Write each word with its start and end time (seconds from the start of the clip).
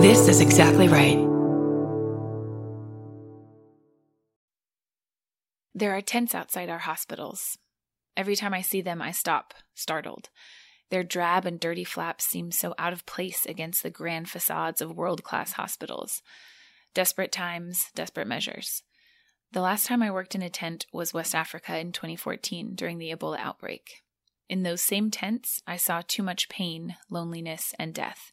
This 0.00 0.28
is 0.28 0.40
exactly 0.40 0.88
right. 0.88 1.18
There 5.74 5.94
are 5.94 6.00
tents 6.00 6.34
outside 6.34 6.70
our 6.70 6.78
hospitals. 6.78 7.58
Every 8.16 8.34
time 8.34 8.54
I 8.54 8.62
see 8.62 8.80
them, 8.80 9.02
I 9.02 9.10
stop, 9.10 9.52
startled. 9.74 10.30
Their 10.88 11.02
drab 11.04 11.44
and 11.44 11.60
dirty 11.60 11.84
flaps 11.84 12.24
seem 12.24 12.50
so 12.50 12.74
out 12.78 12.94
of 12.94 13.04
place 13.04 13.44
against 13.44 13.82
the 13.82 13.90
grand 13.90 14.30
facades 14.30 14.80
of 14.80 14.96
world 14.96 15.22
class 15.22 15.52
hospitals. 15.52 16.22
Desperate 16.94 17.30
times, 17.30 17.90
desperate 17.94 18.26
measures. 18.26 18.82
The 19.52 19.60
last 19.60 19.84
time 19.84 20.02
I 20.02 20.10
worked 20.10 20.34
in 20.34 20.40
a 20.40 20.48
tent 20.48 20.86
was 20.94 21.12
West 21.12 21.34
Africa 21.34 21.76
in 21.76 21.92
2014 21.92 22.74
during 22.74 22.96
the 22.96 23.10
Ebola 23.14 23.38
outbreak. 23.38 24.02
In 24.48 24.62
those 24.62 24.80
same 24.80 25.10
tents, 25.10 25.60
I 25.66 25.76
saw 25.76 26.00
too 26.00 26.22
much 26.22 26.48
pain, 26.48 26.96
loneliness, 27.10 27.74
and 27.78 27.92
death, 27.92 28.32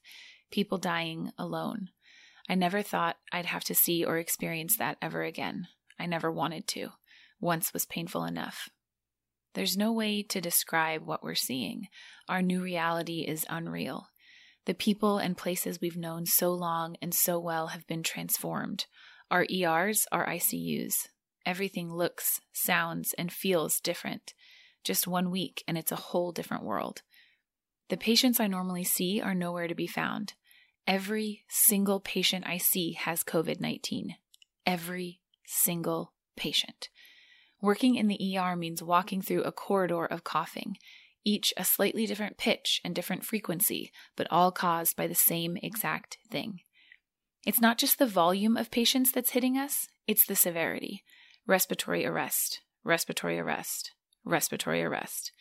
people 0.52 0.77
dying 0.77 1.32
alone. 1.38 1.90
I 2.49 2.55
never 2.55 2.81
thought 2.81 3.17
I'd 3.31 3.45
have 3.45 3.63
to 3.66 3.76
see 3.76 4.05
or 4.05 4.17
experience 4.17 4.77
that 4.77 4.98
ever 5.02 5.23
again. 5.23 5.67
I 5.99 6.05
never 6.05 6.31
wanted 6.31 6.67
to. 6.70 6.89
Once 7.39 7.73
was 7.73 7.85
painful 7.85 8.23
enough. 8.23 8.70
There's 9.53 9.77
no 9.77 9.91
way 9.91 10.23
to 10.23 10.39
describe 10.41 11.05
what 11.05 11.23
we're 11.23 11.36
seeing. 11.36 11.88
Our 12.30 12.41
new 12.41 12.62
reality 12.62 13.22
is 13.27 13.45
unreal. 13.49 14.08
The 14.66 14.73
people 14.73 15.17
and 15.17 15.38
places 15.38 15.80
we've 15.81 15.98
known 15.98 16.25
so 16.25 16.52
long 16.52 16.95
and 17.02 17.14
so 17.14 17.39
well 17.39 17.67
have 17.67 17.88
been 17.88 18.03
transformed. 18.03 18.86
Our 19.31 19.45
ERs 19.52 20.05
are 20.11 20.27
ICUs. 20.27 21.08
Everything 21.45 21.91
looks, 21.91 22.41
sounds, 22.53 23.14
and 23.17 23.31
feels 23.31 23.80
different. 23.80 24.34
Just 24.84 25.08
one 25.08 25.31
week, 25.31 25.64
and 25.67 25.77
it's 25.77 25.91
a 25.91 25.98
whole 25.98 26.31
different 26.31 26.64
world. 26.64 27.02
The 27.90 27.98
patients 27.98 28.40
I 28.40 28.48
normally 28.48 28.84
see 28.84 29.22
are 29.22 29.34
nowhere 29.34 29.68
to 29.68 29.76
be 29.76 29.88
found. 29.88 30.34
Every 30.86 31.44
single 31.48 32.00
patient 32.00 32.45
I 32.48 32.58
see 32.58 32.94
has 32.94 33.23
COVID 33.23 33.59
19. 33.59 34.16
Every 34.66 35.20
single 35.45 36.14
patient. 36.36 36.89
Working 37.61 37.95
in 37.95 38.08
the 38.08 38.38
ER 38.38 38.56
means 38.56 38.84
walking 38.84 39.22
through 39.22 39.44
a 39.44 39.52
corridor 39.52 40.06
of 40.06 40.23
coughing, 40.23 40.78
each 41.23 41.53
a 41.58 41.64
slightly 41.64 42.06
different 42.06 42.38
pitch 42.38 42.81
and 42.84 42.94
different 42.94 43.26
frequency, 43.26 43.92
but 44.16 44.28
all 44.30 44.52
caused 44.52 44.95
by 44.95 45.08
the 45.08 45.16
same 45.16 45.58
exact 45.64 46.17
thing. 46.30 46.59
It's 47.45 47.61
not 47.61 47.78
just 47.78 48.00
the 48.00 48.06
volume 48.06 48.58
of 48.58 48.72
patients 48.72 49.11
that's 49.11 49.31
hitting 49.31 49.58
us, 49.58 49.88
it's 50.08 50.26
the 50.26 50.36
severity. 50.36 51.04
Respiratory 51.45 52.06
arrest, 52.06 52.61
respiratory 52.83 53.39
arrest, 53.39 53.94
respiratory 54.23 54.83
arrest. 54.83 55.31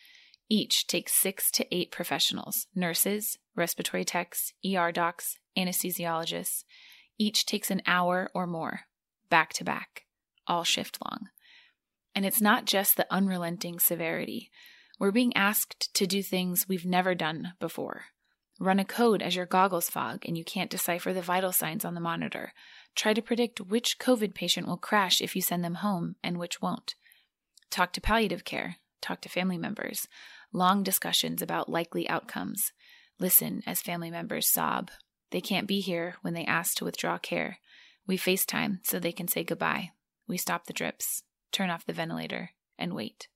Each 0.49 0.87
takes 0.87 1.13
six 1.13 1.51
to 1.51 1.75
eight 1.75 1.91
professionals 1.91 2.67
nurses, 2.73 3.37
respiratory 3.55 4.05
techs, 4.05 4.53
ER 4.65 4.91
docs, 4.91 5.37
anesthesiologists. 5.57 6.63
Each 7.17 7.45
takes 7.45 7.69
an 7.71 7.81
hour 7.85 8.29
or 8.33 8.47
more, 8.47 8.81
back 9.29 9.51
to 9.53 9.63
back, 9.63 10.05
all 10.45 10.63
shift 10.63 10.99
long. 11.03 11.29
And 12.15 12.25
it's 12.25 12.41
not 12.41 12.65
just 12.65 12.95
the 12.95 13.11
unrelenting 13.11 13.79
severity. 13.79 14.49
We're 14.99 15.11
being 15.11 15.35
asked 15.35 15.93
to 15.95 16.07
do 16.07 16.23
things 16.23 16.67
we've 16.67 16.85
never 16.85 17.13
done 17.13 17.53
before. 17.59 18.05
Run 18.59 18.79
a 18.79 18.85
code 18.85 19.21
as 19.21 19.35
your 19.35 19.45
goggles 19.45 19.89
fog 19.89 20.23
and 20.25 20.37
you 20.37 20.43
can't 20.43 20.71
decipher 20.71 21.13
the 21.13 21.21
vital 21.21 21.51
signs 21.51 21.85
on 21.85 21.93
the 21.93 22.01
monitor. 22.01 22.53
Try 22.95 23.13
to 23.13 23.21
predict 23.21 23.61
which 23.61 23.99
COVID 23.99 24.33
patient 24.33 24.65
will 24.67 24.77
crash 24.77 25.21
if 25.21 25.35
you 25.35 25.41
send 25.41 25.63
them 25.63 25.75
home 25.75 26.15
and 26.23 26.37
which 26.37 26.61
won't. 26.61 26.95
Talk 27.69 27.93
to 27.93 28.01
palliative 28.01 28.45
care. 28.45 28.77
Talk 29.01 29.21
to 29.21 29.29
family 29.29 29.57
members. 29.57 30.07
Long 30.51 30.83
discussions 30.83 31.41
about 31.41 31.69
likely 31.69 32.07
outcomes. 32.09 32.71
Listen 33.19 33.63
as 33.65 33.81
family 33.81 34.11
members 34.11 34.47
sob. 34.49 34.91
They 35.31 35.41
can't 35.41 35.67
be 35.67 35.81
here 35.81 36.15
when 36.21 36.33
they 36.33 36.45
ask 36.45 36.77
to 36.77 36.85
withdraw 36.85 37.17
care. 37.17 37.59
We 38.05 38.17
FaceTime 38.17 38.79
so 38.83 38.99
they 38.99 39.11
can 39.11 39.27
say 39.27 39.43
goodbye. 39.43 39.91
We 40.27 40.37
stop 40.37 40.65
the 40.65 40.73
drips 40.73 41.23
turn 41.51 41.69
off 41.69 41.85
the 41.85 41.93
ventilator, 41.93 42.51
and 42.77 42.93
wait. 42.93 43.27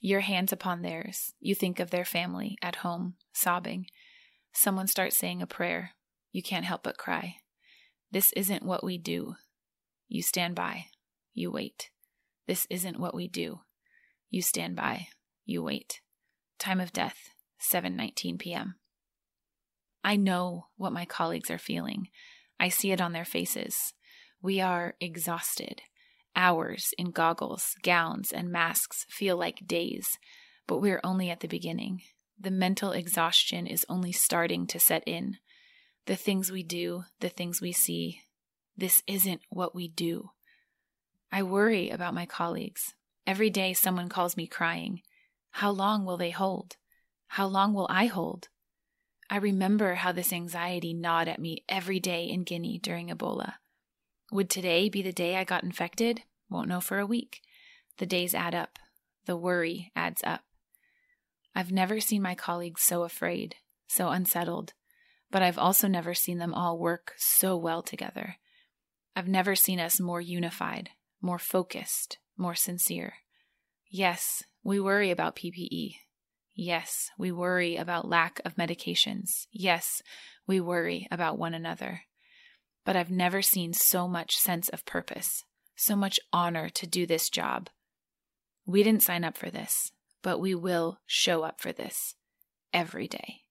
Your 0.00 0.20
hands 0.20 0.52
upon 0.52 0.82
theirs, 0.82 1.34
you 1.40 1.54
think 1.54 1.78
of 1.80 1.90
their 1.90 2.04
family 2.04 2.56
at 2.62 2.76
home, 2.76 3.14
sobbing. 3.32 3.86
Someone 4.52 4.86
starts 4.86 5.16
saying 5.16 5.42
a 5.42 5.46
prayer. 5.46 5.92
You 6.32 6.42
can't 6.42 6.64
help 6.64 6.82
but 6.82 6.98
cry. 6.98 7.36
This 8.10 8.32
isn't 8.32 8.64
what 8.64 8.84
we 8.84 8.98
do. 8.98 9.36
You 10.08 10.22
stand 10.22 10.54
by. 10.54 10.86
You 11.34 11.50
wait. 11.50 11.90
This 12.46 12.66
isn't 12.68 13.00
what 13.00 13.14
we 13.14 13.28
do. 13.28 13.60
You 14.32 14.40
stand 14.40 14.76
by. 14.76 15.08
You 15.44 15.62
wait. 15.62 16.00
Time 16.58 16.80
of 16.80 16.90
death, 16.90 17.34
7:19 17.60 18.38
p.m. 18.38 18.76
I 20.02 20.16
know 20.16 20.68
what 20.78 20.94
my 20.94 21.04
colleagues 21.04 21.50
are 21.50 21.58
feeling. 21.58 22.08
I 22.58 22.70
see 22.70 22.92
it 22.92 23.00
on 23.02 23.12
their 23.12 23.26
faces. 23.26 23.92
We 24.40 24.58
are 24.58 24.94
exhausted. 25.02 25.82
Hours 26.34 26.94
in 26.96 27.10
goggles, 27.10 27.76
gowns, 27.82 28.32
and 28.32 28.50
masks 28.50 29.04
feel 29.10 29.36
like 29.36 29.66
days, 29.66 30.08
but 30.66 30.78
we're 30.78 31.02
only 31.04 31.28
at 31.28 31.40
the 31.40 31.46
beginning. 31.46 32.00
The 32.40 32.50
mental 32.50 32.92
exhaustion 32.92 33.66
is 33.66 33.84
only 33.90 34.12
starting 34.12 34.66
to 34.68 34.80
set 34.80 35.02
in. 35.06 35.36
The 36.06 36.16
things 36.16 36.50
we 36.50 36.62
do, 36.62 37.04
the 37.20 37.28
things 37.28 37.60
we 37.60 37.72
see, 37.72 38.22
this 38.78 39.02
isn't 39.06 39.42
what 39.50 39.74
we 39.74 39.88
do. 39.88 40.30
I 41.30 41.42
worry 41.42 41.90
about 41.90 42.14
my 42.14 42.24
colleagues. 42.24 42.94
Every 43.26 43.50
day 43.50 43.72
someone 43.72 44.08
calls 44.08 44.36
me 44.36 44.46
crying. 44.46 45.02
How 45.52 45.70
long 45.70 46.04
will 46.04 46.16
they 46.16 46.30
hold? 46.30 46.76
How 47.28 47.46
long 47.46 47.72
will 47.72 47.86
I 47.88 48.06
hold? 48.06 48.48
I 49.30 49.36
remember 49.36 49.94
how 49.94 50.12
this 50.12 50.32
anxiety 50.32 50.92
gnawed 50.92 51.28
at 51.28 51.40
me 51.40 51.64
every 51.68 52.00
day 52.00 52.24
in 52.24 52.44
Guinea 52.44 52.78
during 52.78 53.08
Ebola. 53.08 53.54
Would 54.30 54.50
today 54.50 54.88
be 54.88 55.02
the 55.02 55.12
day 55.12 55.36
I 55.36 55.44
got 55.44 55.62
infected? 55.64 56.22
Won't 56.50 56.68
know 56.68 56.80
for 56.80 56.98
a 56.98 57.06
week. 57.06 57.40
The 57.98 58.06
days 58.06 58.34
add 58.34 58.54
up. 58.54 58.78
The 59.26 59.36
worry 59.36 59.92
adds 59.94 60.22
up. 60.24 60.42
I've 61.54 61.70
never 61.70 62.00
seen 62.00 62.22
my 62.22 62.34
colleagues 62.34 62.82
so 62.82 63.04
afraid, 63.04 63.56
so 63.86 64.08
unsettled, 64.08 64.72
but 65.30 65.42
I've 65.42 65.58
also 65.58 65.86
never 65.86 66.14
seen 66.14 66.38
them 66.38 66.54
all 66.54 66.78
work 66.78 67.12
so 67.16 67.56
well 67.56 67.82
together. 67.82 68.36
I've 69.14 69.28
never 69.28 69.54
seen 69.54 69.78
us 69.78 70.00
more 70.00 70.20
unified, 70.20 70.90
more 71.20 71.38
focused, 71.38 72.18
more 72.36 72.54
sincere. 72.54 73.14
Yes, 73.90 74.42
we 74.62 74.80
worry 74.80 75.10
about 75.10 75.36
PPE. 75.36 75.96
Yes, 76.54 77.10
we 77.18 77.32
worry 77.32 77.76
about 77.76 78.08
lack 78.08 78.40
of 78.44 78.56
medications. 78.56 79.46
Yes, 79.50 80.02
we 80.46 80.60
worry 80.60 81.08
about 81.10 81.38
one 81.38 81.54
another 81.54 82.02
but 82.84 82.96
I've 82.96 83.10
never 83.10 83.42
seen 83.42 83.72
so 83.72 84.08
much 84.08 84.36
sense 84.36 84.68
of 84.68 84.84
purpose, 84.84 85.44
so 85.76 85.96
much 85.96 86.18
honor 86.32 86.68
to 86.70 86.86
do 86.86 87.06
this 87.06 87.28
job. 87.28 87.68
We 88.66 88.82
didn't 88.82 89.02
sign 89.02 89.24
up 89.24 89.36
for 89.36 89.50
this, 89.50 89.92
but 90.22 90.40
we 90.40 90.54
will 90.54 90.98
show 91.06 91.42
up 91.42 91.60
for 91.60 91.72
this 91.72 92.14
every 92.72 93.08
day. 93.08 93.42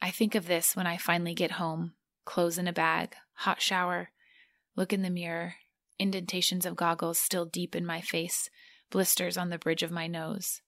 I 0.00 0.10
think 0.10 0.34
of 0.34 0.46
this 0.46 0.76
when 0.76 0.86
I 0.86 0.96
finally 0.96 1.34
get 1.34 1.52
home 1.52 1.94
clothes 2.24 2.58
in 2.58 2.68
a 2.68 2.72
bag, 2.72 3.14
hot 3.32 3.60
shower, 3.62 4.10
look 4.76 4.92
in 4.92 5.02
the 5.02 5.10
mirror, 5.10 5.54
indentations 5.98 6.64
of 6.64 6.76
goggles 6.76 7.18
still 7.18 7.44
deep 7.44 7.74
in 7.74 7.84
my 7.84 8.00
face, 8.00 8.50
blisters 8.90 9.36
on 9.36 9.50
the 9.50 9.58
bridge 9.58 9.82
of 9.82 9.90
my 9.90 10.06
nose. 10.06 10.60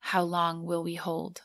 How 0.00 0.22
long 0.22 0.64
will 0.64 0.82
we 0.82 0.94
hold? 0.94 1.42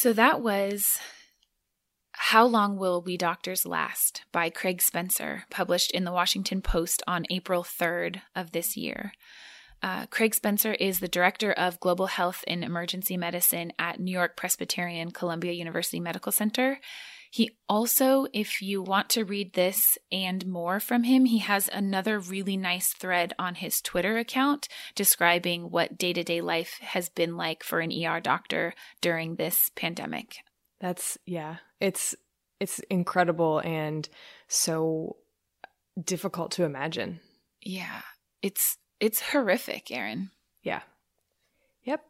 So 0.00 0.14
that 0.14 0.40
was 0.40 0.98
How 2.12 2.46
Long 2.46 2.78
Will 2.78 3.02
We 3.02 3.18
Doctors 3.18 3.66
Last 3.66 4.22
by 4.32 4.48
Craig 4.48 4.80
Spencer, 4.80 5.44
published 5.50 5.90
in 5.90 6.04
the 6.04 6.10
Washington 6.10 6.62
Post 6.62 7.02
on 7.06 7.26
April 7.28 7.62
3rd 7.62 8.22
of 8.34 8.52
this 8.52 8.78
year. 8.78 9.12
Uh, 9.82 10.06
Craig 10.06 10.34
Spencer 10.34 10.72
is 10.72 11.00
the 11.00 11.06
director 11.06 11.52
of 11.52 11.80
global 11.80 12.06
health 12.06 12.42
and 12.48 12.64
emergency 12.64 13.18
medicine 13.18 13.74
at 13.78 14.00
New 14.00 14.10
York 14.10 14.38
Presbyterian 14.38 15.10
Columbia 15.10 15.52
University 15.52 16.00
Medical 16.00 16.32
Center. 16.32 16.80
He 17.32 17.52
also, 17.68 18.26
if 18.32 18.60
you 18.60 18.82
want 18.82 19.08
to 19.10 19.24
read 19.24 19.52
this 19.52 19.96
and 20.10 20.44
more 20.46 20.80
from 20.80 21.04
him, 21.04 21.26
he 21.26 21.38
has 21.38 21.70
another 21.72 22.18
really 22.18 22.56
nice 22.56 22.92
thread 22.92 23.34
on 23.38 23.54
his 23.54 23.80
Twitter 23.80 24.18
account 24.18 24.66
describing 24.96 25.70
what 25.70 25.96
day 25.96 26.12
to 26.12 26.24
day 26.24 26.40
life 26.40 26.78
has 26.80 27.08
been 27.08 27.36
like 27.36 27.62
for 27.62 27.78
an 27.78 27.92
ER 27.92 28.18
doctor 28.20 28.74
during 29.00 29.36
this 29.36 29.70
pandemic. 29.76 30.38
That's, 30.80 31.18
yeah, 31.24 31.58
it's, 31.78 32.16
it's 32.58 32.80
incredible 32.90 33.60
and 33.60 34.08
so 34.48 35.16
difficult 36.02 36.50
to 36.52 36.64
imagine. 36.64 37.20
Yeah, 37.62 38.02
it's, 38.42 38.76
it's 38.98 39.20
horrific, 39.20 39.92
Erin. 39.92 40.30
Yeah. 40.64 40.80
Yep. 41.84 42.09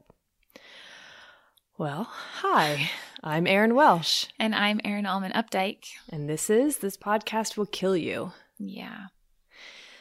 Well, 1.80 2.08
hi. 2.10 2.90
I'm 3.24 3.46
Erin 3.46 3.74
Welsh. 3.74 4.26
And 4.38 4.54
I'm 4.54 4.82
Erin 4.84 5.06
Allman 5.06 5.32
Updike. 5.32 5.86
And 6.10 6.28
this 6.28 6.50
is 6.50 6.76
This 6.76 6.98
Podcast 6.98 7.56
Will 7.56 7.64
Kill 7.64 7.96
You. 7.96 8.32
Yeah. 8.58 9.06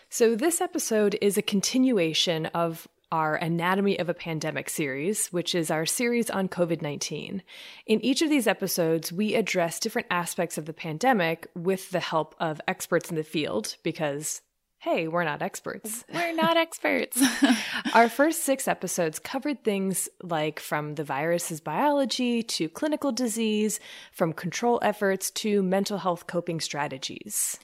So, 0.10 0.36
this 0.36 0.60
episode 0.60 1.18
is 1.22 1.38
a 1.38 1.42
continuation 1.42 2.48
of 2.48 2.86
our 3.14 3.38
Anatomy 3.38 3.98
of 3.98 4.10
a 4.10 4.14
Pandemic 4.14 4.70
series, 4.70 5.28
which 5.28 5.56
is 5.56 5.72
our 5.72 5.86
series 5.86 6.30
on 6.30 6.50
COVID 6.50 6.82
19. 6.82 7.44
In 7.86 8.04
each 8.04 8.22
of 8.22 8.30
these 8.30 8.46
episodes, 8.46 9.14
we 9.14 9.36
address 9.36 9.80
different 9.80 10.10
aspects 10.12 10.58
of 10.58 10.66
the 10.66 10.74
pandemic 10.74 11.48
with 11.56 11.92
the 11.92 12.02
help 12.02 12.36
of 12.42 12.60
experts 12.68 13.10
in 13.10 13.16
the 13.16 13.24
field 13.24 13.78
because 13.84 14.42
hey, 14.80 15.10
we're 15.10 15.26
not 15.26 15.42
experts. 15.42 16.06
We're 16.14 16.34
not 16.34 16.56
experts. 16.56 17.22
Our 17.94 18.08
first 18.08 18.44
six 18.44 18.66
episodes 18.66 19.20
covered 19.20 19.64
things 19.64 20.08
like 20.24 20.60
from 20.60 20.96
the 20.96 21.04
virus's 21.04 21.60
biology 21.60 22.44
to 22.44 22.70
clinical 22.70 23.12
disease, 23.12 23.82
from 24.14 24.32
control 24.32 24.80
efforts 24.82 25.32
to 25.32 25.62
mental 25.62 25.98
health 25.98 26.28
coping 26.28 26.62
strategies. 26.62 27.60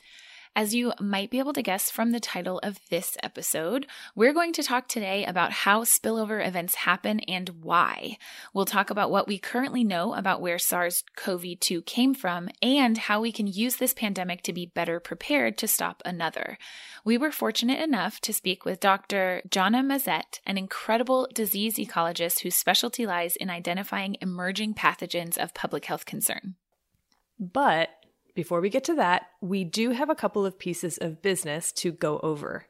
As 0.57 0.74
you 0.74 0.94
might 1.02 1.30
be 1.30 1.40
able 1.40 1.52
to 1.52 1.62
guess 1.62 1.92
from 1.92 2.12
the 2.12 2.19
title 2.22 2.62
of 2.63 2.80
this 2.90 3.18
episode, 3.22 3.88
we're 4.16 4.31
going 4.31 4.54
to 4.54 4.63
talk 4.63 4.88
today 4.88 5.25
about 5.25 5.52
how 5.52 5.84
spillover 5.84 6.46
events 6.48 6.75
happen 6.75 7.19
and 7.22 7.50
why. 7.62 8.18
We'll 8.54 8.63
talk 8.63 8.90
about 8.90 9.12
what 9.12 9.28
we 9.28 9.38
currently 9.38 9.84
know 9.84 10.13
about 10.13 10.40
where 10.40 10.57
SARS 10.57 11.04
CoV 11.18 11.60
2 11.60 11.81
came 11.81 12.13
from 12.13 12.48
and 12.62 12.98
how 12.98 13.19
we 13.19 13.34
can 13.34 13.48
use 13.48 13.75
this 13.75 13.94
pandemic 13.94 14.44
to 14.44 14.54
be 14.54 14.66
better 14.66 15.02
prepared 15.02 15.57
to 15.57 15.68
stop 15.68 16.02
another. 16.06 16.57
We 17.04 17.18
were 17.18 17.34
fortunate 17.34 17.81
enough 17.81 18.22
to 18.22 18.31
speak 18.31 18.63
with 18.63 18.80
Dr. 18.80 19.42
Jonna 19.50 19.86
Mazet, 19.86 20.40
an 20.46 20.57
incredible 20.57 21.28
disease 21.34 21.75
ecologist 21.75 22.44
whose 22.44 22.56
specialty 22.56 23.06
lies 23.06 23.36
in 23.36 23.50
identifying 23.50 24.16
emerging 24.22 24.75
pathogens 24.75 25.38
of 25.38 25.54
public 25.54 25.84
health 25.84 26.06
concern. 26.06 26.56
But 27.38 27.90
before 28.36 28.62
we 28.62 28.70
get 28.70 28.84
to 28.86 28.96
that, 28.96 29.28
we 29.42 29.64
do 29.64 29.92
have 29.92 30.10
a 30.10 30.16
couple 30.16 30.46
of 30.46 30.60
pieces 30.60 30.98
of 30.98 31.22
business 31.22 31.72
to 31.74 31.92
go 31.92 32.20
over. 32.20 32.66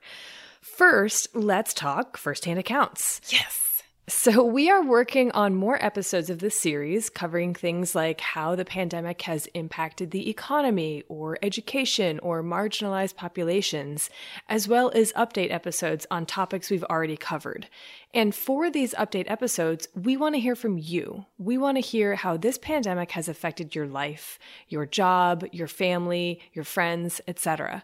First, 0.62 1.36
let's 1.36 1.74
talk 1.74 2.18
firsthand 2.18 2.60
accounts. 2.60 3.22
Yes. 3.30 3.65
So, 4.08 4.44
we 4.46 4.70
are 4.70 4.84
working 4.86 5.32
on 5.32 5.56
more 5.56 5.84
episodes 5.84 6.30
of 6.30 6.38
this 6.38 6.60
series 6.60 7.10
covering 7.10 7.56
things 7.56 7.96
like 7.96 8.22
how 8.22 8.56
the 8.56 8.64
pandemic 8.64 9.24
has 9.24 9.48
impacted 9.56 10.12
the 10.12 10.30
economy 10.30 11.02
or 11.10 11.40
education 11.42 12.20
or 12.20 12.44
marginalized 12.44 13.16
populations, 13.16 14.12
as 14.48 14.68
well 14.68 14.92
as 14.94 15.12
update 15.14 15.52
episodes 15.52 16.06
on 16.12 16.28
topics 16.28 16.70
we've 16.70 16.84
already 16.84 17.18
covered. 17.18 17.68
And 18.14 18.36
for 18.36 18.70
these 18.70 18.94
update 18.94 19.30
episodes, 19.30 19.88
we 19.96 20.16
want 20.18 20.36
to 20.36 20.40
hear 20.40 20.56
from 20.56 20.78
you. 20.78 21.26
We 21.40 21.58
want 21.58 21.78
to 21.78 21.82
hear 21.82 22.14
how 22.14 22.38
this 22.38 22.60
pandemic 22.60 23.10
has 23.14 23.28
affected 23.28 23.74
your 23.74 23.88
life, 23.88 24.38
your 24.70 24.86
job, 24.86 25.48
your 25.52 25.68
family, 25.68 26.42
your 26.54 26.64
friends, 26.64 27.22
etc. 27.28 27.84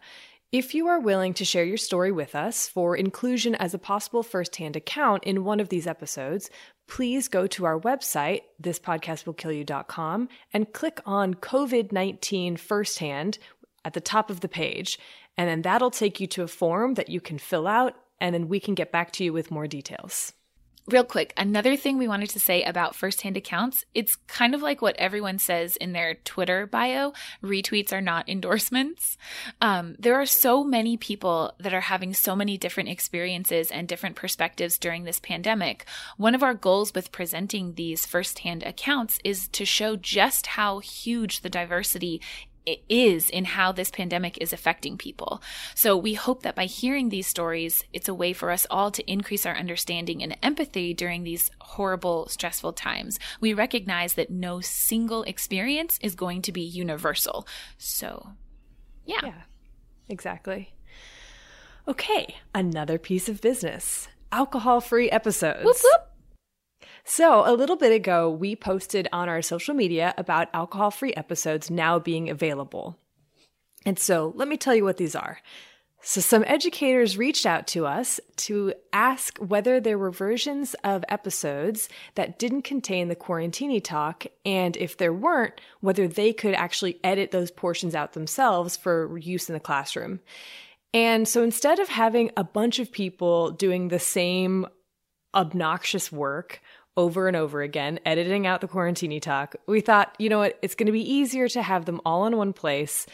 If 0.51 0.75
you 0.75 0.88
are 0.88 1.00
willing 1.00 1.33
to 1.36 1.45
share 1.45 1.63
your 1.63 1.77
story 1.77 2.12
with 2.12 2.36
us 2.36 2.68
for 2.68 2.98
inclusion 2.98 3.56
as 3.56 3.74
a 3.74 3.80
possible 3.80 4.21
firsthand 4.21 4.75
account 4.75 5.24
in 5.24 5.45
one 5.45 5.62
of 5.62 5.69
these 5.69 5.88
episodes, 5.88 6.50
please 6.89 7.30
go 7.30 7.48
to 7.48 7.63
our 7.63 7.80
website, 7.80 8.42
thispodcastwillkillyou.com, 8.62 10.27
and 10.51 10.74
click 10.74 11.00
on 11.06 11.36
COVID 11.36 11.94
19 11.94 12.57
firsthand 12.57 13.38
at 13.86 13.94
the 13.94 14.01
top 14.01 14.30
of 14.30 14.42
the 14.42 14.50
page. 14.50 15.00
And 15.38 15.48
then 15.48 15.62
that'll 15.62 15.89
take 15.89 16.19
you 16.19 16.27
to 16.27 16.44
a 16.44 16.50
form 16.50 16.95
that 16.95 17.07
you 17.07 17.21
can 17.21 17.38
fill 17.38 17.65
out, 17.65 17.95
and 18.19 18.36
then 18.36 18.50
we 18.50 18.59
can 18.59 18.75
get 18.75 18.92
back 18.92 19.13
to 19.13 19.24
you 19.24 19.31
with 19.31 19.51
more 19.51 19.68
details. 19.68 20.33
Real 20.91 21.05
quick, 21.05 21.33
another 21.38 21.77
thing 21.77 21.97
we 21.97 22.09
wanted 22.09 22.31
to 22.31 22.39
say 22.39 22.63
about 22.63 22.97
firsthand 22.97 23.38
accounts, 23.38 23.85
it's 23.93 24.17
kind 24.27 24.53
of 24.53 24.61
like 24.61 24.81
what 24.81 24.97
everyone 24.97 25.39
says 25.39 25.77
in 25.77 25.93
their 25.93 26.15
Twitter 26.15 26.67
bio 26.67 27.13
retweets 27.41 27.93
are 27.93 28.01
not 28.01 28.27
endorsements. 28.29 29.17
Um, 29.61 29.95
there 29.97 30.19
are 30.19 30.25
so 30.25 30.65
many 30.65 30.97
people 30.97 31.53
that 31.59 31.73
are 31.73 31.79
having 31.79 32.13
so 32.13 32.35
many 32.35 32.57
different 32.57 32.89
experiences 32.89 33.71
and 33.71 33.88
different 33.88 34.17
perspectives 34.17 34.77
during 34.77 35.05
this 35.05 35.21
pandemic. 35.21 35.85
One 36.17 36.35
of 36.35 36.43
our 36.43 36.53
goals 36.53 36.93
with 36.93 37.13
presenting 37.13 37.75
these 37.75 38.05
firsthand 38.05 38.63
accounts 38.63 39.17
is 39.23 39.47
to 39.47 39.63
show 39.63 39.95
just 39.95 40.45
how 40.45 40.79
huge 40.79 41.39
the 41.39 41.49
diversity 41.49 42.19
is 42.66 43.30
in 43.30 43.46
how 43.46 43.72
this 43.72 43.92
pandemic 43.92 44.38
is 44.38 44.54
affecting 44.54 44.98
people. 44.98 45.42
So 45.75 45.98
we 45.98 46.13
hope 46.13 46.44
that 46.44 46.56
by 46.56 46.66
hearing 46.66 47.10
these 47.10 47.28
stories, 47.28 47.84
it's 47.94 48.08
a 48.08 48.13
way 48.13 48.34
for 48.34 48.52
us 48.52 48.68
all 48.69 48.92
to 48.92 49.12
increase 49.12 49.46
our 49.46 49.56
understanding 49.56 50.22
and 50.22 50.38
empathy 50.44 50.94
during 50.94 51.24
these 51.24 51.50
horrible, 51.60 52.28
stressful 52.28 52.74
times. 52.74 53.19
We 53.40 53.54
recognize 53.54 54.13
that 54.13 54.30
no 54.30 54.62
single 54.62 55.24
experience 55.24 55.98
is 56.02 56.16
going 56.16 56.42
to 56.44 56.52
be 56.52 56.62
universal. 56.62 57.48
So, 57.78 58.30
yeah. 59.06 59.19
Yeah, 59.24 59.42
exactly. 60.10 60.74
Okay, 61.88 62.36
another 62.54 63.00
piece 63.00 63.28
of 63.28 63.42
business 63.42 64.08
alcohol 64.31 64.81
free 64.81 65.10
episodes. 65.10 65.66
Whoop, 65.66 65.78
whoop. 65.84 66.11
So, 67.03 67.44
a 67.45 67.53
little 67.53 67.75
bit 67.75 67.92
ago, 67.92 68.30
we 68.30 68.56
posted 68.56 69.07
on 69.12 69.27
our 69.27 69.42
social 69.42 69.74
media 69.74 70.13
about 70.18 70.50
alcohol 70.53 70.92
free 70.92 71.13
episodes 71.13 71.71
now 71.71 72.00
being 72.00 72.30
available. 72.30 72.98
And 73.86 73.98
so, 73.98 74.33
let 74.36 74.48
me 74.48 74.57
tell 74.57 74.75
you 74.75 74.83
what 74.83 74.98
these 74.98 75.15
are. 75.15 75.39
So, 76.03 76.19
some 76.19 76.44
educators 76.48 77.18
reached 77.18 77.45
out 77.45 77.68
to 77.68 77.86
us 77.86 78.19
to 78.38 78.74
ask 78.92 79.38
whether 79.38 79.80
there 79.80 80.00
were 80.00 80.09
versions 80.09 80.75
of 80.83 81.06
episodes 81.09 81.89
that 82.15 82.39
didn't 82.39 82.63
contain 82.63 83.08
the 83.08 83.15
Quarantini 83.15 83.84
talk, 83.84 84.25
and 84.43 84.75
if 84.77 84.98
there 84.98 85.13
weren't, 85.13 85.62
whether 85.79 86.08
they 86.08 86.34
could 86.34 86.55
actually 86.55 87.00
edit 87.03 87.29
those 87.29 87.51
portions 87.51 87.93
out 87.93 88.13
themselves 88.13 88.75
for 88.75 89.15
use 89.17 89.48
in 89.48 89.53
the 89.53 89.60
classroom. 89.60 90.22
And 90.93 91.27
so, 91.27 91.43
instead 91.43 91.79
of 91.79 91.89
having 91.89 92.31
a 92.36 92.43
bunch 92.43 92.79
of 92.79 92.91
people 92.91 93.51
doing 93.51 93.88
the 93.88 94.00
same 94.00 94.65
obnoxious 95.36 96.12
work, 96.12 96.62
over 96.98 97.27
and 97.27 97.38
over 97.38 97.62
again, 97.62 98.00
editing 98.05 98.45
out 98.45 98.62
the 98.62 98.67
Quarantini 98.67 99.21
talk, 99.21 99.55
we 99.67 99.81
thought, 99.81 100.15
you 100.19 100.29
know 100.29 100.39
what, 100.39 100.60
it's 100.62 100.75
going 100.75 100.88
to 100.88 100.91
be 100.91 101.13
easier 101.13 101.48
to 101.50 101.62
have 101.62 101.86
them 101.86 102.01
all 102.05 102.25
in 102.25 102.36
one 102.36 102.53
place, 102.53 103.05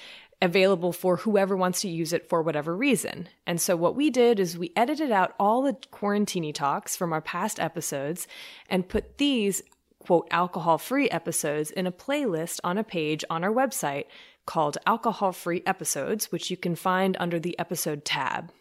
available 0.42 0.92
for 0.92 1.18
whoever 1.18 1.56
wants 1.56 1.82
to 1.82 1.90
use 1.90 2.14
it 2.14 2.28
for 2.30 2.42
whatever 2.42 2.76
reason. 2.76 3.28
And 3.46 3.60
so 3.60 3.76
what 3.76 3.96
we 3.96 4.10
did 4.10 4.40
is 4.40 4.58
we 4.58 4.72
edited 4.76 5.12
out 5.12 5.34
all 5.40 5.62
the 5.62 5.74
Quarantini 5.92 6.54
talks 6.54 6.96
from 6.96 7.14
our 7.14 7.22
past 7.22 7.60
episodes 7.60 8.28
and 8.70 8.88
put 8.88 9.18
these, 9.18 9.62
quote, 10.00 10.28
alcohol 10.32 10.78
free 10.78 11.10
episodes 11.10 11.72
in 11.72 11.88
a 11.88 11.92
playlist 11.92 12.60
on 12.64 12.78
a 12.78 12.84
page 12.84 13.24
on 13.30 13.44
our 13.44 13.54
website 13.54 14.06
called 14.46 14.78
Alcohol 14.86 15.34
Free 15.34 15.62
Episodes, 15.66 16.32
which 16.32 16.50
you 16.50 16.58
can 16.58 16.76
find 16.76 17.18
under 17.20 17.40
the 17.40 17.58
episode 17.60 18.06
tab. 18.06 18.52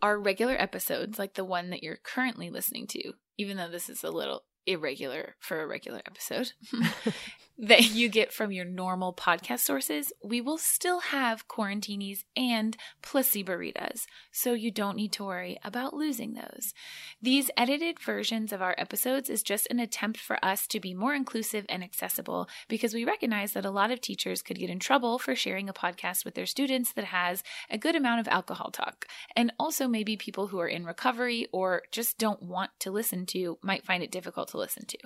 Our 0.00 0.18
regular 0.18 0.54
episodes, 0.56 1.18
like 1.18 1.34
the 1.34 1.44
one 1.44 1.70
that 1.70 1.82
you're 1.82 1.96
currently 1.96 2.48
listening 2.48 2.86
to, 2.88 3.12
even 3.38 3.56
though 3.56 3.68
this 3.68 3.88
is 3.88 4.02
a 4.04 4.10
little 4.10 4.44
irregular 4.66 5.36
for 5.38 5.60
a 5.60 5.66
regular 5.66 6.02
episode 6.06 6.52
that 7.58 7.90
you 7.94 8.08
get 8.08 8.32
from 8.32 8.52
your 8.52 8.64
normal 8.64 9.12
podcast 9.12 9.60
sources, 9.60 10.12
we 10.22 10.40
will 10.40 10.58
still 10.58 11.00
have 11.00 11.48
quarantinis 11.48 12.24
and 12.36 12.76
placeboritas, 13.02 14.06
so 14.30 14.52
you 14.52 14.70
don't 14.70 14.96
need 14.96 15.12
to 15.12 15.24
worry 15.24 15.58
about 15.64 15.94
losing 15.94 16.34
those. 16.34 16.74
These 17.20 17.50
edited 17.56 17.98
versions 18.00 18.52
of 18.52 18.62
our 18.62 18.74
episodes 18.78 19.30
is 19.30 19.42
just 19.42 19.66
an 19.70 19.80
attempt 19.80 20.18
for 20.18 20.44
us 20.44 20.66
to 20.68 20.80
be 20.80 20.94
more 20.94 21.14
inclusive 21.14 21.64
and 21.68 21.82
accessible 21.82 22.48
because 22.68 22.94
we 22.94 23.04
recognize 23.04 23.52
that 23.52 23.64
a 23.64 23.70
lot 23.70 23.90
of 23.90 24.00
teachers 24.00 24.42
could 24.42 24.58
get 24.58 24.70
in 24.70 24.78
trouble 24.78 25.18
for 25.18 25.34
sharing 25.34 25.68
a 25.68 25.72
podcast 25.72 26.24
with 26.24 26.34
their 26.34 26.46
students 26.46 26.92
that 26.92 27.04
has 27.04 27.42
a 27.70 27.78
good 27.78 27.96
amount 27.96 28.20
of 28.20 28.28
alcohol 28.28 28.70
talk. 28.70 29.06
And 29.34 29.52
also 29.58 29.88
maybe 29.88 30.16
people 30.16 30.48
who 30.48 30.60
are 30.60 30.68
in 30.68 30.84
recovery 30.84 31.46
or 31.52 31.82
just 31.90 32.18
don't 32.18 32.42
want 32.42 32.70
to 32.80 32.90
listen 32.90 33.26
to 33.26 33.58
might 33.62 33.84
find 33.84 34.02
it 34.02 34.10
difficult 34.10 34.48
to 34.48 34.58
listen 34.58 34.86
to. 34.86 34.98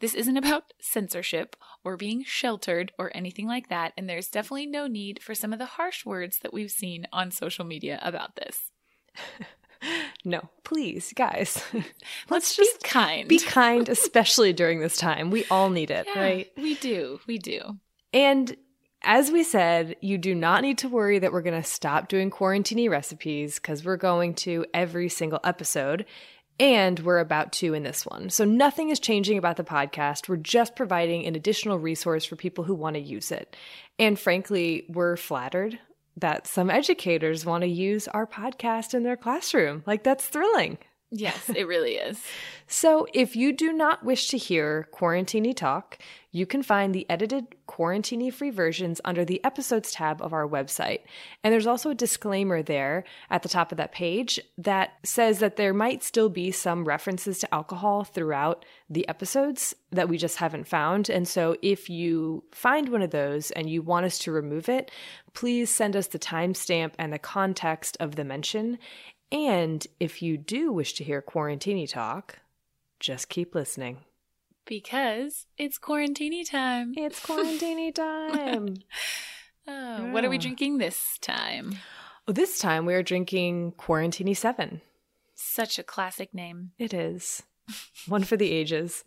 This 0.00 0.14
isn't 0.14 0.36
about 0.36 0.72
censorship 0.80 1.56
or 1.84 1.93
being 1.96 2.24
sheltered 2.24 2.92
or 2.98 3.10
anything 3.14 3.46
like 3.46 3.68
that, 3.68 3.92
and 3.96 4.08
there's 4.08 4.28
definitely 4.28 4.66
no 4.66 4.86
need 4.86 5.22
for 5.22 5.34
some 5.34 5.52
of 5.52 5.58
the 5.58 5.66
harsh 5.66 6.04
words 6.04 6.38
that 6.40 6.52
we've 6.52 6.70
seen 6.70 7.06
on 7.12 7.30
social 7.30 7.64
media 7.64 7.98
about 8.02 8.36
this. 8.36 8.70
no, 10.24 10.48
please, 10.64 11.12
guys. 11.14 11.62
Let's, 12.30 12.56
just 12.56 12.82
be 12.82 12.88
kind. 12.88 13.28
Be 13.28 13.38
kind, 13.38 13.88
especially 13.88 14.52
during 14.52 14.80
this 14.80 14.96
time. 14.96 15.30
We 15.30 15.44
all 15.50 15.70
need 15.70 15.90
it, 15.90 16.06
Yeah, 16.14 16.20
right? 16.20 16.50
We 16.56 16.74
do. 16.74 17.20
We 17.26 17.38
do. 17.38 17.78
And 18.12 18.56
as 19.02 19.30
we 19.30 19.44
said, 19.44 19.96
you 20.00 20.18
do 20.18 20.34
not 20.34 20.62
need 20.62 20.78
to 20.78 20.88
worry 20.88 21.18
that 21.18 21.32
we're 21.32 21.42
going 21.42 21.60
to 21.60 21.68
stop 21.68 22.08
doing 22.08 22.30
quarantini 22.30 22.88
recipes 22.88 23.56
because 23.56 23.84
we're 23.84 23.96
going 23.96 24.34
to 24.34 24.64
every 24.72 25.08
single 25.08 25.40
episode. 25.44 26.06
And 26.60 27.00
we're 27.00 27.18
about 27.18 27.52
to 27.54 27.74
in 27.74 27.82
this 27.82 28.06
one. 28.06 28.30
So 28.30 28.44
nothing 28.44 28.90
is 28.90 29.00
changing 29.00 29.38
about 29.38 29.56
the 29.56 29.64
podcast. 29.64 30.28
We're 30.28 30.36
just 30.36 30.76
providing 30.76 31.26
an 31.26 31.34
additional 31.34 31.78
resource 31.78 32.24
for 32.24 32.36
people 32.36 32.64
who 32.64 32.74
want 32.74 32.94
to 32.94 33.00
use 33.00 33.32
it. 33.32 33.56
And 33.98 34.18
frankly, 34.18 34.84
we're 34.88 35.16
flattered 35.16 35.78
that 36.16 36.46
some 36.46 36.70
educators 36.70 37.44
want 37.44 37.62
to 37.62 37.68
use 37.68 38.06
our 38.08 38.26
podcast 38.26 38.94
in 38.94 39.02
their 39.02 39.16
classroom. 39.16 39.82
Like, 39.84 40.04
that's 40.04 40.26
thrilling. 40.26 40.78
Yes, 41.16 41.48
it 41.48 41.66
really 41.68 41.94
is. 41.94 42.20
So, 42.66 43.06
if 43.12 43.36
you 43.36 43.52
do 43.52 43.72
not 43.72 44.04
wish 44.04 44.28
to 44.28 44.38
hear 44.38 44.88
Quarantini 44.90 45.54
Talk, 45.54 45.98
you 46.32 46.46
can 46.46 46.62
find 46.62 46.94
the 46.94 47.08
edited 47.10 47.54
Quarantini 47.68 48.32
free 48.32 48.50
versions 48.50 49.02
under 49.04 49.24
the 49.24 49.44
episodes 49.44 49.92
tab 49.92 50.22
of 50.22 50.32
our 50.32 50.48
website. 50.48 51.00
And 51.44 51.52
there's 51.52 51.66
also 51.66 51.90
a 51.90 51.94
disclaimer 51.94 52.62
there 52.62 53.04
at 53.28 53.42
the 53.42 53.50
top 53.50 53.70
of 53.70 53.76
that 53.78 53.92
page 53.92 54.40
that 54.56 54.94
says 55.04 55.40
that 55.40 55.56
there 55.56 55.74
might 55.74 56.02
still 56.02 56.30
be 56.30 56.50
some 56.50 56.86
references 56.86 57.38
to 57.40 57.54
alcohol 57.54 58.02
throughout 58.02 58.64
the 58.88 59.06
episodes 59.08 59.74
that 59.92 60.08
we 60.08 60.16
just 60.16 60.38
haven't 60.38 60.66
found. 60.66 61.10
And 61.10 61.28
so, 61.28 61.56
if 61.60 61.90
you 61.90 62.44
find 62.50 62.88
one 62.88 63.02
of 63.02 63.10
those 63.10 63.50
and 63.50 63.68
you 63.68 63.82
want 63.82 64.06
us 64.06 64.18
to 64.20 64.32
remove 64.32 64.70
it, 64.70 64.90
please 65.34 65.68
send 65.68 65.96
us 65.96 66.06
the 66.06 66.18
timestamp 66.18 66.92
and 66.98 67.12
the 67.12 67.18
context 67.18 67.98
of 68.00 68.16
the 68.16 68.24
mention. 68.24 68.78
And 69.34 69.86
if 69.98 70.22
you 70.22 70.38
do 70.38 70.72
wish 70.72 70.94
to 70.94 71.04
hear 71.04 71.20
Quarantini 71.20 71.88
talk, 71.90 72.38
just 73.00 73.28
keep 73.28 73.54
listening. 73.54 73.98
Because 74.64 75.46
it's 75.58 75.78
quarantini 75.78 76.48
time. 76.48 76.94
It's 76.96 77.20
Quarantini 77.26 77.94
time. 77.94 78.76
Oh, 79.66 80.10
What 80.12 80.26
are 80.26 80.28
we 80.28 80.36
drinking 80.36 80.76
this 80.76 81.16
time? 81.22 81.76
oh, 82.28 82.32
this 82.32 82.58
time 82.58 82.84
we 82.84 82.92
are 82.92 83.02
drinking 83.02 83.72
Quarantini 83.78 84.36
7. 84.36 84.82
Such 85.34 85.78
a 85.78 85.82
classic 85.82 86.34
name. 86.34 86.72
It 86.78 86.92
is 86.92 87.42
one 88.06 88.24
for 88.24 88.36
the 88.36 88.50
ages. 88.52 89.04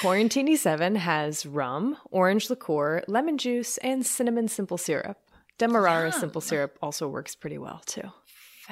Quarantini 0.00 0.56
7 0.56 0.94
has 0.96 1.44
rum, 1.44 1.98
orange 2.10 2.48
liqueur, 2.48 3.02
lemon 3.06 3.36
juice, 3.36 3.76
and 3.78 4.06
cinnamon 4.06 4.48
simple 4.48 4.78
syrup. 4.78 5.18
Demerara 5.58 6.10
simple 6.10 6.40
syrup 6.40 6.78
also 6.80 7.06
works 7.06 7.34
pretty 7.34 7.58
well 7.58 7.82
too. 7.84 8.10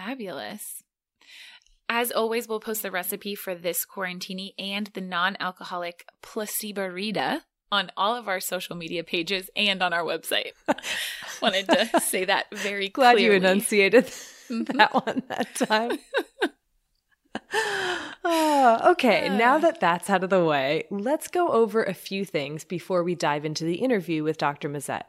Fabulous. 0.08 0.84
As 1.88 2.12
always, 2.12 2.46
we'll 2.46 2.60
post 2.60 2.82
the 2.82 2.90
recipe 2.92 3.34
for 3.34 3.54
this 3.56 3.84
quarantini 3.84 4.52
and 4.56 4.86
the 4.94 5.00
non 5.00 5.36
alcoholic 5.40 6.04
placebo 6.22 6.86
rita 6.86 7.42
on 7.72 7.90
all 7.96 8.14
of 8.14 8.28
our 8.28 8.38
social 8.38 8.76
media 8.76 9.02
pages 9.02 9.50
and 9.56 9.82
on 9.82 9.92
our 9.92 10.04
website. 10.04 10.52
Wanted 11.42 11.68
to 11.70 12.00
say 12.00 12.24
that 12.26 12.46
very 12.54 12.88
Glad 12.90 13.16
clearly. 13.16 13.24
you 13.24 13.32
enunciated 13.32 14.04
Mhm. 14.48 14.66
that 14.76 14.94
one 14.94 15.22
that 15.28 15.54
time. 15.56 15.98
Oh, 18.24 18.92
okay, 18.92 19.28
now 19.28 19.56
Ah. 19.56 19.58
that 19.58 19.80
that's 19.80 20.08
out 20.08 20.22
of 20.22 20.30
the 20.30 20.44
way, 20.44 20.84
let's 20.90 21.26
go 21.28 21.48
over 21.48 21.82
a 21.82 21.92
few 21.92 22.24
things 22.24 22.62
before 22.64 23.02
we 23.02 23.14
dive 23.16 23.44
into 23.44 23.64
the 23.64 23.76
interview 23.76 24.22
with 24.22 24.38
Dr. 24.38 24.68
Mazet. 24.68 25.02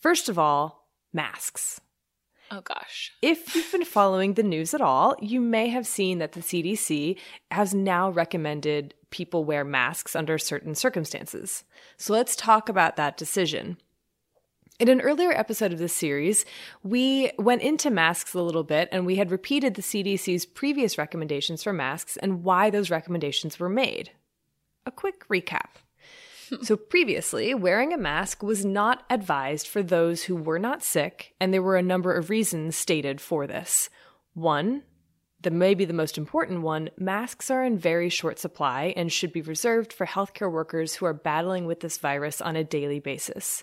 First 0.00 0.28
of 0.28 0.38
all, 0.38 0.86
masks. 1.14 1.80
Oh 2.50 2.60
gosh. 2.62 3.12
If 3.20 3.54
you've 3.54 3.70
been 3.70 3.84
following 3.84 4.34
the 4.34 4.42
news 4.42 4.72
at 4.72 4.80
all, 4.80 5.16
you 5.20 5.40
may 5.40 5.68
have 5.68 5.86
seen 5.86 6.18
that 6.18 6.32
the 6.32 6.40
CDC 6.40 7.18
has 7.50 7.74
now 7.74 8.10
recommended 8.10 8.94
people 9.10 9.44
wear 9.44 9.64
masks 9.64 10.16
under 10.16 10.38
certain 10.38 10.74
circumstances. 10.74 11.64
So 11.96 12.12
let's 12.12 12.36
talk 12.36 12.68
about 12.68 12.96
that 12.96 13.16
decision. 13.16 13.78
In 14.78 14.88
an 14.88 15.00
earlier 15.00 15.32
episode 15.32 15.72
of 15.72 15.78
this 15.78 15.92
series, 15.92 16.44
we 16.82 17.32
went 17.36 17.62
into 17.62 17.90
masks 17.90 18.32
a 18.34 18.40
little 18.40 18.62
bit 18.62 18.88
and 18.92 19.04
we 19.04 19.16
had 19.16 19.30
repeated 19.30 19.74
the 19.74 19.82
CDC's 19.82 20.46
previous 20.46 20.96
recommendations 20.96 21.62
for 21.62 21.72
masks 21.72 22.16
and 22.16 22.44
why 22.44 22.70
those 22.70 22.90
recommendations 22.90 23.58
were 23.58 23.68
made. 23.68 24.12
A 24.86 24.90
quick 24.90 25.26
recap. 25.28 25.80
So, 26.62 26.76
previously, 26.76 27.54
wearing 27.54 27.92
a 27.92 27.98
mask 27.98 28.42
was 28.42 28.64
not 28.64 29.04
advised 29.10 29.66
for 29.66 29.82
those 29.82 30.24
who 30.24 30.36
were 30.36 30.58
not 30.58 30.82
sick, 30.82 31.34
and 31.40 31.52
there 31.52 31.62
were 31.62 31.76
a 31.76 31.82
number 31.82 32.14
of 32.14 32.30
reasons 32.30 32.76
stated 32.76 33.20
for 33.20 33.46
this. 33.46 33.90
One, 34.34 34.82
the 35.40 35.50
maybe 35.50 35.84
the 35.84 35.92
most 35.92 36.18
important 36.18 36.62
one, 36.62 36.90
masks 36.96 37.50
are 37.50 37.64
in 37.64 37.78
very 37.78 38.08
short 38.08 38.38
supply 38.38 38.92
and 38.96 39.12
should 39.12 39.32
be 39.32 39.42
reserved 39.42 39.92
for 39.92 40.06
healthcare 40.06 40.50
workers 40.50 40.94
who 40.94 41.06
are 41.06 41.14
battling 41.14 41.66
with 41.66 41.80
this 41.80 41.98
virus 41.98 42.40
on 42.40 42.56
a 42.56 42.64
daily 42.64 42.98
basis. 42.98 43.62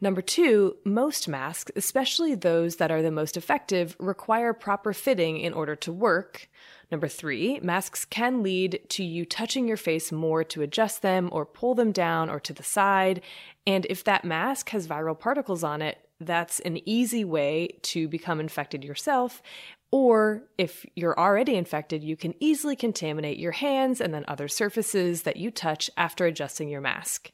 Number 0.00 0.22
two, 0.22 0.76
most 0.84 1.26
masks, 1.26 1.72
especially 1.74 2.36
those 2.36 2.76
that 2.76 2.92
are 2.92 3.02
the 3.02 3.10
most 3.10 3.36
effective, 3.36 3.96
require 3.98 4.52
proper 4.52 4.92
fitting 4.92 5.38
in 5.38 5.52
order 5.52 5.74
to 5.76 5.92
work. 5.92 6.48
Number 6.90 7.08
three, 7.08 7.60
masks 7.60 8.04
can 8.04 8.42
lead 8.42 8.80
to 8.90 9.04
you 9.04 9.26
touching 9.26 9.68
your 9.68 9.76
face 9.76 10.10
more 10.10 10.42
to 10.44 10.62
adjust 10.62 11.02
them 11.02 11.28
or 11.32 11.44
pull 11.44 11.74
them 11.74 11.92
down 11.92 12.30
or 12.30 12.40
to 12.40 12.52
the 12.54 12.62
side. 12.62 13.20
And 13.66 13.86
if 13.90 14.04
that 14.04 14.24
mask 14.24 14.70
has 14.70 14.88
viral 14.88 15.18
particles 15.18 15.62
on 15.62 15.82
it, 15.82 15.98
that's 16.20 16.60
an 16.60 16.80
easy 16.88 17.24
way 17.24 17.68
to 17.82 18.08
become 18.08 18.40
infected 18.40 18.84
yourself. 18.84 19.42
Or 19.90 20.44
if 20.56 20.84
you're 20.96 21.18
already 21.18 21.54
infected, 21.56 22.02
you 22.02 22.16
can 22.16 22.34
easily 22.40 22.76
contaminate 22.76 23.38
your 23.38 23.52
hands 23.52 24.00
and 24.00 24.12
then 24.12 24.24
other 24.26 24.48
surfaces 24.48 25.22
that 25.22 25.36
you 25.36 25.50
touch 25.50 25.90
after 25.96 26.26
adjusting 26.26 26.68
your 26.68 26.80
mask. 26.80 27.32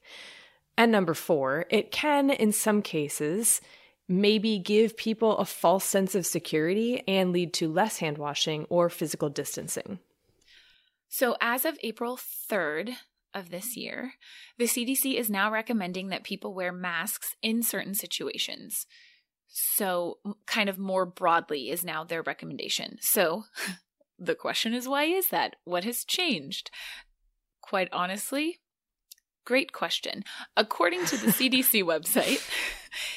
And 0.77 0.91
number 0.91 1.15
four, 1.15 1.67
it 1.71 1.91
can, 1.91 2.31
in 2.31 2.53
some 2.53 2.83
cases, 2.83 3.61
maybe 4.09 4.59
give 4.59 4.97
people 4.97 5.37
a 5.39 5.45
false 5.45 5.85
sense 5.85 6.15
of 6.15 6.27
security 6.27 7.03
and 7.09 7.33
lead 7.33 7.53
to 7.55 7.73
less 7.73 7.99
hand 7.99 8.19
washing 8.19 8.67
or 8.69 8.89
physical 8.89 9.29
distancing. 9.29 9.99
So, 11.09 11.37
as 11.41 11.65
of 11.65 11.79
April 11.83 12.17
3rd 12.17 12.97
of 13.33 13.51
this 13.51 13.77
year, 13.77 14.15
the 14.59 14.65
CDC 14.65 15.15
is 15.19 15.31
now 15.31 15.51
recommending 15.51 16.09
that 16.09 16.25
people 16.25 16.55
wear 16.55 16.73
masks 16.73 17.37
in 17.43 17.63
certain 17.63 17.95
situations. 17.95 18.87
So, 19.49 20.19
kind 20.47 20.69
of 20.69 20.79
more 20.79 21.07
broadly 21.07 21.71
is 21.71 21.85
now 21.85 22.05
their 22.05 22.23
recommendation. 22.23 22.99
So, 23.01 23.45
the 24.19 24.35
question 24.35 24.75
is 24.75 24.89
why 24.89 25.05
is 25.05 25.29
that? 25.29 25.57
What 25.65 25.85
has 25.85 26.05
changed? 26.05 26.71
Quite 27.61 27.89
honestly, 27.93 28.59
great 29.45 29.73
question. 29.73 30.25
According 30.57 31.07
to 31.07 31.17
the 31.17 31.29
CDC 31.29 31.83
website, 31.93 32.43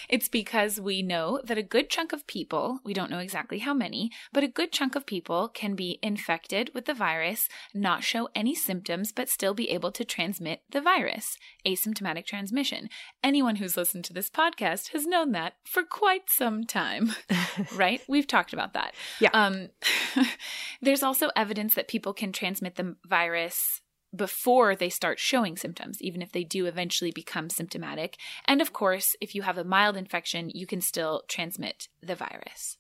it's 0.10 0.28
because 0.28 0.80
we 0.80 1.02
know 1.02 1.40
that 1.44 1.58
a 1.58 1.64
good 1.64 1.90
chunk 1.90 2.14
of 2.14 2.28
people, 2.28 2.80
we 2.84 2.94
don't 2.94 3.12
know 3.12 3.20
exactly 3.20 3.60
how 3.60 3.74
many, 3.74 4.12
but 4.34 4.44
a 4.44 4.48
good 4.48 4.72
chunk 4.72 4.96
of 4.96 5.06
people 5.06 5.48
can 5.48 5.76
be 5.76 6.00
infected 6.02 6.72
with 6.74 6.86
the 6.86 6.94
virus, 6.94 7.48
not 7.74 8.04
show 8.04 8.30
any 8.36 8.56
symptoms, 8.56 9.12
but 9.12 9.30
still 9.30 9.54
be 9.54 9.70
able 9.70 9.92
to 9.92 10.06
transmit 10.06 10.62
the 10.70 10.82
virus. 10.82 11.38
Asymptomatic 11.66 12.26
transmission. 12.26 12.90
Anyone 13.24 13.58
who's 13.58 13.78
listened 13.78 14.06
to 14.06 14.14
this 14.14 14.30
podcast 14.30 14.90
has 14.90 15.06
known 15.06 15.32
that 15.32 15.54
for 15.66 15.84
quite 15.84 16.30
some 16.30 16.64
time, 16.64 17.14
right? 17.76 18.02
We've 18.08 18.28
talked 18.28 18.54
about 18.54 18.74
that. 18.74 18.94
Yeah. 19.20 19.30
Um, 19.34 19.70
there's 20.82 21.04
also 21.04 21.30
evidence 21.36 21.76
that 21.76 21.88
people 21.88 22.14
can 22.14 22.32
transmit 22.32 22.76
the 22.76 22.96
virus 23.06 23.82
before 24.16 24.76
they 24.76 24.90
start 24.90 25.20
showing 25.20 25.58
symptoms, 25.58 26.02
even 26.02 26.22
if 26.22 26.32
they 26.32 26.44
do 26.44 26.66
eventually 26.66 27.12
become 27.12 27.50
symptomatic. 27.50 28.18
And 28.46 28.62
of 28.62 28.74
course, 28.74 29.16
if 29.22 29.36
you 29.36 29.42
have 29.44 29.58
a 29.58 29.64
mild 29.64 29.98
infection, 29.98 30.50
you 30.54 30.66
can 30.66 30.82
still 30.82 31.24
transmit 31.28 31.88
the 32.02 32.16
virus. 32.16 32.78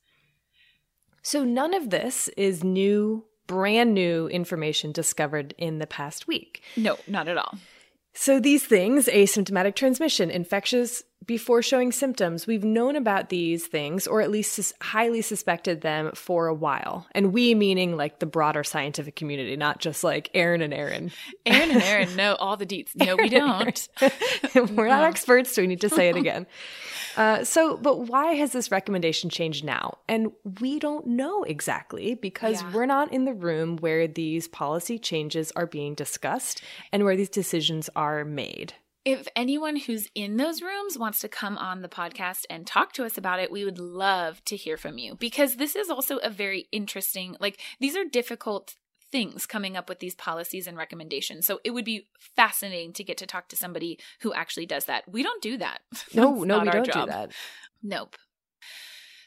So, 1.21 1.43
none 1.43 1.73
of 1.73 1.89
this 1.89 2.29
is 2.37 2.63
new, 2.63 3.25
brand 3.47 3.93
new 3.93 4.27
information 4.27 4.93
discovered 4.93 5.53
in 5.57 5.79
the 5.79 5.87
past 5.87 6.27
week. 6.27 6.63
No, 6.77 6.97
not 7.07 7.27
at 7.27 7.37
all. 7.37 7.57
So, 8.13 8.39
these 8.39 8.65
things 8.65 9.07
asymptomatic 9.07 9.75
transmission, 9.75 10.31
infectious 10.31 11.03
before 11.25 11.61
showing 11.61 11.91
symptoms 11.91 12.47
we've 12.47 12.63
known 12.63 12.95
about 12.95 13.27
these 13.29 13.67
things, 13.67 14.07
or 14.07 14.21
at 14.21 14.31
least 14.31 14.53
sus- 14.53 14.73
highly 14.81 15.21
suspected 15.21 15.81
them 15.81 16.11
for 16.13 16.47
a 16.47 16.53
while. 16.53 17.05
And 17.13 17.33
we 17.33 17.53
meaning 17.53 17.97
like 17.97 18.19
the 18.19 18.25
broader 18.25 18.63
scientific 18.63 19.15
community, 19.17 19.57
not 19.57 19.79
just 19.79 20.03
like 20.05 20.29
Erin 20.33 20.61
and 20.61 20.73
Erin. 20.73 21.11
Erin 21.45 21.71
and 21.71 21.81
Erin 21.83 22.15
know 22.15 22.35
all 22.35 22.55
the 22.55 22.65
deets. 22.65 22.95
No, 22.95 23.15
we 23.17 23.27
don't. 23.29 23.89
We're 24.75 24.87
not 24.87 25.03
experts, 25.03 25.53
so 25.53 25.61
we 25.63 25.67
need 25.67 25.81
to 25.81 25.89
say 25.89 26.07
it 26.09 26.15
again. 26.23 26.47
Uh, 27.17 27.43
so, 27.43 27.75
but 27.77 28.07
why 28.07 28.33
has 28.35 28.51
this 28.53 28.71
recommendation 28.71 29.29
changed 29.29 29.65
now? 29.65 29.97
And 30.07 30.31
we 30.61 30.77
don't 30.79 31.07
know 31.07 31.43
exactly 31.43 32.13
because 32.13 32.61
Yeah. 32.61 32.71
we're 32.73 32.85
not 32.85 33.11
in 33.11 33.25
the 33.25 33.33
room 33.33 33.77
where 33.77 34.07
these 34.07 34.47
policy 34.47 34.99
changes 34.99 35.51
are 35.55 35.65
being 35.65 35.95
discussed 35.95 36.61
and 36.93 37.03
where 37.03 37.15
these 37.17 37.29
decisions 37.29 37.89
are 37.95 38.23
made. 38.23 38.73
If 39.07 39.25
anyone 39.37 39.77
who's 39.77 40.09
in 40.15 40.35
those 40.35 40.61
rooms 40.61 40.97
wants 40.97 41.19
to 41.19 41.29
come 41.29 41.57
on 41.57 41.81
the 41.81 41.87
podcast 41.87 42.41
and 42.49 42.67
talk 42.67 42.91
to 42.91 43.05
us 43.05 43.17
about 43.17 43.39
it, 43.39 43.49
we 43.49 43.63
would 43.63 43.79
love 43.79 44.43
to 44.43 44.57
hear 44.57 44.75
from 44.75 44.97
you 44.97 45.15
because 45.15 45.55
this 45.55 45.77
is 45.77 45.89
also 45.89 46.17
a 46.17 46.29
very 46.29 46.67
interesting, 46.73 47.37
like, 47.39 47.61
these 47.79 47.95
are 47.95 48.03
difficult 48.03 48.75
things 49.09 49.45
coming 49.45 49.77
up 49.77 49.87
with 49.87 49.99
these 49.99 50.13
policies 50.13 50.67
and 50.67 50.75
recommendations. 50.75 51.47
So 51.47 51.61
it 51.63 51.71
would 51.71 51.85
be 51.85 52.09
fascinating 52.35 52.91
to 52.93 53.03
get 53.05 53.15
to 53.19 53.25
talk 53.25 53.47
to 53.47 53.55
somebody 53.55 53.97
who 54.19 54.33
actually 54.33 54.65
does 54.65 54.83
that. 54.85 55.09
We 55.09 55.23
don't 55.23 55.41
do 55.41 55.55
that. 55.55 55.79
No, 56.13 56.43
no, 56.43 56.59
we 56.59 56.69
don't 56.69 56.85
job. 56.85 57.07
do 57.07 57.11
that. 57.13 57.31
Nope. 57.81 58.17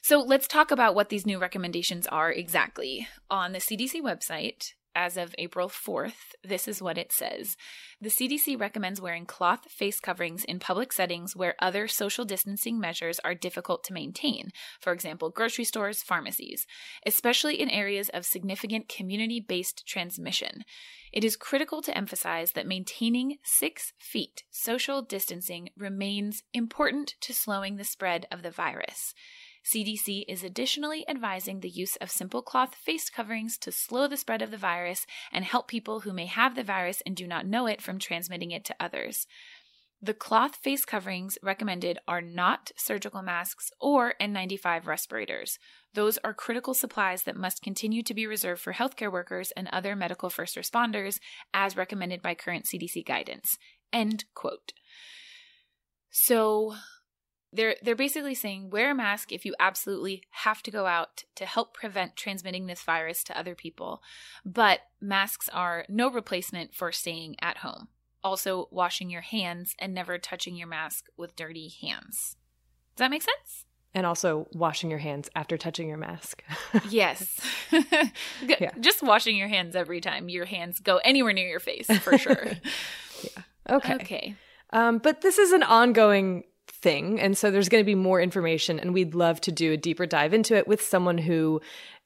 So 0.03 0.19
let's 0.19 0.47
talk 0.47 0.71
about 0.71 0.95
what 0.95 1.09
these 1.09 1.25
new 1.25 1.39
recommendations 1.39 2.07
are 2.07 2.31
exactly. 2.31 3.09
On 3.31 3.53
the 3.53 3.61
CDC 3.61 4.03
website, 4.03 4.75
as 4.95 5.17
of 5.17 5.35
April 5.39 5.69
4th, 5.69 6.35
this 6.43 6.67
is 6.67 6.83
what 6.83 6.99
it 6.99 7.13
says. 7.13 7.57
The 8.01 8.09
CDC 8.09 8.59
recommends 8.59 9.01
wearing 9.01 9.27
cloth 9.27 9.71
face 9.71 10.01
coverings 10.01 10.45
in 10.45 10.59
public 10.59 10.93
settings 10.93 11.37
where 11.37 11.55
other 11.59 11.87
social 11.89 12.25
distancing 12.25 12.81
measures 12.81 13.21
are 13.21 13.35
difficult 13.35 13.85
to 13.85 13.93
maintain, 13.93 14.51
for 14.81 14.93
example, 14.93 15.31
grocery 15.31 15.65
stores, 15.65 16.03
pharmacies, 16.03 16.67
especially 17.07 17.61
in 17.61 17.71
areas 17.71 18.09
of 18.11 18.25
significant 18.25 18.89
community 18.89 19.41
based 19.41 19.87
transmission. 19.87 20.65
It 21.13 21.25
is 21.25 21.37
critical 21.37 21.83
to 21.83 21.97
emphasize 21.97 22.53
that 22.53 22.67
maintaining 22.67 23.39
six 23.43 23.93
feet 23.99 24.45
social 24.51 25.03
distancing 25.03 25.71
remains 25.77 26.43
important 26.55 27.15
to 27.23 27.35
slowing 27.35 27.77
the 27.77 27.85
spread 27.85 28.27
of 28.31 28.43
the 28.43 28.51
virus. 28.51 29.13
CDC 29.65 30.25
is 30.27 30.43
additionally 30.43 31.09
advising 31.09 31.61
the 31.61 31.69
use 31.69 31.97
of 31.97 32.11
simple 32.11 32.43
cloth 32.43 32.75
face 32.75 33.11
coverings 33.11 33.59
to 33.59 33.71
slow 33.71 34.07
the 34.09 34.17
spread 34.17 34.43
of 34.43 34.51
the 34.51 34.57
virus 34.57 35.07
and 35.33 35.45
help 35.45 35.69
people 35.69 36.01
who 36.01 36.13
may 36.13 36.27
have 36.27 36.55
the 36.55 36.65
virus 36.65 37.03
and 37.05 37.15
do 37.15 37.27
not 37.27 37.47
know 37.47 37.67
it 37.67 37.83
from 37.83 37.99
transmitting 37.99 38.51
it 38.51 38.65
to 38.65 38.77
others. 38.81 39.27
The 40.03 40.15
cloth 40.15 40.57
face 40.57 40.87
coverings 40.87 41.37
recommended 41.43 41.99
are 42.09 42.23
not 42.23 42.73
surgical 42.75 43.21
masks 43.21 43.71
or 43.79 44.15
N95 44.19 44.87
respirators. 44.87 45.59
Those 45.93 46.17
are 46.25 46.33
critical 46.33 46.73
supplies 46.73 47.25
that 47.25 47.37
must 47.37 47.63
continue 47.63 48.03
to 48.05 48.15
be 48.15 48.27
reserved 48.27 48.63
for 48.63 48.73
healthcare 48.73 49.13
workers 49.13 49.53
and 49.55 49.69
other 49.69 49.95
medical 49.95 50.31
first 50.31 50.57
responders, 50.57 51.19
as 51.53 51.77
recommended 51.77 52.23
by 52.23 52.35
current 52.35 52.65
CDC 52.65 53.05
guidance. 53.05 53.59
End 53.93 54.25
quote. 54.35 54.73
So, 56.11 56.77
they're 57.53 57.77
they're 57.83 57.97
basically 57.97 58.35
saying 58.35 58.71
wear 58.71 58.91
a 58.91 58.95
mask 58.95 59.33
if 59.33 59.45
you 59.45 59.55
absolutely 59.59 60.23
have 60.31 60.63
to 60.63 60.71
go 60.71 60.87
out 60.87 61.25
to 61.37 61.47
help 61.47 61.75
prevent 61.75 62.17
transmitting 62.17 62.67
this 62.67 62.83
virus 62.83 63.25
to 63.25 63.39
other 63.39 63.55
people. 63.55 64.03
But 64.45 64.81
masks 65.01 65.49
are 65.53 65.85
no 65.89 66.11
replacement 66.11 66.75
for 66.75 66.93
staying 66.93 67.37
at 67.41 67.59
home. 67.59 67.89
Also, 68.23 68.69
washing 68.71 69.09
your 69.11 69.23
hands 69.23 69.75
and 69.79 69.95
never 69.95 70.19
touching 70.19 70.55
your 70.55 70.69
mask 70.69 71.07
with 71.17 71.37
dirty 71.37 71.73
hands. 71.81 72.37
Does 72.95 73.05
that 73.05 73.11
make 73.11 73.23
sense? 73.23 73.65
And 73.95 74.07
also 74.07 74.47
washing 74.53 74.91
your 74.91 75.01
hands 75.01 75.29
after 75.35 75.57
touching 75.57 75.89
your 75.89 75.97
mask. 75.97 76.45
yes. 76.91 77.41
yeah. 78.47 78.71
Just 78.79 79.03
washing 79.03 79.37
your 79.37 79.49
hands 79.49 79.75
every 79.75 80.01
time 80.01 80.29
your 80.29 80.45
hands 80.45 80.79
go 80.79 80.99
anywhere 80.99 81.33
near 81.33 81.49
your 81.49 81.61
face, 81.61 81.87
for 81.99 82.17
sure. 82.17 82.47
yeah. 83.23 83.43
Okay. 83.69 83.95
Okay. 83.95 84.37
Um, 84.73 84.99
but 84.99 85.23
this 85.23 85.39
is 85.39 85.51
an 85.53 85.65
ongoing 85.65 86.45
thing. 86.83 87.21
And 87.21 87.37
so 87.37 87.51
there's 87.51 87.69
going 87.69 87.83
to 87.83 87.87
be 87.87 87.95
more 87.95 88.21
information, 88.21 88.79
and 88.79 88.95
we'd 88.95 89.15
love 89.15 89.41
to 89.43 89.53
do 89.53 89.73
a 89.73 89.77
deeper 89.77 90.07
dive 90.07 90.35
into 90.35 90.57
it 90.57 90.67
with 90.67 90.83
someone 90.83 91.19
who 91.19 91.61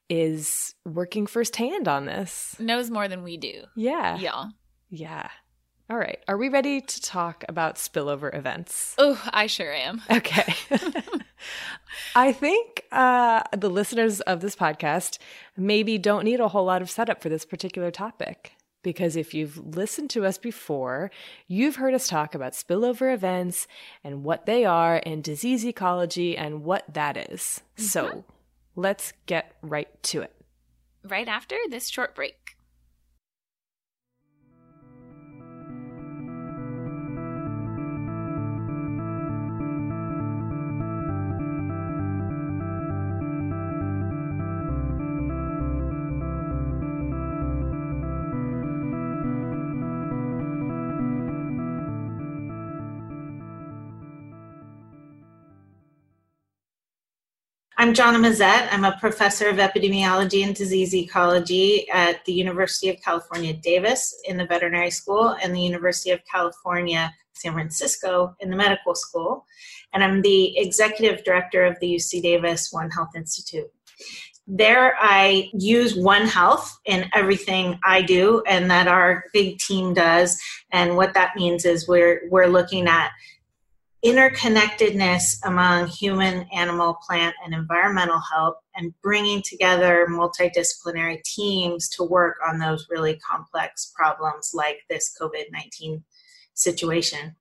is 0.08 0.74
working 0.84 1.26
firsthand 1.26 1.88
on 1.88 2.06
this. 2.06 2.56
Knows 2.58 2.90
more 2.90 3.08
than 3.08 3.22
we 3.22 3.36
do. 3.36 3.62
Yeah. 3.74 4.18
Yeah. 4.18 4.44
Yeah. 4.90 5.28
All 5.90 5.98
right. 5.98 6.18
Are 6.28 6.38
we 6.38 6.48
ready 6.48 6.80
to 6.80 7.00
talk 7.02 7.44
about 7.48 7.76
spillover 7.76 8.34
events? 8.34 8.94
Oh, 8.96 9.22
I 9.32 9.46
sure 9.46 9.72
am. 9.72 10.02
Okay. 10.10 10.54
I 12.16 12.32
think 12.32 12.84
uh, 12.90 13.42
the 13.52 13.68
listeners 13.68 14.20
of 14.22 14.40
this 14.40 14.56
podcast 14.56 15.18
maybe 15.56 15.98
don't 15.98 16.24
need 16.24 16.40
a 16.40 16.48
whole 16.48 16.64
lot 16.64 16.80
of 16.80 16.90
setup 16.90 17.22
for 17.22 17.28
this 17.28 17.44
particular 17.44 17.90
topic 17.90 18.52
because 18.84 19.16
if 19.16 19.34
you've 19.34 19.74
listened 19.74 20.10
to 20.10 20.24
us 20.24 20.38
before, 20.38 21.10
you've 21.48 21.76
heard 21.76 21.94
us 21.94 22.06
talk 22.06 22.36
about 22.36 22.52
spillover 22.52 23.12
events 23.12 23.66
and 24.04 24.22
what 24.22 24.46
they 24.46 24.64
are 24.64 25.02
and 25.04 25.24
disease 25.24 25.66
ecology 25.66 26.37
and 26.37 26.62
what 26.62 26.85
that 26.94 27.16
is. 27.16 27.62
Mm-hmm. 27.76 27.82
So 27.82 28.24
let's 28.76 29.12
get 29.26 29.56
right 29.61 29.88
to 30.04 30.22
it. 30.22 30.32
Right 31.02 31.26
after 31.26 31.56
this 31.68 31.88
short 31.88 32.14
break. 32.14 32.56
I'm 57.85 57.92
Jonna 57.92 58.16
Mazet. 58.16 58.66
I'm 58.73 58.85
a 58.85 58.97
professor 58.99 59.51
of 59.51 59.57
epidemiology 59.57 60.42
and 60.42 60.55
disease 60.55 60.94
ecology 60.94 61.87
at 61.90 62.25
the 62.25 62.33
University 62.33 62.88
of 62.88 62.99
California, 63.03 63.53
Davis 63.53 64.23
in 64.25 64.38
the 64.38 64.47
veterinary 64.47 64.90
school 64.90 65.37
and 65.42 65.55
the 65.55 65.61
University 65.61 66.11
of 66.11 66.20
California, 66.25 67.12
San 67.35 67.53
Francisco 67.53 68.35
in 68.40 68.49
the 68.49 68.57
medical 68.57 68.94
school. 68.94 69.44
And 69.92 70.03
I'm 70.03 70.23
the 70.23 70.57
executive 70.57 71.25
director 71.25 71.66
of 71.66 71.79
the 71.79 71.97
UC 71.97 72.23
Davis 72.23 72.73
One 72.73 72.90
Health 72.90 73.11
Institute. 73.14 73.70
There, 74.47 74.97
I 74.99 75.51
use 75.53 75.94
One 75.94 76.27
Health 76.27 76.79
in 76.87 77.05
everything 77.12 77.79
I 77.85 78.01
do 78.01 78.42
and 78.47 78.70
that 78.70 78.88
our 78.88 79.25
big 79.35 79.59
team 79.59 79.92
does. 79.92 80.40
And 80.73 80.97
what 80.97 81.12
that 81.12 81.37
means 81.37 81.66
is 81.66 81.87
we're, 81.87 82.23
we're 82.31 82.47
looking 82.47 82.88
at 82.88 83.11
interconnectedness 84.04 85.38
among 85.44 85.86
human, 85.86 86.46
animal, 86.52 86.98
plant, 87.06 87.34
and 87.44 87.54
environmental 87.54 88.20
health, 88.32 88.56
and 88.76 88.92
bringing 89.02 89.42
together 89.42 90.06
multidisciplinary 90.10 91.22
teams 91.22 91.88
to 91.88 92.04
work 92.04 92.36
on 92.46 92.58
those 92.58 92.86
really 92.90 93.18
complex 93.18 93.92
problems 93.96 94.50
like 94.52 94.80
this 94.90 95.16
COVID 95.20 95.44
19 95.52 96.04
situation. 96.52 97.34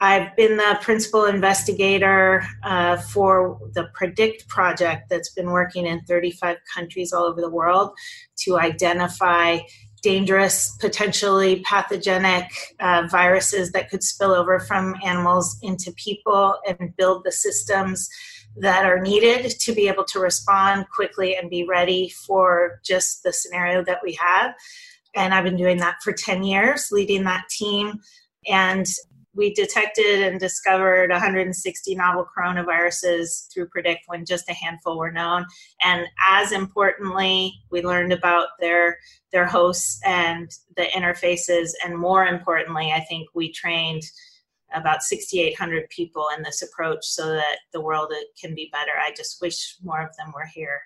I've 0.00 0.36
been 0.36 0.58
the 0.58 0.78
principal 0.82 1.24
investigator 1.24 2.44
uh, 2.64 2.98
for 2.98 3.58
the 3.72 3.88
PREDICT 3.94 4.46
project 4.46 5.08
that's 5.08 5.32
been 5.32 5.50
working 5.50 5.86
in 5.86 6.02
35 6.02 6.58
countries 6.74 7.14
all 7.14 7.24
over 7.24 7.40
the 7.40 7.48
world 7.48 7.92
to 8.40 8.58
identify 8.58 9.60
dangerous, 10.06 10.76
potentially 10.78 11.62
pathogenic 11.62 12.48
uh, 12.78 13.08
viruses 13.10 13.72
that 13.72 13.90
could 13.90 14.04
spill 14.04 14.30
over 14.30 14.60
from 14.60 14.94
animals 15.04 15.58
into 15.62 15.90
people 15.96 16.54
and 16.64 16.96
build 16.96 17.24
the 17.24 17.32
systems 17.32 18.08
that 18.56 18.84
are 18.84 19.00
needed 19.00 19.50
to 19.50 19.74
be 19.74 19.88
able 19.88 20.04
to 20.04 20.20
respond 20.20 20.86
quickly 20.94 21.34
and 21.34 21.50
be 21.50 21.66
ready 21.66 22.08
for 22.08 22.80
just 22.84 23.24
the 23.24 23.32
scenario 23.32 23.82
that 23.82 23.98
we 24.00 24.12
have. 24.12 24.54
And 25.16 25.34
I've 25.34 25.42
been 25.42 25.56
doing 25.56 25.78
that 25.78 25.96
for 26.04 26.12
10 26.12 26.44
years, 26.44 26.92
leading 26.92 27.24
that 27.24 27.48
team. 27.48 27.98
And 28.46 28.86
we 29.36 29.52
detected 29.52 30.22
and 30.22 30.40
discovered 30.40 31.10
160 31.10 31.94
novel 31.94 32.26
coronaviruses 32.36 33.52
through 33.52 33.68
PREDICT 33.68 34.00
when 34.06 34.24
just 34.24 34.48
a 34.48 34.54
handful 34.54 34.98
were 34.98 35.12
known. 35.12 35.44
And 35.82 36.06
as 36.24 36.52
importantly, 36.52 37.52
we 37.70 37.82
learned 37.82 38.12
about 38.12 38.48
their 38.60 38.98
their 39.32 39.46
hosts 39.46 40.00
and 40.04 40.50
the 40.76 40.86
interfaces. 40.94 41.70
And 41.84 41.98
more 41.98 42.26
importantly, 42.26 42.92
I 42.94 43.00
think 43.00 43.28
we 43.34 43.52
trained 43.52 44.02
about 44.74 45.02
6,800 45.02 45.88
people 45.90 46.26
in 46.36 46.42
this 46.42 46.62
approach 46.62 47.04
so 47.04 47.28
that 47.28 47.58
the 47.72 47.80
world 47.80 48.12
uh, 48.12 48.20
can 48.40 48.54
be 48.54 48.70
better. 48.72 48.92
I 48.98 49.12
just 49.16 49.40
wish 49.40 49.76
more 49.82 50.02
of 50.02 50.16
them 50.16 50.32
were 50.34 50.48
here. 50.52 50.80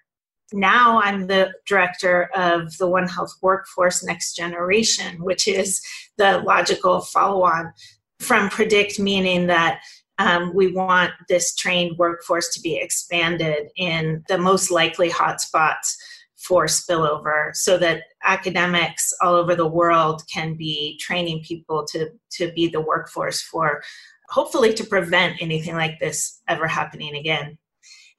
Now 0.52 1.00
I'm 1.00 1.28
the 1.28 1.52
director 1.66 2.28
of 2.34 2.76
the 2.78 2.88
One 2.88 3.06
Health 3.06 3.36
Workforce 3.40 4.02
Next 4.02 4.34
Generation, 4.34 5.22
which 5.22 5.46
is 5.46 5.80
the 6.18 6.42
logical 6.44 7.00
follow 7.00 7.44
on 7.44 7.72
from 8.20 8.48
predict 8.50 8.98
meaning 8.98 9.46
that 9.46 9.80
um, 10.18 10.54
we 10.54 10.72
want 10.72 11.12
this 11.28 11.54
trained 11.54 11.96
workforce 11.96 12.52
to 12.54 12.60
be 12.60 12.76
expanded 12.76 13.68
in 13.76 14.22
the 14.28 14.36
most 14.36 14.70
likely 14.70 15.08
hotspots 15.08 15.94
for 16.36 16.66
spillover 16.66 17.54
so 17.54 17.78
that 17.78 18.02
academics 18.22 19.12
all 19.22 19.34
over 19.34 19.54
the 19.54 19.66
world 19.66 20.22
can 20.32 20.54
be 20.54 20.98
training 21.00 21.42
people 21.42 21.86
to, 21.86 22.10
to 22.30 22.52
be 22.52 22.66
the 22.66 22.80
workforce 22.80 23.40
for 23.42 23.82
hopefully 24.28 24.72
to 24.74 24.84
prevent 24.84 25.40
anything 25.40 25.74
like 25.74 25.98
this 26.00 26.40
ever 26.48 26.66
happening 26.66 27.16
again. 27.16 27.58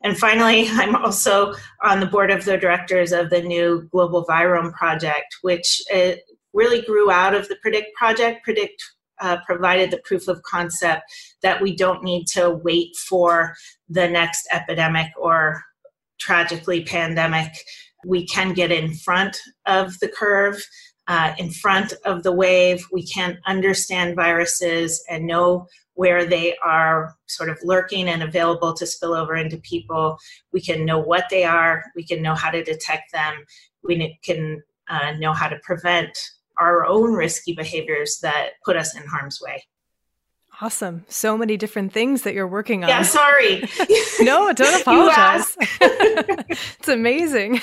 And 0.04 0.18
finally, 0.18 0.68
I'm 0.72 0.96
also 0.96 1.54
on 1.84 2.00
the 2.00 2.06
board 2.06 2.32
of 2.32 2.46
the 2.46 2.58
directors 2.58 3.12
of 3.12 3.30
the 3.30 3.42
new 3.42 3.88
Global 3.92 4.26
Virome 4.26 4.74
Project, 4.74 5.38
which 5.42 5.82
uh, 5.94 6.14
really 6.54 6.82
grew 6.82 7.10
out 7.12 7.34
of 7.34 7.48
the 7.48 7.56
PREDICT 7.58 7.94
project. 7.96 8.44
PREDICT 8.44 8.84
uh, 9.22 9.38
provided 9.46 9.92
the 9.92 10.02
proof 10.04 10.28
of 10.28 10.42
concept 10.44 11.04
that 11.42 11.62
we 11.62 11.76
don't 11.76 12.04
need 12.04 12.26
to 12.28 12.50
wait 12.50 12.96
for 12.96 13.56
the 13.90 14.08
next 14.08 14.48
epidemic 14.52 15.08
or 15.18 15.64
tragically 16.20 16.84
pandemic. 16.84 17.52
We 18.06 18.26
can 18.26 18.54
get 18.54 18.72
in 18.72 18.94
front 18.94 19.38
of 19.66 20.00
the 20.00 20.08
curve, 20.08 20.64
uh, 21.08 21.34
in 21.38 21.52
front 21.52 21.94
of 22.06 22.24
the 22.24 22.32
wave. 22.32 22.86
We 22.92 23.06
can 23.06 23.40
understand 23.46 24.16
viruses 24.16 25.04
and 25.10 25.26
know 25.26 25.68
where 25.94 26.26
they 26.26 26.56
are 26.64 27.16
sort 27.28 27.50
of 27.50 27.60
lurking 27.64 28.08
and 28.08 28.24
available 28.24 28.74
to 28.74 28.86
spill 28.86 29.14
over 29.14 29.36
into 29.36 29.58
people. 29.58 30.18
We 30.54 30.62
can 30.62 30.86
know 30.86 31.00
what 31.00 31.26
they 31.30 31.44
are, 31.44 31.84
we 31.96 32.04
can 32.04 32.22
know 32.22 32.34
how 32.34 32.50
to 32.50 32.64
detect 32.64 33.12
them, 33.12 33.34
we 33.84 34.18
can 34.24 34.64
uh, 34.90 35.14
know 35.20 35.34
how 35.34 35.48
to 35.48 35.60
prevent 35.64 36.18
our 36.62 36.86
own 36.86 37.14
risky 37.14 37.54
behaviors 37.54 38.20
that 38.22 38.52
put 38.64 38.78
us 38.78 38.96
in 38.96 39.04
harm's 39.06 39.42
way. 39.42 39.64
Awesome. 40.64 41.06
So 41.08 41.36
many 41.36 41.58
different 41.58 41.92
things 41.92 42.22
that 42.22 42.36
you're 42.36 42.48
working 42.48 42.84
on. 42.84 42.90
Yeah, 42.90 43.02
sorry. 43.02 43.68
no, 44.20 44.54
don't 44.54 44.82
apologize. 44.82 45.58
it's 45.82 46.88
amazing. 46.88 47.60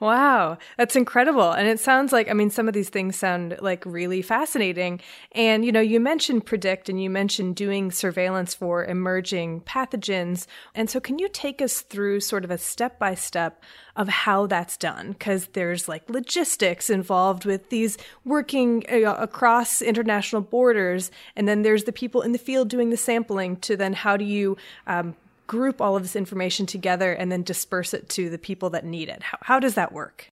wow. 0.00 0.58
That's 0.76 0.96
incredible. 0.96 1.52
And 1.52 1.68
it 1.68 1.78
sounds 1.78 2.12
like, 2.12 2.28
I 2.28 2.32
mean, 2.32 2.50
some 2.50 2.66
of 2.66 2.74
these 2.74 2.88
things 2.88 3.14
sound 3.14 3.56
like 3.60 3.86
really 3.86 4.20
fascinating. 4.20 5.00
And, 5.30 5.64
you 5.64 5.70
know, 5.70 5.80
you 5.80 6.00
mentioned 6.00 6.44
predict 6.44 6.88
and 6.88 7.00
you 7.00 7.08
mentioned 7.08 7.54
doing 7.54 7.92
surveillance 7.92 8.52
for 8.52 8.84
emerging 8.84 9.60
pathogens. 9.60 10.48
And 10.74 10.90
so, 10.90 10.98
can 10.98 11.20
you 11.20 11.28
take 11.28 11.62
us 11.62 11.82
through 11.82 12.18
sort 12.18 12.44
of 12.44 12.50
a 12.50 12.58
step 12.58 12.98
by 12.98 13.14
step 13.14 13.62
of 13.96 14.08
how 14.08 14.46
that's 14.46 14.76
done 14.76 15.12
because 15.12 15.46
there's 15.48 15.88
like 15.88 16.08
logistics 16.10 16.90
involved 16.90 17.44
with 17.44 17.70
these 17.70 17.96
working 18.24 18.84
uh, 18.90 19.14
across 19.18 19.80
international 19.80 20.42
borders 20.42 21.10
and 21.36 21.46
then 21.46 21.62
there's 21.62 21.84
the 21.84 21.92
people 21.92 22.22
in 22.22 22.32
the 22.32 22.38
field 22.38 22.68
doing 22.68 22.90
the 22.90 22.96
sampling 22.96 23.56
to 23.56 23.76
then 23.76 23.92
how 23.92 24.16
do 24.16 24.24
you 24.24 24.56
um, 24.86 25.14
group 25.46 25.80
all 25.80 25.96
of 25.96 26.02
this 26.02 26.16
information 26.16 26.66
together 26.66 27.12
and 27.12 27.30
then 27.30 27.42
disperse 27.42 27.94
it 27.94 28.08
to 28.10 28.30
the 28.30 28.38
people 28.38 28.70
that 28.70 28.84
need 28.84 29.08
it? 29.08 29.22
How, 29.22 29.38
how 29.42 29.60
does 29.60 29.74
that 29.74 29.92
work? 29.92 30.28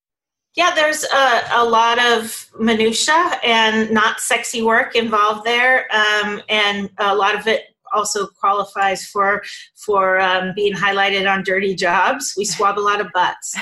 Yeah, 0.55 0.75
there's 0.75 1.05
a, 1.05 1.43
a, 1.53 1.65
lot 1.65 1.99
of 1.99 2.51
minutia 2.59 3.41
and 3.43 3.91
not 3.91 4.21
sexy 4.21 4.61
work 4.61 4.95
involved 4.95 5.47
there, 5.47 5.87
um, 5.95 6.43
and 6.51 6.91
a 6.99 7.17
lot 7.17 7.35
of 7.35 7.47
it 7.47 7.72
also 7.95 8.27
qualifies 8.41 9.07
for 9.07 9.43
for 9.75 10.21
um, 10.21 10.53
being 10.55 10.75
highlighted 10.75 11.31
on 11.31 11.43
dirty 11.43 11.75
jobs. 11.75 12.35
We 12.37 12.45
swab 12.45 12.79
a 12.79 12.81
lot 12.81 13.01
of 13.01 13.09
butts, 13.13 13.55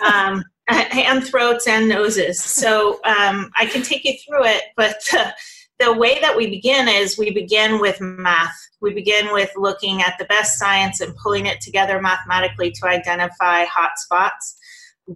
um, 0.02 0.44
and 0.68 1.24
throats 1.24 1.66
and 1.66 1.88
noses. 1.88 2.42
So 2.42 3.00
um, 3.04 3.50
I 3.58 3.66
can 3.66 3.82
take 3.82 4.04
you 4.04 4.14
through 4.26 4.44
it, 4.46 4.62
but 4.76 5.02
uh, 5.16 5.32
the 5.78 5.92
way 5.92 6.20
that 6.20 6.36
we 6.36 6.46
begin 6.46 6.88
is 6.88 7.18
we 7.18 7.30
begin 7.30 7.80
with 7.80 8.00
math. 8.00 8.54
We 8.80 8.92
begin 8.92 9.32
with 9.32 9.50
looking 9.56 10.02
at 10.02 10.16
the 10.18 10.26
best 10.26 10.58
science 10.58 11.00
and 11.00 11.16
pulling 11.16 11.46
it 11.46 11.60
together 11.60 12.00
mathematically 12.00 12.70
to 12.72 12.86
identify 12.86 13.64
hot 13.64 13.92
spots 13.96 14.56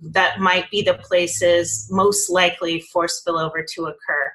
that 0.03 0.40
might 0.40 0.70
be 0.70 0.83
the 0.83 0.94
places 0.94 1.88
most 1.90 2.31
likely 2.31 2.81
for 2.92 3.07
spillover 3.07 3.64
to 3.74 3.85
occur. 3.85 4.33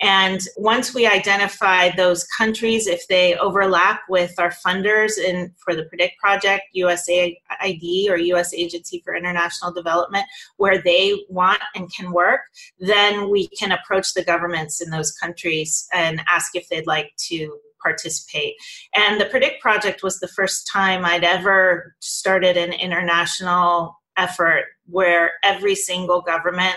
And 0.00 0.40
once 0.56 0.92
we 0.92 1.06
identify 1.06 1.90
those 1.90 2.24
countries, 2.36 2.86
if 2.86 3.06
they 3.08 3.36
overlap 3.36 4.00
with 4.08 4.32
our 4.38 4.52
funders 4.66 5.18
in 5.18 5.54
for 5.64 5.74
the 5.74 5.84
Predict 5.84 6.18
project, 6.18 6.64
USAID 6.76 8.10
or 8.10 8.16
U.S. 8.16 8.52
Agency 8.52 9.02
for 9.04 9.14
International 9.14 9.72
Development, 9.72 10.24
where 10.56 10.82
they 10.82 11.24
want 11.28 11.62
and 11.74 11.92
can 11.94 12.12
work, 12.12 12.40
then 12.80 13.30
we 13.30 13.48
can 13.48 13.72
approach 13.72 14.14
the 14.14 14.24
governments 14.24 14.80
in 14.80 14.90
those 14.90 15.12
countries 15.12 15.86
and 15.92 16.20
ask 16.28 16.56
if 16.56 16.68
they'd 16.68 16.86
like 16.86 17.12
to 17.28 17.56
participate. 17.80 18.54
And 18.94 19.20
the 19.20 19.26
Predict 19.26 19.60
project 19.62 20.02
was 20.02 20.18
the 20.18 20.28
first 20.28 20.68
time 20.72 21.04
I'd 21.04 21.22
ever 21.22 21.94
started 22.00 22.56
an 22.56 22.72
international 22.72 24.00
effort 24.16 24.64
where 24.86 25.32
every 25.42 25.74
single 25.74 26.20
government 26.20 26.76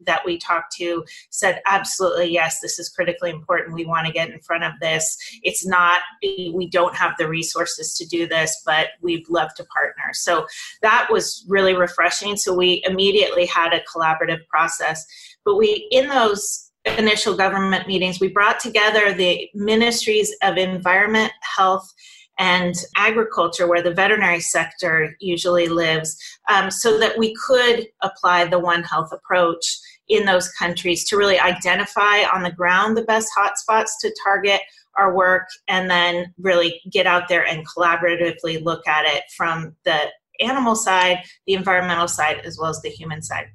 that 0.00 0.24
we 0.24 0.38
talked 0.38 0.74
to 0.76 1.04
said 1.30 1.60
absolutely 1.66 2.30
yes 2.30 2.60
this 2.60 2.78
is 2.78 2.88
critically 2.88 3.30
important. 3.30 3.74
We 3.74 3.86
want 3.86 4.06
to 4.06 4.12
get 4.12 4.30
in 4.30 4.40
front 4.40 4.64
of 4.64 4.72
this. 4.80 5.16
It's 5.42 5.66
not 5.66 6.00
we 6.22 6.68
don't 6.70 6.94
have 6.94 7.14
the 7.18 7.28
resources 7.28 7.94
to 7.94 8.06
do 8.06 8.26
this 8.26 8.62
but 8.64 8.88
we'd 9.00 9.28
love 9.28 9.54
to 9.54 9.64
partner. 9.64 10.12
So 10.12 10.46
that 10.82 11.08
was 11.10 11.44
really 11.48 11.74
refreshing. 11.74 12.36
So 12.36 12.54
we 12.54 12.82
immediately 12.86 13.46
had 13.46 13.72
a 13.72 13.82
collaborative 13.82 14.46
process. 14.48 15.04
But 15.44 15.56
we 15.56 15.88
in 15.90 16.08
those 16.08 16.70
initial 16.98 17.34
government 17.34 17.86
meetings 17.86 18.20
we 18.20 18.28
brought 18.28 18.60
together 18.60 19.14
the 19.14 19.48
ministries 19.54 20.34
of 20.42 20.58
environment 20.58 21.32
health 21.56 21.90
and 22.38 22.74
agriculture, 22.96 23.66
where 23.66 23.82
the 23.82 23.94
veterinary 23.94 24.40
sector 24.40 25.16
usually 25.20 25.68
lives, 25.68 26.16
um, 26.48 26.70
so 26.70 26.98
that 26.98 27.18
we 27.18 27.34
could 27.34 27.86
apply 28.02 28.46
the 28.46 28.58
One 28.58 28.82
Health 28.82 29.12
approach 29.12 29.64
in 30.08 30.24
those 30.24 30.50
countries 30.50 31.04
to 31.08 31.16
really 31.16 31.38
identify 31.38 32.24
on 32.32 32.42
the 32.42 32.52
ground 32.52 32.96
the 32.96 33.04
best 33.04 33.28
hotspots 33.36 33.90
to 34.00 34.14
target 34.24 34.60
our 34.96 35.14
work 35.14 35.48
and 35.68 35.90
then 35.90 36.32
really 36.38 36.80
get 36.90 37.06
out 37.06 37.28
there 37.28 37.46
and 37.46 37.66
collaboratively 37.66 38.62
look 38.62 38.86
at 38.86 39.04
it 39.06 39.24
from 39.36 39.74
the 39.84 40.10
animal 40.40 40.74
side, 40.74 41.18
the 41.46 41.54
environmental 41.54 42.08
side, 42.08 42.40
as 42.44 42.58
well 42.58 42.70
as 42.70 42.80
the 42.82 42.90
human 42.90 43.22
side. 43.22 43.46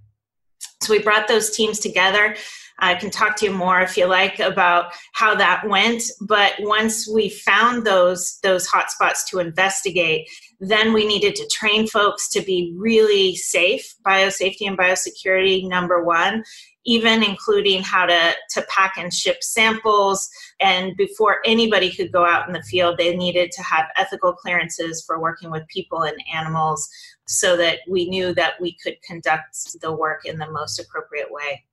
So 0.82 0.94
we 0.94 1.00
brought 1.00 1.28
those 1.28 1.52
teams 1.52 1.80
together 1.80 2.36
I 2.82 2.96
can 2.96 3.10
talk 3.10 3.36
to 3.38 3.46
you 3.46 3.52
more 3.52 3.82
if 3.82 3.98
you 3.98 4.06
like 4.08 4.40
about 4.40 4.94
how 5.14 5.36
that 5.36 5.68
went. 5.68 6.04
But 6.22 6.54
once 6.60 7.08
we 7.08 7.30
found 7.30 7.86
those 7.86 8.40
those 8.42 8.68
hotspots 8.68 9.26
to 9.30 9.40
investigate, 9.40 10.30
then 10.60 10.94
we 10.94 11.06
needed 11.06 11.36
to 11.36 11.48
train 11.48 11.88
folks 11.88 12.30
to 12.30 12.42
be 12.42 12.74
really 12.78 13.36
safe, 13.36 13.96
biosafety 14.06 14.68
and 14.68 14.78
biosecurity 14.78 15.68
number 15.68 16.04
one, 16.04 16.44
even 16.86 17.24
including 17.24 17.82
how 17.82 18.06
to, 18.06 18.34
to 18.52 18.62
pack 18.64 18.96
and 18.98 19.14
ship 19.14 19.42
samples. 19.42 20.30
And 20.60 20.96
before 20.98 21.38
anybody 21.46 21.92
could 21.92 22.12
go 22.12 22.26
out 22.26 22.48
in 22.48 22.54
the 22.54 22.64
field, 22.64 22.98
they 22.98 23.16
needed 23.16 23.52
to 23.52 23.64
have 23.64 23.86
ethical 23.98 24.34
clearances 24.34 25.04
for 25.06 25.20
working 25.20 25.52
with 25.52 25.68
people 25.68 26.04
and 26.04 26.18
animals 26.34 26.90
so 27.26 27.56
that 27.58 27.80
we 27.88 28.10
knew 28.10 28.34
that 28.34 28.54
we 28.60 28.76
could 28.84 29.02
conduct 29.02 29.80
the 29.82 29.94
work 29.94 30.26
in 30.26 30.40
the 30.40 30.50
most 30.52 30.80
appropriate 30.80 31.32
way 31.32 31.64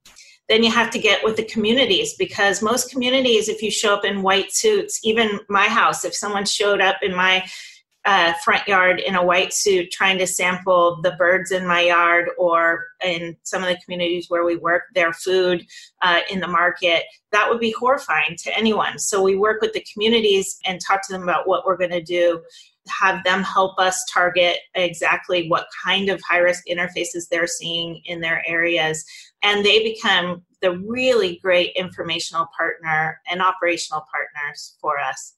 then 0.49 0.63
you 0.63 0.71
have 0.71 0.89
to 0.91 0.99
get 0.99 1.23
with 1.23 1.35
the 1.35 1.43
communities 1.45 2.13
because 2.15 2.61
most 2.61 2.91
communities 2.91 3.49
if 3.49 3.61
you 3.61 3.71
show 3.71 3.93
up 3.93 4.05
in 4.05 4.21
white 4.21 4.51
suits 4.51 4.99
even 5.03 5.39
my 5.49 5.67
house 5.67 6.05
if 6.05 6.15
someone 6.15 6.45
showed 6.45 6.81
up 6.81 6.97
in 7.01 7.15
my 7.15 7.45
uh, 8.05 8.31
front 8.41 8.65
yard 8.69 9.01
in 9.01 9.15
a 9.15 9.25
white 9.25 9.51
suit 9.51 9.91
trying 9.91 10.17
to 10.17 10.25
sample 10.25 11.01
the 11.01 11.11
birds 11.17 11.51
in 11.51 11.67
my 11.67 11.81
yard 11.81 12.29
or 12.37 12.85
in 13.03 13.35
some 13.43 13.61
of 13.61 13.67
the 13.67 13.77
communities 13.83 14.29
where 14.29 14.45
we 14.45 14.55
work 14.55 14.83
their 14.95 15.11
food 15.11 15.65
uh, 16.01 16.21
in 16.29 16.39
the 16.39 16.47
market 16.47 17.03
that 17.33 17.49
would 17.49 17.59
be 17.59 17.71
horrifying 17.71 18.37
to 18.37 18.57
anyone 18.57 18.97
so 18.97 19.21
we 19.21 19.35
work 19.35 19.61
with 19.61 19.73
the 19.73 19.85
communities 19.91 20.57
and 20.65 20.79
talk 20.79 21.05
to 21.05 21.11
them 21.11 21.23
about 21.23 21.47
what 21.47 21.65
we're 21.65 21.75
going 21.75 21.91
to 21.91 22.01
do 22.01 22.41
have 22.89 23.23
them 23.23 23.43
help 23.43 23.77
us 23.79 24.03
target 24.11 24.57
exactly 24.75 25.47
what 25.49 25.67
kind 25.83 26.09
of 26.09 26.21
high 26.27 26.37
risk 26.39 26.63
interfaces 26.69 27.27
they're 27.29 27.47
seeing 27.47 28.01
in 28.05 28.21
their 28.21 28.43
areas. 28.47 29.05
And 29.43 29.65
they 29.65 29.83
become 29.83 30.43
the 30.61 30.77
really 30.79 31.39
great 31.43 31.71
informational 31.75 32.47
partner 32.57 33.21
and 33.29 33.41
operational 33.41 34.05
partners 34.11 34.75
for 34.81 34.99
us. 34.99 35.35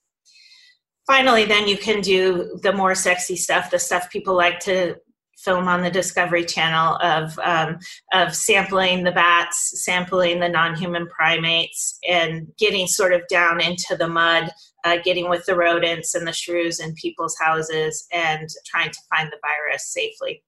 Finally, 1.05 1.45
then 1.45 1.67
you 1.67 1.77
can 1.77 2.01
do 2.01 2.59
the 2.61 2.71
more 2.71 2.95
sexy 2.95 3.35
stuff, 3.35 3.71
the 3.71 3.79
stuff 3.79 4.09
people 4.11 4.35
like 4.35 4.59
to 4.59 4.95
film 5.39 5.67
on 5.67 5.81
the 5.81 5.89
Discovery 5.89 6.45
Channel 6.45 6.97
of 6.97 7.39
um, 7.39 7.79
of 8.13 8.35
sampling 8.35 9.03
the 9.03 9.11
bats, 9.11 9.83
sampling 9.83 10.39
the 10.39 10.49
non-human 10.49 11.07
primates, 11.07 11.97
and 12.07 12.47
getting 12.57 12.87
sort 12.87 13.13
of 13.13 13.21
down 13.29 13.61
into 13.61 13.95
the 13.97 14.07
mud, 14.07 14.51
uh, 14.85 14.97
getting 15.03 15.29
with 15.29 15.45
the 15.45 15.55
rodents 15.55 16.13
and 16.13 16.27
the 16.27 16.33
shrews 16.33 16.79
in 16.79 16.93
people's 16.93 17.37
houses, 17.39 18.05
and 18.11 18.47
trying 18.65 18.91
to 18.91 18.99
find 19.09 19.31
the 19.31 19.39
virus 19.41 19.87
safely. 19.87 20.43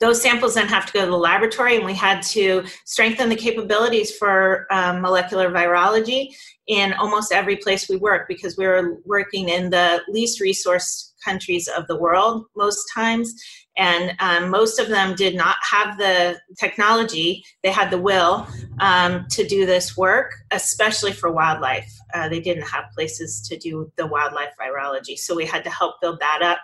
Those 0.00 0.22
samples 0.22 0.54
then 0.54 0.68
have 0.68 0.86
to 0.86 0.92
go 0.92 1.04
to 1.04 1.10
the 1.10 1.16
laboratory, 1.16 1.76
and 1.76 1.84
we 1.84 1.94
had 1.94 2.22
to 2.22 2.64
strengthen 2.84 3.28
the 3.28 3.36
capabilities 3.36 4.16
for 4.16 4.66
um, 4.70 5.00
molecular 5.00 5.50
virology 5.50 6.28
in 6.68 6.92
almost 6.94 7.32
every 7.32 7.56
place 7.56 7.88
we 7.88 7.96
work 7.96 8.28
because 8.28 8.56
we 8.56 8.66
were 8.66 8.98
working 9.04 9.48
in 9.48 9.70
the 9.70 10.02
least 10.08 10.40
resource 10.40 11.14
countries 11.24 11.68
of 11.68 11.86
the 11.88 11.96
world 11.96 12.44
most 12.56 12.84
times 12.94 13.34
and 13.78 14.14
um, 14.18 14.50
most 14.50 14.78
of 14.78 14.88
them 14.88 15.14
did 15.14 15.34
not 15.34 15.56
have 15.62 15.96
the 15.96 16.38
technology. 16.58 17.44
They 17.62 17.70
had 17.70 17.90
the 17.90 17.98
will 17.98 18.46
um, 18.80 19.26
to 19.30 19.46
do 19.46 19.64
this 19.64 19.96
work 19.96 20.34
especially 20.50 21.12
for 21.12 21.30
wildlife. 21.30 21.92
Uh, 22.14 22.28
they 22.28 22.40
didn't 22.40 22.66
have 22.66 22.84
places 22.94 23.40
to 23.48 23.56
do 23.56 23.90
the 23.96 24.06
wildlife 24.06 24.52
virology 24.60 25.16
so 25.16 25.34
we 25.34 25.46
had 25.46 25.62
to 25.64 25.70
help 25.70 26.00
build 26.00 26.18
that 26.20 26.40
up. 26.42 26.58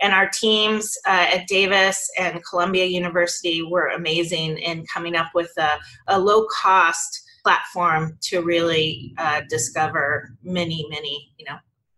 And 0.00 0.12
our 0.12 0.28
teams 0.28 0.96
uh, 1.06 1.26
at 1.34 1.48
davis 1.48 2.08
and 2.18 2.44
columbia 2.44 2.84
university 2.84 3.62
were 3.62 3.88
amazing 3.88 4.58
in 4.58 4.84
coming 4.86 5.16
up 5.16 5.30
with 5.34 5.52
a, 5.58 5.78
a 6.08 6.18
low 6.18 6.46
cost 6.46 7.22
platform 7.42 8.18
to 8.20 8.42
really 8.42 9.14
uh, 9.18 9.40
discover 9.48 10.30
many, 10.42 10.86
many, 10.90 11.32
you 11.38 11.46
know, 11.46 11.56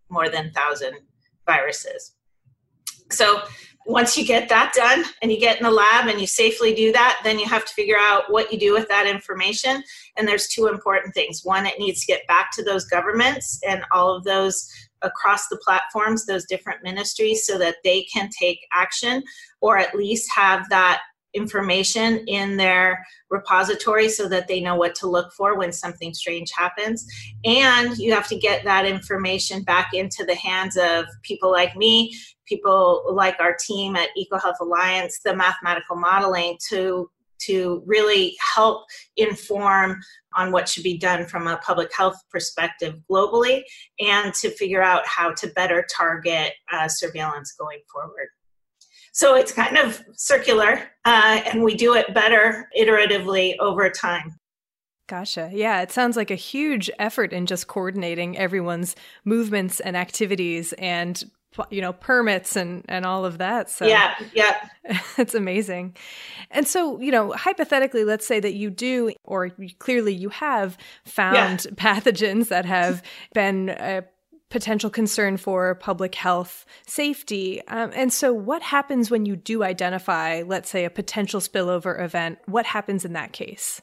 more 0.09 0.29
than 0.29 0.53
thousand 0.53 0.95
viruses. 1.47 2.15
So 3.11 3.43
once 3.87 4.17
you 4.17 4.25
get 4.25 4.49
that 4.49 4.73
done 4.75 5.05
and 5.23 5.33
you 5.33 5.41
get 5.41 5.59
in 5.59 5.65
the 5.65 5.71
lab 5.71 6.09
and 6.09 6.21
you 6.21 6.27
safely 6.27 6.75
do 6.75 6.93
that, 6.93 7.21
then 7.25 7.39
you 7.39 7.47
have 7.47 7.65
to 7.65 7.75
figure 7.75 7.97
out 7.99 8.31
what 8.31 8.53
you 8.53 8.59
do 8.59 8.73
with 8.73 8.89
that 8.89 9.07
information. 9.07 9.83
And 10.17 10.27
there's 10.27 10.49
two 10.49 10.69
important 10.69 11.15
things. 11.15 11.41
One, 11.45 11.67
it 11.67 11.79
needs 11.79 12.01
to 12.01 12.07
get 12.07 12.27
back 12.29 12.51
to 12.53 12.63
those 12.63 12.85
governments 12.85 13.61
and 13.67 13.83
all 13.93 14.15
of 14.15 14.25
those 14.25 14.69
across 15.03 15.49
the 15.49 15.61
platforms, 15.65 16.27
those 16.27 16.47
different 16.47 16.83
ministries, 16.83 17.45
so 17.45 17.59
that 17.59 17.77
they 17.83 18.05
can 18.05 18.31
take 18.39 18.61
action 18.73 19.23
or 19.61 19.77
at 19.77 19.95
least 19.95 20.31
have 20.35 20.69
that 20.69 21.03
information 21.35 22.25
in 22.27 22.57
their 22.57 23.05
repository 23.31 24.09
so 24.09 24.29
that 24.29 24.49
they 24.49 24.61
know 24.61 24.77
what 24.77 24.95
to 24.97 25.07
look 25.07 25.33
for 25.33 25.57
when 25.57 25.73
something 25.73 26.13
strange 26.13 26.51
happens. 26.57 27.07
And 27.45 27.97
you 27.99 28.13
have 28.13 28.29
to 28.29 28.39
get 28.39 28.65
that 28.65 28.87
information 28.87 29.63
back 29.63 29.91
into 29.95 30.25
the 30.25 30.35
hands 30.35 30.77
of 30.77 31.07
people 31.23 31.51
like 31.51 31.77
me, 31.77 32.15
people 32.47 33.05
like 33.13 33.41
our 33.41 33.57
team 33.59 33.97
at 33.97 34.11
EcoHealth 34.19 34.61
Alliance, 34.61 35.21
the 35.25 35.35
mathematical 35.35 35.97
modeling 35.97 36.59
to 36.69 37.11
to 37.47 37.83
really 37.87 38.37
help 38.55 38.85
inform 39.17 40.01
on 40.37 40.53
what 40.53 40.69
should 40.69 40.85
be 40.85 40.97
done 40.97 41.27
from 41.27 41.47
a 41.47 41.57
public 41.59 41.91
health 41.95 42.17
perspective 42.31 42.95
globally 43.11 43.63
and 44.01 44.33
to 44.35 44.51
figure 44.51 44.83
out 44.83 45.07
how 45.07 45.33
to 45.33 45.49
better 45.49 45.85
target 45.95 46.53
uh, 46.73 46.89
surveillance 46.89 47.53
going 47.59 47.81
forward. 47.93 48.29
So 49.13 49.37
it's 49.37 49.53
kind 49.53 49.77
of 49.77 50.03
circular, 50.15 50.91
uh, 51.05 51.43
and 51.47 51.63
we 51.63 51.75
do 51.75 51.95
it 51.95 52.13
better 52.15 52.69
iteratively 52.79 53.57
over 53.59 53.89
time. 53.91 54.39
Gotcha. 55.07 55.51
Yeah, 55.53 55.83
it 55.83 55.93
sounds 55.93 56.17
like 56.17 56.31
a 56.31 56.37
huge 56.37 56.91
effort 56.99 57.33
in 57.33 57.45
just 57.45 57.67
coordinating 57.67 58.39
everyone's 58.39 58.97
movements 59.25 59.81
and 59.81 59.97
activities 59.97 60.73
and 60.75 61.23
you 61.71 61.81
know 61.83 61.93
permits 61.93 62.57
and 62.57 62.83
and 62.89 63.05
all 63.05 63.27
of 63.27 63.39
that 63.39 63.69
so 63.69 63.87
yeah 63.87 64.15
yeah 64.35 64.57
it's 65.19 65.35
amazing 65.35 65.95
and 66.51 66.67
so 66.67 66.99
you 66.99 67.11
know 67.13 67.31
hypothetically 67.33 68.05
let's 68.05 68.27
say 68.27 68.41
that 68.41 68.55
you 68.55 68.71
do 68.71 69.13
or 69.25 69.51
clearly 69.79 70.15
you 70.15 70.31
have 70.31 70.79
found 71.05 71.67
yeah. 71.67 71.73
pathogens 71.73 72.49
that 72.49 72.65
have 72.65 73.03
been 73.35 73.69
a 73.69 74.03
potential 74.53 74.91
concern 74.91 75.39
for 75.39 75.75
public 75.75 76.15
health 76.15 76.67
safety. 76.87 77.67
Um, 77.67 77.91
and 77.95 78.13
so, 78.13 78.33
what 78.33 78.63
happens 78.63 79.11
when 79.11 79.27
you 79.27 79.35
do 79.35 79.65
identify, 79.65 80.43
let's 80.47 80.71
say, 80.71 80.85
a 80.85 80.91
potential 80.91 81.41
spillover 81.41 82.01
event? 82.01 82.39
What 82.47 82.67
happens 82.67 83.05
in 83.05 83.15
that 83.15 83.33
case? 83.33 83.81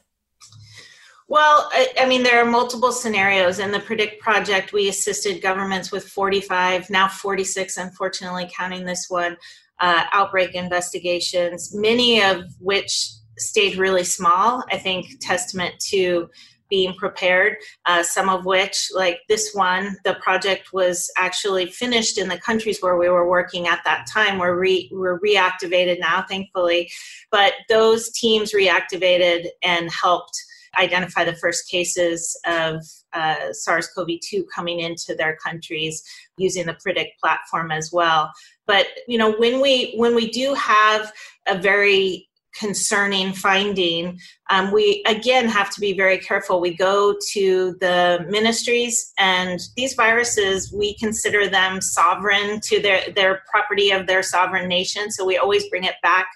Well, 1.28 1.68
I, 1.72 1.88
I, 2.00 2.06
mean, 2.06 2.22
there 2.22 2.42
are 2.42 2.48
multiple 2.48 2.92
scenarios. 2.92 3.58
In 3.58 3.72
the 3.72 3.80
Predict 3.80 4.20
project, 4.20 4.72
we 4.72 4.88
assisted 4.88 5.42
governments 5.42 5.92
with 5.92 6.08
45, 6.08 6.88
now 6.88 7.08
46, 7.08 7.76
unfortunately, 7.76 8.50
counting 8.56 8.84
this 8.84 9.06
one, 9.08 9.36
uh, 9.80 10.04
outbreak 10.12 10.54
investigations, 10.54 11.72
many 11.74 12.22
of 12.22 12.44
which 12.58 13.10
stayed 13.38 13.76
really 13.76 14.04
small. 14.04 14.64
I 14.70 14.78
think 14.78 15.20
testament 15.20 15.74
to 15.90 16.30
being 16.70 16.94
prepared, 16.94 17.56
uh, 17.86 18.02
some 18.02 18.28
of 18.28 18.46
which, 18.46 18.88
like 18.94 19.20
this 19.28 19.52
one, 19.52 19.96
the 20.04 20.14
project 20.14 20.72
was 20.72 21.10
actually 21.18 21.66
finished 21.66 22.16
in 22.16 22.28
the 22.28 22.38
countries 22.38 22.78
where 22.80 22.96
we 22.96 23.08
were 23.08 23.28
working 23.28 23.66
at 23.68 23.82
that 23.84 24.06
time. 24.06 24.38
We're, 24.38 24.58
re- 24.58 24.88
we're 24.92 25.20
reactivated 25.20 26.00
now, 26.00 26.24
thankfully. 26.28 26.90
But 27.30 27.54
those 27.68 28.10
teams 28.12 28.52
reactivated 28.52 29.48
and 29.62 29.90
helped 29.90 30.40
identify 30.78 31.24
the 31.24 31.34
first 31.34 31.68
cases 31.68 32.38
of 32.46 32.84
uh, 33.12 33.52
SARS-CoV-2 33.52 34.44
coming 34.54 34.80
into 34.80 35.14
their 35.14 35.36
countries 35.36 36.02
using 36.36 36.66
the 36.66 36.74
Predict 36.74 37.20
platform 37.20 37.70
as 37.70 37.90
well. 37.92 38.30
But 38.66 38.86
you 39.08 39.18
know, 39.18 39.32
when 39.32 39.60
we 39.60 39.94
when 39.96 40.14
we 40.14 40.30
do 40.30 40.54
have 40.54 41.12
a 41.48 41.58
very 41.58 42.29
concerning 42.60 43.32
finding, 43.32 44.20
um, 44.50 44.70
we 44.70 45.02
again 45.06 45.48
have 45.48 45.70
to 45.70 45.80
be 45.80 45.94
very 45.94 46.18
careful. 46.18 46.60
We 46.60 46.74
go 46.74 47.16
to 47.32 47.74
the 47.80 48.26
ministries, 48.28 49.12
and 49.18 49.58
these 49.76 49.94
viruses, 49.94 50.70
we 50.72 50.94
consider 50.98 51.48
them 51.48 51.80
sovereign 51.80 52.60
to 52.64 52.82
their, 52.82 53.00
their 53.16 53.42
property 53.50 53.90
of 53.90 54.06
their 54.06 54.22
sovereign 54.22 54.68
nation. 54.68 55.10
So 55.10 55.24
we 55.24 55.38
always 55.38 55.68
bring 55.70 55.84
it 55.84 55.94
back 56.02 56.26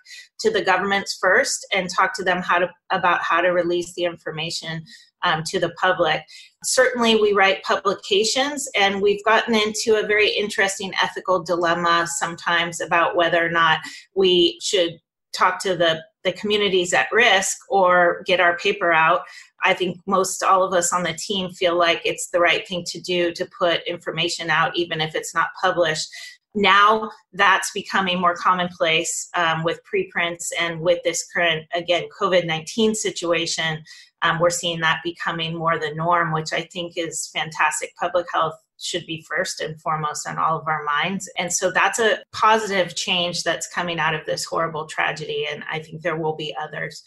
to 0.40 0.50
the 0.50 0.62
governments 0.62 1.18
first 1.20 1.66
and 1.72 1.90
talk 1.90 2.14
to 2.14 2.24
them 2.24 2.40
how 2.40 2.58
to, 2.58 2.70
about 2.90 3.20
how 3.22 3.42
to 3.42 3.48
release 3.48 3.92
the 3.94 4.04
information 4.04 4.82
um, 5.24 5.42
to 5.46 5.60
the 5.60 5.74
public. 5.80 6.22
Certainly, 6.64 7.16
we 7.16 7.32
write 7.34 7.62
publications, 7.64 8.68
and 8.74 9.02
we've 9.02 9.24
gotten 9.24 9.54
into 9.54 9.96
a 9.96 10.06
very 10.06 10.30
interesting 10.30 10.92
ethical 11.02 11.42
dilemma 11.42 12.06
sometimes 12.18 12.80
about 12.80 13.14
whether 13.14 13.44
or 13.44 13.50
not 13.50 13.80
we 14.14 14.58
should 14.62 14.92
talk 15.34 15.60
to 15.60 15.76
the 15.76 16.02
the 16.24 16.32
communities 16.32 16.92
at 16.92 17.06
risk 17.12 17.58
or 17.68 18.22
get 18.26 18.40
our 18.40 18.56
paper 18.56 18.92
out 18.92 19.20
i 19.62 19.74
think 19.74 19.98
most 20.06 20.42
all 20.42 20.62
of 20.62 20.72
us 20.72 20.92
on 20.92 21.02
the 21.02 21.12
team 21.14 21.50
feel 21.50 21.76
like 21.78 22.00
it's 22.04 22.30
the 22.30 22.40
right 22.40 22.66
thing 22.66 22.82
to 22.87 23.00
do 23.00 23.32
to 23.32 23.48
put 23.58 23.87
information 23.87 24.50
out 24.50 24.76
even 24.76 25.00
if 25.00 25.14
it's 25.14 25.34
not 25.34 25.48
published. 25.60 26.08
Now 26.54 27.10
that's 27.32 27.72
becoming 27.72 28.20
more 28.20 28.37
commonplace 28.37 29.28
um, 29.34 29.64
with 29.64 29.82
preprints 29.84 30.52
and 30.60 30.80
with 30.80 31.00
this 31.02 31.26
current 31.34 31.66
again 31.74 32.04
covid-19 32.20 32.94
situation 32.94 33.82
um, 34.24 34.40
we're 34.40 34.50
seeing 34.50 34.80
that 34.80 35.00
becoming 35.04 35.56
more 35.56 35.78
the 35.78 35.94
norm 35.94 36.32
which 36.32 36.52
i 36.52 36.62
think 36.72 36.94
is 36.96 37.30
fantastic 37.32 37.94
public 37.96 38.26
health 38.32 38.54
should 38.78 39.06
be 39.06 39.24
first 39.28 39.60
and 39.60 39.80
foremost 39.80 40.28
on 40.28 40.38
all 40.38 40.58
of 40.58 40.66
our 40.68 40.84
minds. 40.84 41.30
And 41.38 41.52
so 41.52 41.70
that's 41.70 41.98
a 41.98 42.18
positive 42.32 42.94
change 42.94 43.42
that's 43.42 43.68
coming 43.72 43.98
out 43.98 44.14
of 44.14 44.26
this 44.26 44.44
horrible 44.44 44.87
tragedy. 44.87 45.46
And 45.50 45.64
I 45.70 45.78
think 45.78 46.02
there 46.02 46.16
will 46.16 46.37
be 46.37 46.54
others. 46.60 47.02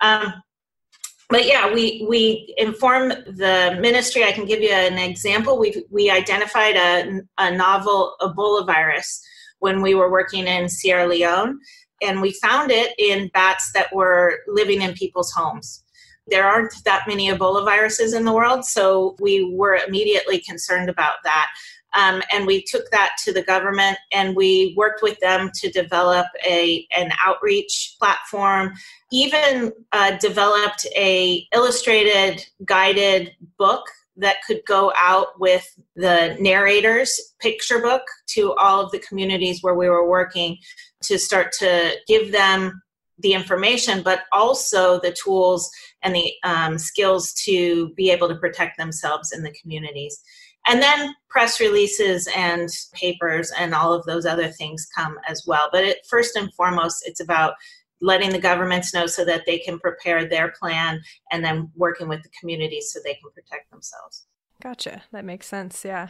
Um, 0.00 0.34
but 1.30 1.46
yeah, 1.46 1.72
we 1.72 2.06
we 2.08 2.54
inform 2.58 3.08
the 3.08 3.76
ministry. 3.80 4.24
I 4.24 4.32
can 4.32 4.44
give 4.44 4.60
you 4.60 4.70
an 4.70 4.98
example. 4.98 5.58
We 5.58 5.84
we 5.90 6.10
identified 6.10 6.76
a, 6.76 7.22
a 7.38 7.56
novel 7.56 8.14
Ebola 8.20 8.66
virus 8.66 9.22
when 9.58 9.80
we 9.80 9.94
were 9.94 10.10
working 10.10 10.46
in 10.46 10.68
Sierra 10.68 11.08
Leone, 11.08 11.58
and 12.02 12.20
we 12.20 12.32
found 12.32 12.70
it 12.70 12.92
in 12.98 13.30
bats 13.32 13.72
that 13.72 13.94
were 13.94 14.40
living 14.46 14.82
in 14.82 14.92
people's 14.92 15.32
homes. 15.32 15.82
There 16.28 16.44
aren't 16.44 16.72
that 16.84 17.04
many 17.06 17.30
Ebola 17.30 17.64
viruses 17.64 18.14
in 18.14 18.24
the 18.24 18.32
world, 18.32 18.64
so 18.64 19.16
we 19.20 19.54
were 19.54 19.78
immediately 19.86 20.40
concerned 20.40 20.88
about 20.88 21.16
that. 21.24 21.48
Um, 21.94 22.22
and 22.32 22.46
we 22.46 22.62
took 22.62 22.90
that 22.90 23.12
to 23.24 23.32
the 23.32 23.42
government 23.42 23.98
and 24.12 24.34
we 24.34 24.74
worked 24.76 25.02
with 25.02 25.18
them 25.20 25.50
to 25.54 25.70
develop 25.70 26.26
a 26.44 26.86
an 26.96 27.12
outreach 27.24 27.94
platform 28.00 28.72
even 29.12 29.72
uh, 29.92 30.16
developed 30.18 30.86
a 30.96 31.46
illustrated 31.54 32.44
guided 32.64 33.30
book 33.58 33.84
that 34.16 34.36
could 34.46 34.60
go 34.66 34.92
out 34.98 35.38
with 35.38 35.64
the 35.96 36.36
narrators 36.40 37.34
picture 37.40 37.80
book 37.80 38.02
to 38.26 38.52
all 38.54 38.80
of 38.80 38.90
the 38.90 38.98
communities 38.98 39.62
where 39.62 39.74
we 39.74 39.88
were 39.88 40.08
working 40.08 40.56
to 41.02 41.18
start 41.18 41.52
to 41.52 41.92
give 42.06 42.32
them 42.32 42.80
the 43.18 43.32
information 43.32 44.02
but 44.02 44.22
also 44.32 45.00
the 45.00 45.12
tools 45.12 45.70
and 46.02 46.14
the 46.14 46.32
um, 46.42 46.78
skills 46.78 47.32
to 47.32 47.90
be 47.90 48.10
able 48.10 48.28
to 48.28 48.36
protect 48.36 48.76
themselves 48.76 49.32
in 49.32 49.42
the 49.42 49.54
communities. 49.60 50.20
And 50.66 50.80
then 50.80 51.14
press 51.28 51.60
releases 51.60 52.26
and 52.34 52.68
papers 52.94 53.52
and 53.58 53.74
all 53.74 53.92
of 53.92 54.04
those 54.06 54.24
other 54.24 54.48
things 54.48 54.88
come 54.96 55.18
as 55.28 55.44
well. 55.46 55.68
But 55.70 55.84
it, 55.84 55.98
first 56.08 56.36
and 56.36 56.52
foremost, 56.54 57.04
it's 57.06 57.20
about 57.20 57.54
letting 58.00 58.30
the 58.30 58.38
governments 58.38 58.92
know 58.94 59.06
so 59.06 59.24
that 59.24 59.44
they 59.46 59.58
can 59.58 59.78
prepare 59.78 60.28
their 60.28 60.52
plan 60.58 61.00
and 61.30 61.44
then 61.44 61.70
working 61.76 62.08
with 62.08 62.22
the 62.22 62.30
communities 62.38 62.90
so 62.92 63.00
they 63.04 63.14
can 63.14 63.30
protect 63.34 63.70
themselves. 63.70 64.26
Gotcha. 64.62 65.02
That 65.12 65.24
makes 65.24 65.46
sense. 65.46 65.84
Yeah. 65.84 66.08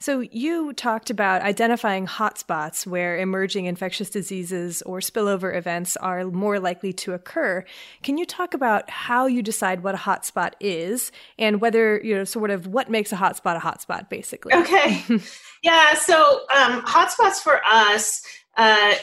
So, 0.00 0.20
you 0.20 0.72
talked 0.74 1.10
about 1.10 1.42
identifying 1.42 2.06
hotspots 2.06 2.86
where 2.86 3.18
emerging 3.18 3.64
infectious 3.64 4.10
diseases 4.10 4.80
or 4.82 5.00
spillover 5.00 5.56
events 5.56 5.96
are 5.96 6.26
more 6.26 6.60
likely 6.60 6.92
to 6.94 7.14
occur. 7.14 7.64
Can 8.04 8.16
you 8.16 8.24
talk 8.24 8.54
about 8.54 8.88
how 8.88 9.26
you 9.26 9.42
decide 9.42 9.82
what 9.82 9.96
a 9.96 9.98
hotspot 9.98 10.52
is 10.60 11.10
and 11.36 11.60
whether, 11.60 12.00
you 12.04 12.14
know, 12.14 12.24
sort 12.24 12.50
of 12.50 12.68
what 12.68 12.88
makes 12.88 13.12
a 13.12 13.16
hotspot 13.16 13.56
a 13.56 13.60
hotspot, 13.60 14.08
basically? 14.08 14.54
Okay. 14.54 15.02
yeah. 15.64 15.94
So, 15.94 16.42
um, 16.56 16.82
hotspots 16.82 17.40
for 17.40 17.60
us 17.64 18.22
uh, 18.58 18.94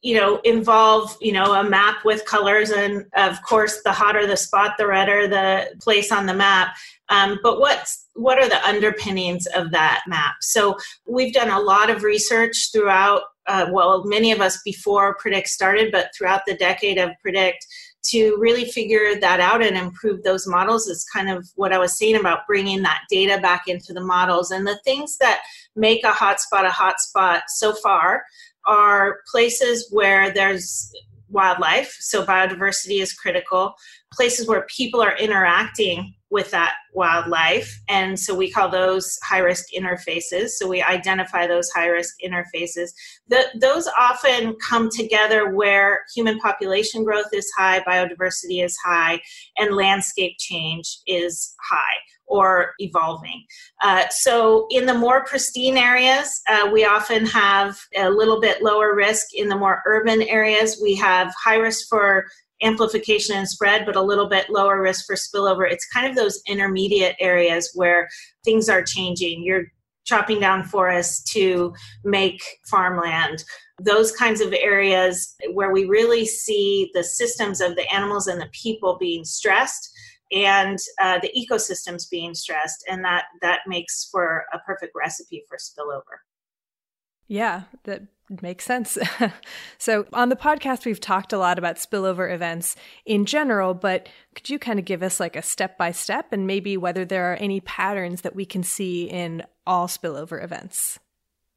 you 0.00 0.16
know, 0.16 0.40
involve, 0.42 1.16
you 1.20 1.32
know, 1.32 1.52
a 1.52 1.62
map 1.62 2.02
with 2.02 2.24
colors. 2.24 2.70
And 2.70 3.04
of 3.14 3.42
course, 3.42 3.82
the 3.82 3.92
hotter 3.92 4.26
the 4.26 4.38
spot, 4.38 4.76
the 4.78 4.86
redder 4.86 5.28
the 5.28 5.76
place 5.80 6.10
on 6.10 6.24
the 6.24 6.34
map. 6.34 6.74
Um, 7.12 7.38
but 7.42 7.60
what's, 7.60 8.06
what 8.14 8.38
are 8.38 8.48
the 8.48 8.66
underpinnings 8.66 9.46
of 9.54 9.70
that 9.72 10.02
map? 10.06 10.36
So 10.40 10.76
we've 11.06 11.34
done 11.34 11.50
a 11.50 11.60
lot 11.60 11.90
of 11.90 12.04
research 12.04 12.70
throughout, 12.72 13.22
uh, 13.46 13.66
well, 13.70 14.04
many 14.06 14.32
of 14.32 14.40
us 14.40 14.62
before 14.64 15.16
Predict 15.16 15.48
started, 15.48 15.92
but 15.92 16.08
throughout 16.16 16.40
the 16.46 16.56
decade 16.56 16.96
of 16.96 17.10
Predict, 17.20 17.66
to 18.04 18.36
really 18.40 18.64
figure 18.64 19.20
that 19.20 19.40
out 19.40 19.62
and 19.62 19.76
improve 19.76 20.22
those 20.22 20.46
models 20.46 20.88
is 20.88 21.06
kind 21.14 21.28
of 21.30 21.46
what 21.54 21.72
I 21.72 21.78
was 21.78 21.96
saying 21.96 22.16
about 22.16 22.46
bringing 22.46 22.82
that 22.82 23.02
data 23.10 23.40
back 23.40 23.64
into 23.68 23.92
the 23.92 24.00
models. 24.00 24.50
And 24.50 24.66
the 24.66 24.80
things 24.82 25.18
that 25.18 25.42
make 25.76 26.02
a 26.04 26.10
hotspot 26.10 26.66
a 26.66 26.70
hotspot 26.70 27.42
so 27.48 27.74
far 27.74 28.24
are 28.66 29.18
places 29.30 29.88
where 29.92 30.32
there's 30.32 30.90
wildlife, 31.28 31.96
so 32.00 32.24
biodiversity 32.24 33.00
is 33.00 33.12
critical, 33.12 33.74
places 34.12 34.48
where 34.48 34.66
people 34.68 35.00
are 35.00 35.16
interacting 35.16 36.14
with 36.32 36.50
that 36.50 36.72
wildlife. 36.94 37.78
And 37.90 38.18
so 38.18 38.34
we 38.34 38.50
call 38.50 38.70
those 38.70 39.18
high 39.22 39.40
risk 39.40 39.66
interfaces. 39.76 40.48
So 40.48 40.66
we 40.66 40.82
identify 40.82 41.46
those 41.46 41.70
high 41.70 41.88
risk 41.88 42.14
interfaces. 42.24 42.88
The, 43.28 43.44
those 43.60 43.86
often 44.00 44.56
come 44.56 44.88
together 44.90 45.54
where 45.54 46.00
human 46.14 46.38
population 46.38 47.04
growth 47.04 47.28
is 47.34 47.52
high, 47.54 47.80
biodiversity 47.80 48.64
is 48.64 48.78
high, 48.82 49.20
and 49.58 49.76
landscape 49.76 50.36
change 50.38 51.00
is 51.06 51.54
high 51.60 52.00
or 52.26 52.72
evolving. 52.78 53.44
Uh, 53.82 54.04
so, 54.08 54.66
in 54.70 54.86
the 54.86 54.94
more 54.94 55.24
pristine 55.24 55.76
areas, 55.76 56.40
uh, 56.48 56.70
we 56.72 56.84
often 56.84 57.26
have 57.26 57.78
a 57.94 58.08
little 58.08 58.40
bit 58.40 58.62
lower 58.62 58.94
risk. 58.94 59.34
In 59.34 59.48
the 59.48 59.56
more 59.56 59.82
urban 59.86 60.22
areas, 60.22 60.80
we 60.82 60.94
have 60.94 61.30
high 61.44 61.56
risk 61.56 61.86
for 61.90 62.24
amplification 62.62 63.36
and 63.36 63.48
spread, 63.48 63.84
but 63.86 63.96
a 63.96 64.02
little 64.02 64.28
bit 64.28 64.50
lower 64.50 64.80
risk 64.80 65.06
for 65.06 65.16
spillover. 65.16 65.70
It's 65.70 65.86
kind 65.88 66.06
of 66.06 66.16
those 66.16 66.40
intermediate 66.46 67.16
areas 67.20 67.70
where 67.74 68.08
things 68.44 68.68
are 68.68 68.82
changing. 68.82 69.42
You're 69.42 69.66
chopping 70.04 70.40
down 70.40 70.64
forests 70.64 71.22
to 71.32 71.72
make 72.04 72.42
farmland. 72.68 73.44
Those 73.80 74.12
kinds 74.12 74.40
of 74.40 74.52
areas 74.52 75.34
where 75.52 75.72
we 75.72 75.84
really 75.84 76.26
see 76.26 76.90
the 76.94 77.04
systems 77.04 77.60
of 77.60 77.76
the 77.76 77.92
animals 77.92 78.26
and 78.26 78.40
the 78.40 78.50
people 78.52 78.96
being 78.98 79.24
stressed 79.24 79.90
and 80.32 80.78
uh, 81.00 81.18
the 81.20 81.30
ecosystems 81.36 82.08
being 82.10 82.34
stressed 82.34 82.84
and 82.88 83.04
that 83.04 83.24
that 83.42 83.60
makes 83.66 84.08
for 84.10 84.44
a 84.52 84.58
perfect 84.60 84.92
recipe 84.96 85.44
for 85.48 85.58
spillover 85.58 86.18
yeah 87.28 87.62
that 87.84 88.02
makes 88.40 88.64
sense 88.64 88.96
so 89.78 90.06
on 90.12 90.28
the 90.28 90.36
podcast 90.36 90.84
we've 90.86 91.00
talked 91.00 91.32
a 91.32 91.38
lot 91.38 91.58
about 91.58 91.76
spillover 91.76 92.32
events 92.32 92.76
in 93.04 93.26
general 93.26 93.74
but 93.74 94.08
could 94.34 94.48
you 94.48 94.58
kind 94.58 94.78
of 94.78 94.84
give 94.84 95.02
us 95.02 95.20
like 95.20 95.36
a 95.36 95.42
step 95.42 95.76
by 95.76 95.90
step 95.90 96.32
and 96.32 96.46
maybe 96.46 96.76
whether 96.76 97.04
there 97.04 97.32
are 97.32 97.36
any 97.36 97.60
patterns 97.60 98.22
that 98.22 98.36
we 98.36 98.46
can 98.46 98.62
see 98.62 99.04
in 99.04 99.42
all 99.66 99.86
spillover 99.86 100.42
events 100.42 100.98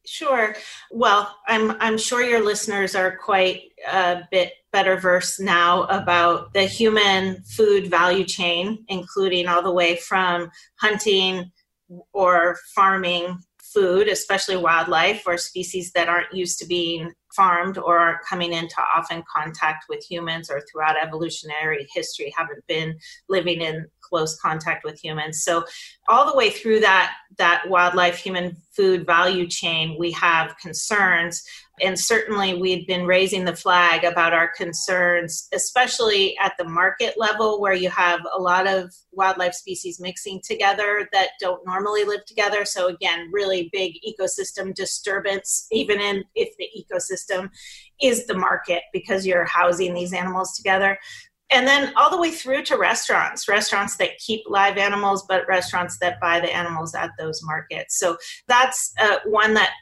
Sure. 0.06 0.54
Well, 0.92 1.36
I'm 1.48 1.72
I'm 1.80 1.98
sure 1.98 2.22
your 2.22 2.44
listeners 2.44 2.94
are 2.94 3.16
quite 3.16 3.62
a 3.90 4.22
bit 4.30 4.52
better 4.72 4.96
versed 4.96 5.40
now 5.40 5.82
about 5.84 6.52
the 6.52 6.64
human 6.64 7.42
food 7.42 7.88
value 7.90 8.24
chain, 8.24 8.84
including 8.88 9.48
all 9.48 9.62
the 9.62 9.72
way 9.72 9.96
from 9.96 10.50
hunting 10.80 11.50
or 12.12 12.56
farming 12.74 13.38
food, 13.76 14.08
especially 14.08 14.56
wildlife 14.56 15.22
or 15.26 15.36
species 15.36 15.92
that 15.92 16.08
aren't 16.08 16.32
used 16.32 16.58
to 16.58 16.66
being 16.66 17.12
farmed 17.34 17.76
or 17.76 17.98
aren't 17.98 18.24
coming 18.26 18.54
into 18.54 18.76
often 18.96 19.22
contact 19.30 19.84
with 19.90 20.02
humans 20.02 20.50
or 20.50 20.62
throughout 20.62 20.96
evolutionary 20.96 21.86
history 21.92 22.32
haven't 22.34 22.66
been 22.66 22.98
living 23.28 23.60
in 23.60 23.84
close 24.00 24.38
contact 24.40 24.82
with 24.82 24.98
humans. 24.98 25.42
So 25.44 25.64
all 26.08 26.30
the 26.30 26.36
way 26.36 26.48
through 26.48 26.80
that 26.80 27.12
that 27.36 27.68
wildlife 27.68 28.16
human 28.16 28.56
food 28.74 29.04
value 29.04 29.46
chain, 29.46 29.96
we 29.98 30.10
have 30.12 30.56
concerns. 30.56 31.42
And 31.80 31.98
certainly 31.98 32.54
we've 32.54 32.86
been 32.86 33.06
raising 33.06 33.44
the 33.44 33.54
flag 33.54 34.04
about 34.04 34.32
our 34.32 34.48
concerns, 34.48 35.48
especially 35.52 36.36
at 36.38 36.54
the 36.58 36.64
market 36.64 37.14
level 37.18 37.60
where 37.60 37.74
you 37.74 37.90
have 37.90 38.20
a 38.34 38.40
lot 38.40 38.66
of 38.66 38.94
wildlife 39.12 39.52
species 39.52 40.00
mixing 40.00 40.40
together 40.42 41.06
that 41.12 41.30
don't 41.38 41.66
normally 41.66 42.04
live 42.04 42.24
together. 42.24 42.64
So 42.64 42.88
again, 42.88 43.30
really 43.30 43.68
big 43.72 43.94
ecosystem 44.08 44.74
disturbance, 44.74 45.66
even 45.70 46.00
in 46.00 46.24
if 46.34 46.56
the 46.58 46.68
ecosystem 46.76 47.50
is 48.00 48.26
the 48.26 48.36
market 48.36 48.82
because 48.92 49.26
you're 49.26 49.44
housing 49.44 49.92
these 49.92 50.14
animals 50.14 50.56
together 50.56 50.98
and 51.50 51.66
then 51.66 51.92
all 51.96 52.10
the 52.10 52.20
way 52.20 52.30
through 52.30 52.62
to 52.62 52.76
restaurants 52.76 53.48
restaurants 53.48 53.96
that 53.96 54.18
keep 54.18 54.42
live 54.48 54.76
animals 54.76 55.24
but 55.28 55.46
restaurants 55.46 55.96
that 56.00 56.20
buy 56.20 56.40
the 56.40 56.52
animals 56.54 56.94
at 56.94 57.10
those 57.18 57.40
markets 57.44 57.98
so 57.98 58.16
that's 58.48 58.92
uh, 59.00 59.18
one 59.26 59.54
that 59.54 59.72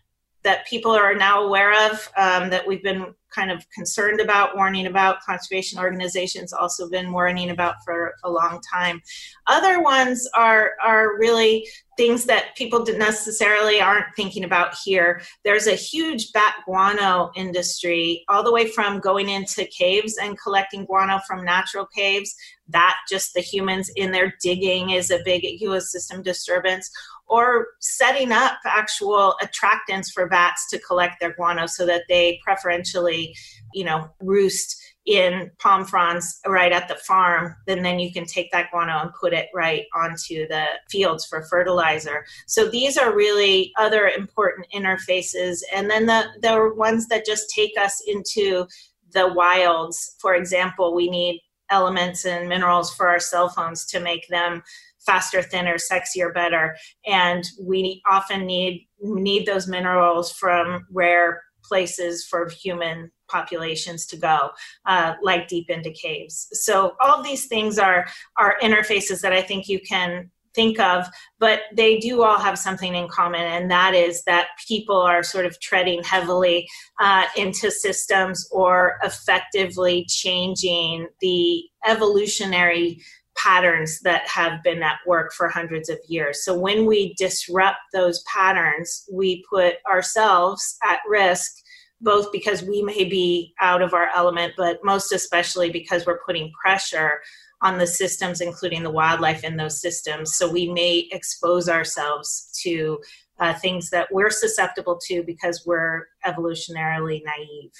that 0.44 0.66
people 0.66 0.92
are 0.92 1.14
now 1.14 1.42
aware 1.42 1.90
of 1.90 2.08
um, 2.16 2.50
that 2.50 2.66
we've 2.66 2.82
been 2.82 3.14
kind 3.34 3.50
of 3.50 3.68
concerned 3.70 4.20
about, 4.20 4.54
warning 4.54 4.86
about. 4.86 5.20
Conservation 5.22 5.78
organizations 5.78 6.52
also 6.52 6.88
been 6.88 7.12
warning 7.12 7.50
about 7.50 7.76
for 7.84 8.14
a 8.22 8.30
long 8.30 8.60
time. 8.72 9.00
Other 9.46 9.82
ones 9.82 10.28
are 10.34 10.72
are 10.82 11.18
really 11.18 11.66
things 11.96 12.24
that 12.24 12.56
people 12.56 12.84
necessarily 12.84 13.80
aren't 13.80 14.14
thinking 14.16 14.44
about 14.44 14.74
here. 14.84 15.22
There's 15.44 15.66
a 15.66 15.74
huge 15.74 16.32
bat 16.32 16.56
guano 16.64 17.30
industry, 17.36 18.24
all 18.28 18.42
the 18.42 18.52
way 18.52 18.68
from 18.68 19.00
going 19.00 19.28
into 19.28 19.64
caves 19.66 20.16
and 20.20 20.38
collecting 20.40 20.84
guano 20.84 21.20
from 21.26 21.44
natural 21.44 21.86
caves. 21.86 22.34
That 22.68 22.96
just 23.08 23.34
the 23.34 23.40
humans 23.40 23.90
in 23.96 24.10
there 24.10 24.34
digging 24.42 24.90
is 24.90 25.10
a 25.10 25.22
big 25.24 25.42
ecosystem 25.42 26.22
disturbance 26.22 26.90
or 27.26 27.68
setting 27.80 28.32
up 28.32 28.58
actual 28.66 29.34
attractants 29.42 30.12
for 30.12 30.28
bats 30.28 30.68
to 30.70 30.78
collect 30.78 31.20
their 31.20 31.34
guano 31.34 31.66
so 31.66 31.86
that 31.86 32.02
they 32.08 32.38
preferentially, 32.44 33.34
you 33.72 33.84
know, 33.84 34.08
roost 34.20 34.80
in 35.06 35.50
palm 35.58 35.84
fronds 35.84 36.40
right 36.46 36.72
at 36.72 36.88
the 36.88 36.94
farm, 36.94 37.54
then 37.66 37.82
then 37.82 37.98
you 37.98 38.10
can 38.12 38.24
take 38.24 38.50
that 38.52 38.70
guano 38.70 39.00
and 39.00 39.10
put 39.20 39.34
it 39.34 39.48
right 39.54 39.84
onto 39.94 40.48
the 40.48 40.64
fields 40.88 41.26
for 41.26 41.44
fertilizer. 41.50 42.24
So 42.46 42.68
these 42.68 42.96
are 42.96 43.14
really 43.14 43.72
other 43.78 44.08
important 44.08 44.66
interfaces. 44.74 45.60
And 45.74 45.90
then 45.90 46.06
the 46.06 46.24
the 46.40 46.72
ones 46.74 47.06
that 47.08 47.26
just 47.26 47.50
take 47.50 47.72
us 47.78 48.02
into 48.06 48.66
the 49.12 49.32
wilds. 49.32 50.16
For 50.20 50.34
example, 50.34 50.94
we 50.94 51.10
need 51.10 51.42
elements 51.70 52.24
and 52.24 52.48
minerals 52.48 52.94
for 52.94 53.08
our 53.08 53.20
cell 53.20 53.48
phones 53.48 53.84
to 53.86 54.00
make 54.00 54.26
them 54.28 54.62
faster, 55.06 55.42
thinner, 55.42 55.76
sexier, 55.76 56.32
better. 56.32 56.76
And 57.06 57.44
we 57.60 58.02
often 58.08 58.46
need 58.46 58.86
need 59.00 59.46
those 59.46 59.68
minerals 59.68 60.32
from 60.32 60.86
rare 60.90 61.42
places 61.62 62.26
for 62.26 62.48
human 62.48 63.10
populations 63.28 64.06
to 64.06 64.16
go, 64.16 64.50
uh, 64.86 65.14
like 65.22 65.48
deep 65.48 65.70
into 65.70 65.90
caves. 65.90 66.48
So 66.52 66.94
all 67.00 67.22
these 67.22 67.46
things 67.46 67.78
are 67.78 68.06
are 68.38 68.56
interfaces 68.62 69.20
that 69.22 69.32
I 69.32 69.42
think 69.42 69.68
you 69.68 69.80
can 69.80 70.30
think 70.54 70.78
of, 70.78 71.06
but 71.40 71.62
they 71.74 71.98
do 71.98 72.22
all 72.22 72.38
have 72.38 72.58
something 72.58 72.94
in 72.94 73.08
common, 73.08 73.42
and 73.42 73.70
that 73.70 73.92
is 73.94 74.22
that 74.24 74.48
people 74.68 75.00
are 75.00 75.22
sort 75.22 75.46
of 75.46 75.58
treading 75.60 76.02
heavily 76.04 76.68
uh, 77.00 77.24
into 77.36 77.70
systems 77.70 78.48
or 78.52 78.98
effectively 79.02 80.04
changing 80.08 81.08
the 81.20 81.64
evolutionary 81.86 83.00
patterns 83.44 84.00
that 84.00 84.26
have 84.26 84.62
been 84.62 84.82
at 84.82 84.98
work 85.06 85.32
for 85.32 85.48
hundreds 85.48 85.90
of 85.90 85.98
years. 86.08 86.44
So 86.44 86.58
when 86.58 86.86
we 86.86 87.14
disrupt 87.14 87.78
those 87.92 88.22
patterns, 88.22 89.04
we 89.12 89.44
put 89.50 89.74
ourselves 89.86 90.78
at 90.82 91.00
risk, 91.06 91.52
both 92.00 92.32
because 92.32 92.62
we 92.62 92.82
may 92.82 93.04
be 93.04 93.52
out 93.60 93.82
of 93.82 93.92
our 93.92 94.08
element, 94.14 94.54
but 94.56 94.78
most 94.82 95.12
especially 95.12 95.70
because 95.70 96.06
we're 96.06 96.24
putting 96.24 96.52
pressure 96.52 97.20
on 97.60 97.78
the 97.78 97.86
systems, 97.86 98.40
including 98.40 98.82
the 98.82 98.90
wildlife 98.90 99.44
in 99.44 99.56
those 99.56 99.80
systems. 99.80 100.36
So 100.36 100.50
we 100.50 100.70
may 100.72 101.08
expose 101.12 101.68
ourselves 101.68 102.50
to 102.62 102.98
uh, 103.40 103.54
things 103.54 103.90
that 103.90 104.08
we're 104.10 104.30
susceptible 104.30 104.98
to 105.06 105.22
because 105.22 105.64
we're 105.66 106.06
evolutionarily 106.24 107.22
naive. 107.24 107.72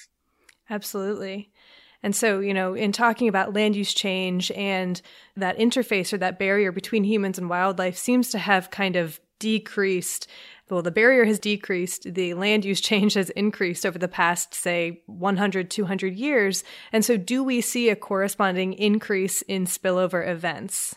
Absolutely. 0.69 1.51
And 2.05 2.15
so, 2.15 2.41
you 2.41 2.53
know, 2.53 2.75
in 2.75 2.93
talking 2.93 3.29
about 3.29 3.55
land 3.55 3.75
use 3.75 3.95
change 3.95 4.51
and 4.51 5.01
that 5.39 5.57
interface 5.57 6.13
or 6.13 6.19
that 6.19 6.39
barrier 6.39 6.71
between 6.71 7.03
humans 7.03 7.39
and 7.39 7.49
wildlife 7.49 7.97
seems 7.97 8.29
to 8.33 8.39
have 8.39 8.71
kind 8.71 8.95
of 8.95 9.19
decreased. 9.39 10.27
Well, 10.69 10.83
the 10.83 10.91
barrier 10.91 11.25
has 11.25 11.39
decreased, 11.39 12.13
the 12.13 12.35
land 12.35 12.67
use 12.67 12.83
change 12.83 13.15
has 13.15 13.31
increased 13.31 13.87
over 13.87 13.99
the 13.99 14.07
past, 14.07 14.53
say, 14.53 15.01
100, 15.07 15.71
200 15.71 16.15
years. 16.15 16.63
And 16.93 17.03
so, 17.03 17.17
do 17.17 17.43
we 17.43 17.63
see 17.63 17.89
a 17.89 17.97
corresponding 17.97 18.75
increase 18.75 19.41
in 19.41 19.65
spillover 19.65 20.29
events? 20.29 20.95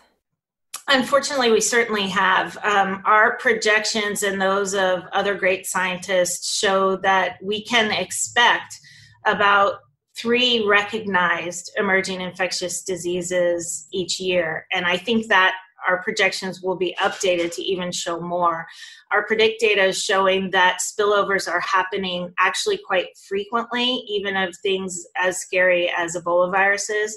Unfortunately, 0.90 1.52
we 1.52 1.62
certainly 1.62 2.10
have. 2.10 2.58
Um, 2.66 3.02
our 3.06 3.38
projections 3.38 4.24
and 4.24 4.42
those 4.42 4.74
of 4.74 5.04
other 5.14 5.36
great 5.36 5.66
scientists 5.68 6.58
show 6.60 6.98
that 6.98 7.38
we 7.42 7.64
can 7.64 7.92
expect 7.92 8.78
about 9.26 9.80
three 10.18 10.66
recognized 10.66 11.72
emerging 11.78 12.22
infectious 12.22 12.84
diseases 12.84 13.88
each 13.92 14.20
year. 14.20 14.66
And 14.74 14.86
I 14.86 14.98
think 14.98 15.28
that 15.28 15.56
our 15.88 16.02
projections 16.02 16.62
will 16.62 16.76
be 16.76 16.96
updated 17.00 17.54
to 17.56 17.62
even 17.62 17.92
show 17.92 18.20
more. 18.20 18.68
Our 19.12 19.26
predict 19.26 19.60
data 19.60 19.84
is 19.86 20.02
showing 20.02 20.50
that 20.52 20.80
spillovers 20.82 21.50
are 21.50 21.62
happening 21.62 22.34
actually 22.40 22.80
quite 22.86 23.18
frequently, 23.28 24.04
even 24.10 24.36
of 24.36 24.56
things 24.58 25.06
as 25.16 25.38
scary 25.38 25.92
as 25.96 26.16
Ebola 26.16 26.52
viruses. 26.52 27.16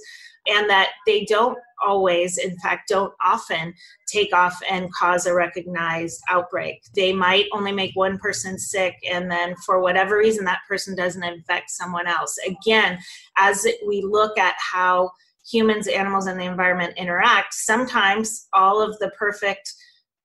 And 0.49 0.69
that 0.71 0.91
they 1.07 1.25
don't 1.25 1.59
always, 1.85 2.39
in 2.39 2.57
fact, 2.59 2.89
don't 2.89 3.13
often 3.25 3.75
take 4.07 4.35
off 4.35 4.61
and 4.71 4.93
cause 4.93 5.27
a 5.27 5.35
recognized 5.35 6.21
outbreak. 6.29 6.83
They 6.95 7.13
might 7.13 7.47
only 7.53 7.73
make 7.73 7.95
one 7.95 8.19
person 8.19 8.59
sick, 8.59 8.97
and 9.11 9.31
then 9.31 9.55
for 9.67 9.81
whatever 9.81 10.17
reason, 10.19 10.45
that 10.45 10.61
person 10.69 10.95
doesn't 10.95 11.23
infect 11.23 11.71
someone 11.71 12.07
else. 12.07 12.37
Again, 12.47 12.99
as 13.37 13.67
we 13.87 14.03
look 14.03 14.39
at 14.39 14.55
how 14.59 15.11
humans, 15.49 15.89
animals, 15.89 16.27
and 16.27 16.39
the 16.39 16.45
environment 16.45 16.95
interact, 16.97 17.55
sometimes 17.55 18.47
all 18.53 18.81
of 18.81 18.99
the 18.99 19.11
perfect 19.19 19.73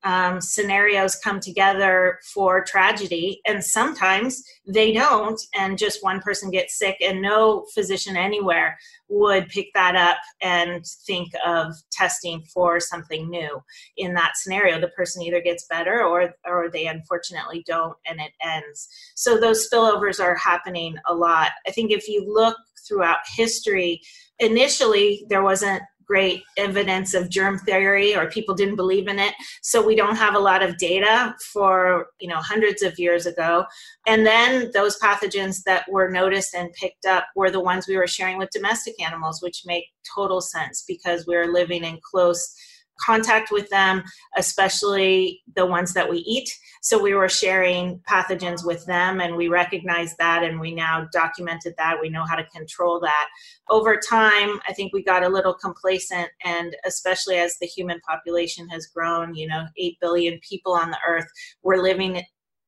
um, 0.05 0.39
scenarios 0.39 1.15
come 1.15 1.39
together 1.39 2.19
for 2.23 2.63
tragedy, 2.63 3.41
and 3.45 3.63
sometimes 3.63 4.43
they 4.67 4.93
don't, 4.93 5.41
and 5.55 5.77
just 5.77 6.03
one 6.03 6.21
person 6.21 6.51
gets 6.51 6.77
sick, 6.77 6.97
and 7.01 7.21
no 7.21 7.65
physician 7.73 8.15
anywhere 8.15 8.77
would 9.09 9.49
pick 9.49 9.67
that 9.73 9.95
up 9.95 10.17
and 10.41 10.85
think 11.05 11.33
of 11.45 11.73
testing 11.91 12.43
for 12.53 12.79
something 12.79 13.29
new. 13.29 13.61
In 13.97 14.13
that 14.13 14.37
scenario, 14.37 14.79
the 14.79 14.89
person 14.89 15.23
either 15.23 15.41
gets 15.41 15.65
better 15.67 16.03
or, 16.03 16.33
or 16.45 16.69
they 16.69 16.87
unfortunately 16.87 17.63
don't, 17.65 17.97
and 18.05 18.19
it 18.21 18.31
ends. 18.41 18.87
So 19.15 19.39
those 19.39 19.67
spillovers 19.67 20.19
are 20.19 20.35
happening 20.35 20.97
a 21.07 21.13
lot. 21.13 21.51
I 21.67 21.71
think 21.71 21.91
if 21.91 22.07
you 22.07 22.31
look 22.31 22.57
throughout 22.87 23.19
history, 23.35 24.01
initially 24.39 25.25
there 25.29 25.43
wasn't 25.43 25.81
great 26.05 26.43
evidence 26.57 27.13
of 27.13 27.29
germ 27.29 27.59
theory 27.59 28.15
or 28.15 28.29
people 28.29 28.55
didn't 28.55 28.75
believe 28.75 29.07
in 29.07 29.19
it. 29.19 29.33
So 29.61 29.85
we 29.85 29.95
don't 29.95 30.15
have 30.15 30.35
a 30.35 30.39
lot 30.39 30.63
of 30.63 30.77
data 30.77 31.35
for 31.53 32.07
you 32.19 32.27
know 32.27 32.37
hundreds 32.37 32.81
of 32.81 32.97
years 32.99 33.25
ago. 33.25 33.65
And 34.07 34.25
then 34.25 34.71
those 34.73 34.99
pathogens 34.99 35.63
that 35.63 35.85
were 35.89 36.09
noticed 36.09 36.53
and 36.55 36.71
picked 36.73 37.05
up 37.05 37.25
were 37.35 37.51
the 37.51 37.59
ones 37.59 37.87
we 37.87 37.97
were 37.97 38.07
sharing 38.07 38.37
with 38.37 38.49
domestic 38.51 39.01
animals 39.01 39.41
which 39.41 39.63
make 39.65 39.85
total 40.15 40.41
sense 40.41 40.83
because 40.87 41.25
we're 41.25 41.51
living 41.51 41.83
in 41.83 41.99
close 42.03 42.55
contact 42.99 43.51
with 43.51 43.69
them, 43.69 44.03
especially 44.37 45.41
the 45.55 45.65
ones 45.65 45.93
that 45.93 46.09
we 46.09 46.19
eat. 46.19 46.49
So 46.81 47.01
we 47.01 47.13
were 47.13 47.29
sharing 47.29 47.99
pathogens 48.09 48.65
with 48.65 48.85
them 48.85 49.19
and 49.19 49.35
we 49.35 49.47
recognized 49.47 50.17
that 50.19 50.43
and 50.43 50.59
we 50.59 50.73
now 50.73 51.07
documented 51.11 51.73
that. 51.77 51.97
We 52.01 52.09
know 52.09 52.25
how 52.25 52.35
to 52.35 52.45
control 52.45 52.99
that. 53.01 53.27
Over 53.69 53.97
time, 53.97 54.59
I 54.67 54.73
think 54.73 54.93
we 54.93 55.03
got 55.03 55.23
a 55.23 55.29
little 55.29 55.53
complacent 55.53 56.29
and 56.43 56.75
especially 56.85 57.37
as 57.37 57.57
the 57.59 57.67
human 57.67 57.99
population 58.01 58.69
has 58.69 58.87
grown, 58.87 59.33
you 59.35 59.47
know, 59.47 59.65
8 59.77 59.97
billion 59.99 60.39
people 60.47 60.73
on 60.73 60.91
the 60.91 60.99
earth, 61.07 61.27
we're 61.63 61.81
living 61.81 62.21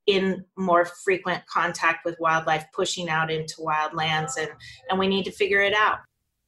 in 0.07 0.43
more 0.57 0.85
frequent 0.85 1.45
contact 1.47 2.05
with 2.05 2.15
wildlife 2.19 2.65
pushing 2.73 3.09
out 3.09 3.29
into 3.29 3.55
wild 3.59 3.93
lands 3.93 4.37
and 4.37 4.49
and 4.89 4.97
we 4.97 5.05
need 5.05 5.25
to 5.25 5.31
figure 5.31 5.61
it 5.61 5.73
out 5.73 5.99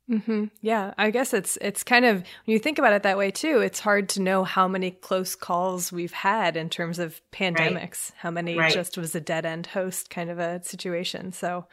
Mm-hmm. 0.09 0.45
Yeah, 0.61 0.93
I 0.97 1.11
guess 1.11 1.33
it's 1.35 1.57
it's 1.61 1.83
kind 1.83 2.03
of 2.03 2.15
when 2.17 2.53
you 2.53 2.57
think 2.57 2.79
about 2.79 2.93
it 2.93 3.03
that 3.03 3.17
way 3.17 3.29
too. 3.29 3.59
It's 3.59 3.79
hard 3.79 4.09
to 4.09 4.21
know 4.21 4.43
how 4.43 4.67
many 4.67 4.89
close 4.89 5.35
calls 5.35 5.91
we've 5.91 6.13
had 6.13 6.57
in 6.57 6.69
terms 6.69 6.97
of 6.97 7.21
pandemics. 7.31 8.09
Right. 8.09 8.11
How 8.17 8.31
many 8.31 8.57
right. 8.57 8.73
just 8.73 8.97
was 8.97 9.13
a 9.13 9.21
dead 9.21 9.45
end 9.45 9.67
host 9.67 10.09
kind 10.09 10.31
of 10.31 10.39
a 10.39 10.63
situation. 10.63 11.31
So, 11.31 11.67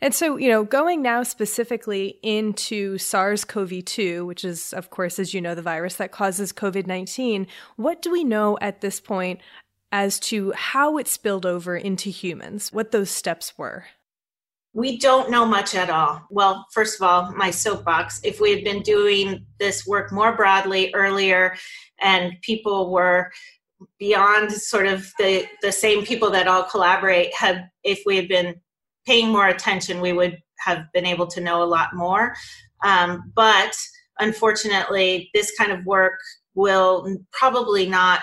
and 0.00 0.14
so 0.14 0.38
you 0.38 0.48
know, 0.48 0.64
going 0.64 1.02
now 1.02 1.22
specifically 1.22 2.18
into 2.22 2.96
SARS-CoV-2, 2.96 4.24
which 4.24 4.42
is 4.42 4.72
of 4.72 4.88
course, 4.88 5.18
as 5.18 5.34
you 5.34 5.42
know, 5.42 5.54
the 5.54 5.60
virus 5.60 5.96
that 5.96 6.12
causes 6.12 6.54
COVID-19. 6.54 7.46
What 7.76 8.00
do 8.00 8.10
we 8.10 8.24
know 8.24 8.56
at 8.62 8.80
this 8.80 9.00
point 9.00 9.40
as 9.92 10.18
to 10.20 10.52
how 10.52 10.96
it 10.96 11.08
spilled 11.08 11.44
over 11.44 11.76
into 11.76 12.08
humans? 12.08 12.72
What 12.72 12.90
those 12.90 13.10
steps 13.10 13.58
were? 13.58 13.84
We 14.76 14.98
don't 14.98 15.30
know 15.30 15.46
much 15.46 15.74
at 15.74 15.88
all. 15.88 16.20
Well, 16.28 16.66
first 16.70 17.00
of 17.00 17.02
all, 17.08 17.32
my 17.32 17.50
soapbox, 17.50 18.20
if 18.22 18.42
we 18.42 18.50
had 18.54 18.62
been 18.62 18.82
doing 18.82 19.46
this 19.58 19.86
work 19.86 20.12
more 20.12 20.36
broadly 20.36 20.92
earlier 20.92 21.56
and 22.02 22.34
people 22.42 22.92
were 22.92 23.32
beyond 23.98 24.52
sort 24.52 24.86
of 24.86 25.10
the, 25.18 25.46
the 25.62 25.72
same 25.72 26.04
people 26.04 26.28
that 26.30 26.46
all 26.46 26.62
collaborate, 26.62 27.34
had 27.34 27.70
if 27.84 28.02
we 28.04 28.16
had 28.16 28.28
been 28.28 28.54
paying 29.06 29.30
more 29.30 29.48
attention, 29.48 30.02
we 30.02 30.12
would 30.12 30.36
have 30.58 30.84
been 30.92 31.06
able 31.06 31.26
to 31.28 31.40
know 31.40 31.62
a 31.62 31.64
lot 31.64 31.94
more. 31.94 32.34
Um, 32.84 33.32
but 33.34 33.74
unfortunately, 34.18 35.30
this 35.32 35.56
kind 35.56 35.72
of 35.72 35.86
work 35.86 36.20
will 36.54 37.16
probably 37.32 37.88
not 37.88 38.20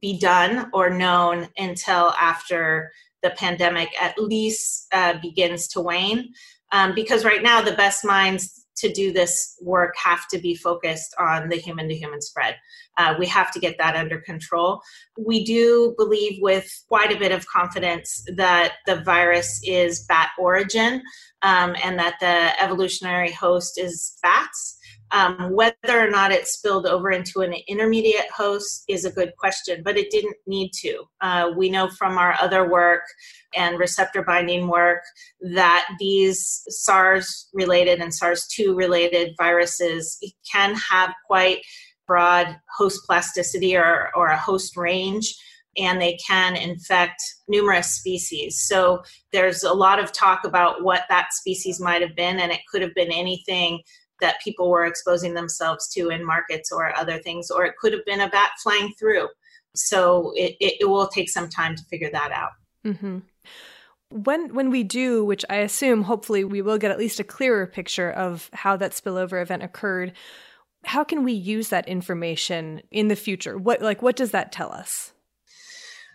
be 0.00 0.18
done 0.18 0.68
or 0.72 0.90
known 0.90 1.46
until 1.58 2.12
after 2.20 2.90
the 3.22 3.30
pandemic 3.30 3.88
at 4.00 4.18
least 4.18 4.86
uh, 4.92 5.14
begins 5.20 5.68
to 5.68 5.80
wane. 5.80 6.32
Um, 6.72 6.94
because 6.94 7.24
right 7.24 7.42
now, 7.42 7.60
the 7.60 7.72
best 7.72 8.04
minds 8.04 8.62
to 8.76 8.92
do 8.92 9.12
this 9.12 9.56
work 9.60 9.94
have 10.02 10.26
to 10.28 10.38
be 10.38 10.54
focused 10.54 11.14
on 11.18 11.48
the 11.48 11.56
human 11.56 11.88
to 11.88 11.94
human 11.94 12.20
spread. 12.20 12.56
Uh, 12.98 13.14
we 13.18 13.26
have 13.26 13.52
to 13.52 13.60
get 13.60 13.76
that 13.78 13.96
under 13.96 14.20
control. 14.20 14.80
We 15.18 15.44
do 15.44 15.94
believe 15.96 16.38
with 16.40 16.68
quite 16.88 17.12
a 17.12 17.18
bit 17.18 17.32
of 17.32 17.46
confidence 17.46 18.24
that 18.36 18.74
the 18.86 19.02
virus 19.02 19.60
is 19.64 20.04
bat 20.08 20.30
origin 20.38 21.02
um, 21.42 21.76
and 21.82 21.98
that 21.98 22.16
the 22.20 22.60
evolutionary 22.62 23.32
host 23.32 23.78
is 23.78 24.18
bats. 24.22 24.78
Um, 25.12 25.52
whether 25.52 25.74
or 25.88 26.10
not 26.10 26.32
it 26.32 26.48
spilled 26.48 26.86
over 26.86 27.10
into 27.10 27.40
an 27.40 27.54
intermediate 27.68 28.30
host 28.34 28.84
is 28.88 29.04
a 29.04 29.12
good 29.12 29.32
question, 29.38 29.82
but 29.84 29.98
it 29.98 30.10
didn't 30.10 30.36
need 30.46 30.70
to. 30.80 31.04
Uh, 31.20 31.50
we 31.54 31.68
know 31.68 31.88
from 31.90 32.16
our 32.16 32.34
other 32.40 32.68
work 32.68 33.02
and 33.54 33.78
receptor 33.78 34.22
binding 34.22 34.68
work 34.68 35.02
that 35.54 35.86
these 35.98 36.62
SARS 36.68 37.48
related 37.52 38.00
and 38.00 38.14
SARS 38.14 38.46
2 38.48 38.74
related 38.74 39.34
viruses 39.36 40.18
can 40.50 40.74
have 40.76 41.12
quite 41.26 41.58
broad 42.06 42.56
host 42.76 43.00
plasticity 43.06 43.76
or, 43.76 44.10
or 44.16 44.28
a 44.28 44.36
host 44.36 44.76
range 44.76 45.34
and 45.78 46.00
they 46.00 46.16
can 46.26 46.56
infect 46.56 47.22
numerous 47.48 47.94
species. 47.94 48.62
So 48.62 49.02
there's 49.32 49.62
a 49.62 49.72
lot 49.72 49.98
of 49.98 50.12
talk 50.12 50.44
about 50.44 50.82
what 50.82 51.04
that 51.08 51.32
species 51.32 51.80
might 51.80 52.02
have 52.02 52.14
been, 52.14 52.40
and 52.40 52.52
it 52.52 52.60
could 52.70 52.82
have 52.82 52.94
been 52.94 53.12
anything 53.12 53.80
that 54.22 54.40
people 54.40 54.70
were 54.70 54.86
exposing 54.86 55.34
themselves 55.34 55.88
to 55.88 56.08
in 56.08 56.24
markets 56.24 56.72
or 56.72 56.96
other 56.96 57.18
things, 57.18 57.50
or 57.50 57.66
it 57.66 57.76
could 57.76 57.92
have 57.92 58.04
been 58.06 58.22
a 58.22 58.30
bat 58.30 58.52
flying 58.62 58.94
through. 58.98 59.28
So 59.74 60.32
it, 60.34 60.56
it, 60.60 60.80
it 60.80 60.88
will 60.88 61.08
take 61.08 61.28
some 61.28 61.50
time 61.50 61.76
to 61.76 61.84
figure 61.84 62.10
that 62.10 62.32
out. 62.32 62.52
Mm-hmm. 62.86 63.18
When 64.10 64.54
when 64.54 64.70
we 64.70 64.82
do, 64.82 65.24
which 65.24 65.44
I 65.48 65.56
assume 65.56 66.02
hopefully 66.02 66.44
we 66.44 66.62
will 66.62 66.78
get 66.78 66.90
at 66.90 66.98
least 66.98 67.20
a 67.20 67.24
clearer 67.24 67.66
picture 67.66 68.10
of 68.10 68.50
how 68.52 68.76
that 68.76 68.92
spillover 68.92 69.40
event 69.40 69.62
occurred, 69.62 70.12
how 70.84 71.04
can 71.04 71.24
we 71.24 71.32
use 71.32 71.68
that 71.68 71.88
information 71.88 72.82
in 72.90 73.08
the 73.08 73.16
future? 73.16 73.56
What 73.56 73.80
like 73.80 74.02
what 74.02 74.16
does 74.16 74.30
that 74.32 74.52
tell 74.52 74.72
us? 74.72 75.12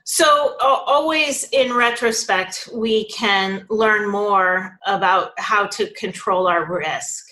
So, 0.10 0.55
always 0.62 1.49
in 1.49 1.74
retrospect, 1.74 2.70
we 2.74 3.10
can 3.10 3.66
learn 3.70 4.10
more 4.10 4.80
about 4.86 5.38
how 5.38 5.68
to 5.68 5.91
control 5.95 6.47
our 6.47 6.64
risk. 6.64 7.26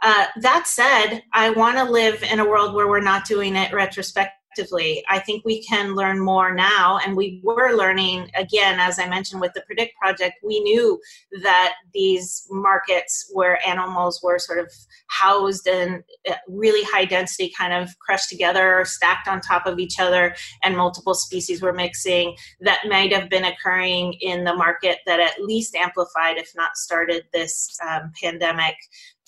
Uh, 0.00 0.26
that 0.40 0.66
said, 0.66 1.22
I 1.32 1.50
want 1.50 1.76
to 1.78 1.84
live 1.84 2.22
in 2.22 2.40
a 2.40 2.48
world 2.48 2.74
where 2.74 2.88
we're 2.88 3.00
not 3.00 3.26
doing 3.26 3.56
it 3.56 3.72
retrospectively 3.72 4.38
I 5.08 5.18
think 5.20 5.44
we 5.44 5.62
can 5.62 5.94
learn 5.94 6.18
more 6.18 6.52
now, 6.52 6.98
and 7.04 7.16
we 7.16 7.40
were 7.44 7.76
learning 7.76 8.30
again, 8.34 8.80
as 8.80 8.98
I 8.98 9.08
mentioned 9.08 9.40
with 9.40 9.52
the 9.54 9.62
Predict 9.62 9.94
project. 9.96 10.36
We 10.42 10.60
knew 10.60 11.00
that 11.42 11.74
these 11.94 12.46
markets 12.50 13.30
where 13.32 13.64
animals 13.66 14.20
were 14.22 14.38
sort 14.38 14.58
of 14.58 14.72
housed 15.08 15.66
in 15.66 16.02
uh, 16.28 16.34
really 16.48 16.84
high 16.84 17.04
density, 17.04 17.52
kind 17.56 17.72
of 17.72 17.96
crushed 18.00 18.28
together, 18.28 18.84
stacked 18.84 19.28
on 19.28 19.40
top 19.40 19.66
of 19.66 19.78
each 19.78 20.00
other, 20.00 20.34
and 20.62 20.76
multiple 20.76 21.14
species 21.14 21.62
were 21.62 21.72
mixing, 21.72 22.36
that 22.60 22.80
might 22.88 23.12
have 23.12 23.28
been 23.28 23.44
occurring 23.44 24.14
in 24.20 24.44
the 24.44 24.54
market 24.54 24.98
that 25.06 25.20
at 25.20 25.42
least 25.42 25.74
amplified, 25.74 26.36
if 26.36 26.52
not 26.56 26.76
started, 26.76 27.24
this 27.32 27.78
um, 27.88 28.12
pandemic 28.20 28.74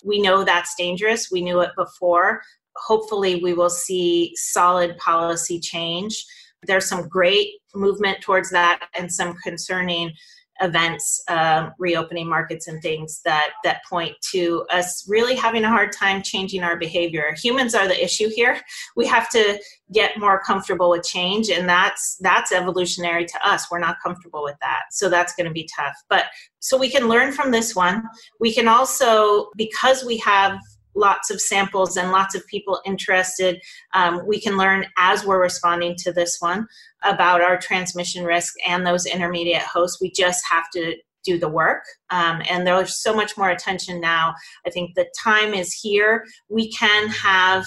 we 0.05 0.20
know 0.20 0.44
that's 0.44 0.74
dangerous. 0.76 1.30
We 1.30 1.42
knew 1.42 1.61
it 1.61 1.70
before, 1.76 2.42
hopefully 2.76 3.42
we 3.42 3.53
will 3.53 3.70
see 3.70 4.32
solid 4.36 4.96
policy 4.98 5.61
change. 5.61 6.24
There's 6.66 6.88
some 6.88 7.09
great 7.09 7.53
movement 7.74 8.20
towards 8.20 8.51
that 8.51 8.80
and 8.96 9.12
some 9.12 9.34
concerning 9.42 10.12
events, 10.61 11.22
um, 11.28 11.72
reopening 11.78 12.28
markets 12.28 12.68
and 12.68 12.82
things 12.82 13.20
that 13.24 13.52
that 13.64 13.84
point 13.88 14.14
to 14.32 14.66
us 14.70 15.06
really 15.08 15.34
having 15.34 15.64
a 15.64 15.68
hard 15.68 15.92
time 15.92 16.22
changing 16.22 16.62
our 16.62 16.76
behavior. 16.76 17.34
Humans 17.42 17.74
are 17.74 17.88
the 17.88 18.02
issue 18.02 18.28
here. 18.34 18.61
We 18.96 19.06
have 19.06 19.28
to 19.30 19.61
get 19.92 20.18
more 20.18 20.40
comfortable 20.40 20.90
with 20.90 21.04
change, 21.04 21.50
and 21.50 21.68
that's 21.68 22.16
that's 22.20 22.52
evolutionary 22.52 23.26
to 23.26 23.48
us. 23.48 23.70
We're 23.70 23.78
not 23.78 23.96
comfortable 24.02 24.42
with 24.42 24.56
that, 24.61 24.84
so 24.90 25.08
that's 25.08 25.34
going 25.34 25.46
to 25.46 25.52
be 25.52 25.68
tough. 25.74 25.94
But 26.08 26.26
so 26.61 26.76
we 26.76 26.90
can 26.90 27.08
learn 27.08 27.32
from 27.32 27.50
this 27.50 27.74
one. 27.74 28.04
We 28.38 28.52
can 28.52 28.68
also 28.68 29.48
because 29.56 30.04
we 30.04 30.18
have 30.18 30.58
lots 30.95 31.30
of 31.30 31.41
samples 31.41 31.97
and 31.97 32.12
lots 32.12 32.34
of 32.34 32.47
people 32.47 32.80
interested. 32.84 33.61
Um, 33.95 34.22
we 34.26 34.41
can 34.41 34.57
learn 34.57 34.86
as 34.99 35.24
we're 35.24 35.43
responding 35.43 35.95
to 35.99 36.12
this 36.12 36.36
one 36.41 36.66
about 37.03 37.41
our 37.41 37.59
transmission 37.59 38.24
risk 38.24 38.55
and 38.66 38.86
those 38.86 39.07
intermediate 39.07 39.62
hosts. 39.62 40.01
We 40.01 40.11
just 40.11 40.45
have 40.51 40.70
to 40.74 40.97
do 41.24 41.38
the 41.38 41.49
work. 41.49 41.84
Um, 42.11 42.43
and 42.49 42.66
there's 42.66 42.97
so 43.03 43.14
much 43.14 43.36
more 43.36 43.51
attention 43.51 44.01
now. 44.01 44.34
I 44.66 44.70
think 44.70 44.95
the 44.95 45.07
time 45.22 45.55
is 45.55 45.72
here. 45.72 46.24
We 46.49 46.72
can 46.72 47.09
have 47.09 47.66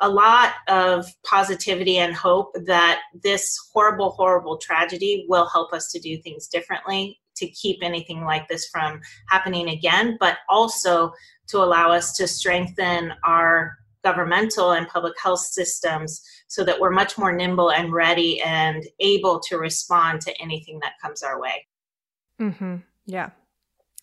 a 0.00 0.08
lot 0.08 0.54
of 0.68 1.06
positivity 1.24 1.98
and 1.98 2.14
hope 2.14 2.52
that 2.66 3.00
this 3.22 3.56
horrible, 3.72 4.10
horrible 4.10 4.58
tragedy 4.58 5.24
will 5.28 5.48
help 5.48 5.72
us 5.72 5.90
to 5.92 6.00
do 6.00 6.16
things 6.18 6.48
differently 6.48 7.20
to 7.36 7.48
keep 7.48 7.78
anything 7.82 8.24
like 8.24 8.48
this 8.48 8.68
from 8.68 9.00
happening 9.28 9.68
again, 9.68 10.16
but 10.20 10.38
also 10.48 11.12
to 11.48 11.58
allow 11.58 11.90
us 11.90 12.16
to 12.16 12.26
strengthen 12.26 13.12
our 13.24 13.76
governmental 14.04 14.72
and 14.72 14.86
public 14.88 15.14
health 15.20 15.40
systems 15.40 16.22
so 16.46 16.62
that 16.62 16.78
we're 16.78 16.90
much 16.90 17.16
more 17.18 17.32
nimble 17.32 17.70
and 17.70 17.92
ready 17.92 18.40
and 18.42 18.84
able 19.00 19.40
to 19.40 19.56
respond 19.56 20.20
to 20.20 20.40
anything 20.40 20.78
that 20.80 20.92
comes 21.02 21.22
our 21.22 21.40
way. 21.40 21.66
Mm-hmm. 22.40 22.76
Yeah. 23.06 23.30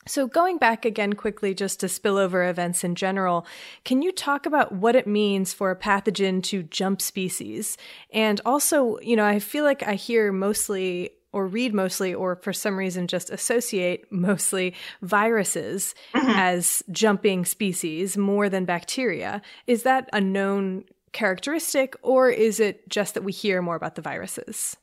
So, 0.07 0.25
going 0.25 0.57
back 0.57 0.83
again 0.83 1.13
quickly 1.13 1.53
just 1.53 1.79
to 1.81 1.85
spillover 1.85 2.49
events 2.49 2.83
in 2.83 2.95
general, 2.95 3.45
can 3.85 4.01
you 4.01 4.11
talk 4.11 4.47
about 4.47 4.71
what 4.71 4.95
it 4.95 5.05
means 5.05 5.53
for 5.53 5.69
a 5.69 5.75
pathogen 5.75 6.41
to 6.43 6.63
jump 6.63 7.01
species? 7.01 7.77
And 8.11 8.41
also, 8.43 8.97
you 9.01 9.15
know, 9.15 9.25
I 9.25 9.37
feel 9.37 9.63
like 9.63 9.83
I 9.83 9.93
hear 9.93 10.31
mostly 10.31 11.11
or 11.33 11.47
read 11.47 11.73
mostly 11.73 12.13
or 12.13 12.35
for 12.35 12.53
some 12.53 12.77
reason 12.77 13.07
just 13.07 13.29
associate 13.29 14.11
mostly 14.11 14.73
viruses 15.01 15.95
mm-hmm. 16.13 16.29
as 16.29 16.83
jumping 16.91 17.45
species 17.45 18.17
more 18.17 18.49
than 18.49 18.65
bacteria. 18.65 19.41
Is 19.67 19.83
that 19.83 20.09
a 20.13 20.21
known 20.21 20.83
characteristic 21.13 21.95
or 22.01 22.29
is 22.29 22.59
it 22.59 22.87
just 22.89 23.13
that 23.13 23.23
we 23.23 23.31
hear 23.31 23.61
more 23.61 23.75
about 23.75 23.95
the 23.95 24.01
viruses? 24.01 24.77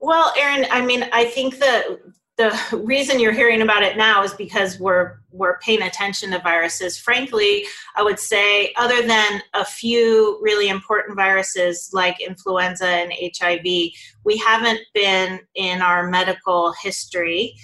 Well, 0.00 0.32
Erin, 0.36 0.66
I 0.70 0.84
mean, 0.84 1.08
I 1.12 1.26
think 1.26 1.58
the 1.60 2.00
the 2.38 2.82
reason 2.84 3.20
you're 3.20 3.32
hearing 3.32 3.62
about 3.62 3.82
it 3.82 3.96
now 3.96 4.22
is 4.22 4.32
because 4.34 4.80
we're 4.80 5.18
we're 5.30 5.58
paying 5.58 5.82
attention 5.82 6.30
to 6.30 6.38
viruses. 6.38 6.98
Frankly, 6.98 7.64
I 7.96 8.02
would 8.02 8.18
say 8.18 8.72
other 8.76 9.02
than 9.06 9.42
a 9.54 9.64
few 9.64 10.38
really 10.42 10.68
important 10.68 11.16
viruses 11.16 11.90
like 11.92 12.20
influenza 12.20 12.86
and 12.86 13.12
HIV, 13.38 13.64
we 14.24 14.36
haven't 14.38 14.80
been 14.94 15.40
in 15.54 15.82
our 15.82 16.08
medical 16.08 16.72
history 16.82 17.54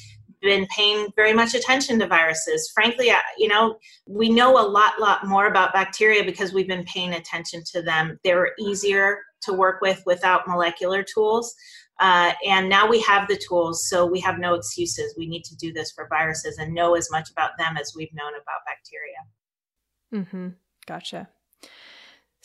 been 0.40 0.66
paying 0.66 1.08
very 1.16 1.32
much 1.32 1.54
attention 1.54 1.98
to 1.98 2.06
viruses. 2.06 2.70
Frankly, 2.72 3.10
you 3.38 3.48
know, 3.48 3.76
we 4.06 4.28
know 4.28 4.58
a 4.58 4.66
lot 4.66 5.00
lot 5.00 5.26
more 5.26 5.46
about 5.46 5.72
bacteria 5.72 6.24
because 6.24 6.52
we've 6.52 6.68
been 6.68 6.84
paying 6.84 7.14
attention 7.14 7.62
to 7.72 7.82
them. 7.82 8.18
They're 8.24 8.52
easier 8.58 9.18
to 9.42 9.52
work 9.52 9.80
with 9.80 10.02
without 10.06 10.46
molecular 10.46 11.02
tools. 11.02 11.54
Uh, 12.00 12.32
and 12.46 12.68
now 12.68 12.88
we 12.88 13.00
have 13.02 13.26
the 13.28 13.36
tools, 13.36 13.88
so 13.88 14.06
we 14.06 14.20
have 14.20 14.38
no 14.38 14.54
excuses. 14.54 15.14
We 15.18 15.26
need 15.26 15.44
to 15.44 15.56
do 15.56 15.72
this 15.72 15.90
for 15.90 16.06
viruses 16.08 16.58
and 16.58 16.72
know 16.72 16.94
as 16.94 17.10
much 17.10 17.30
about 17.30 17.52
them 17.58 17.76
as 17.76 17.92
we've 17.96 18.12
known 18.14 18.32
about 18.34 18.60
bacteria. 18.66 20.24
Mm-hmm. 20.24 20.48
Gotcha. 20.86 21.28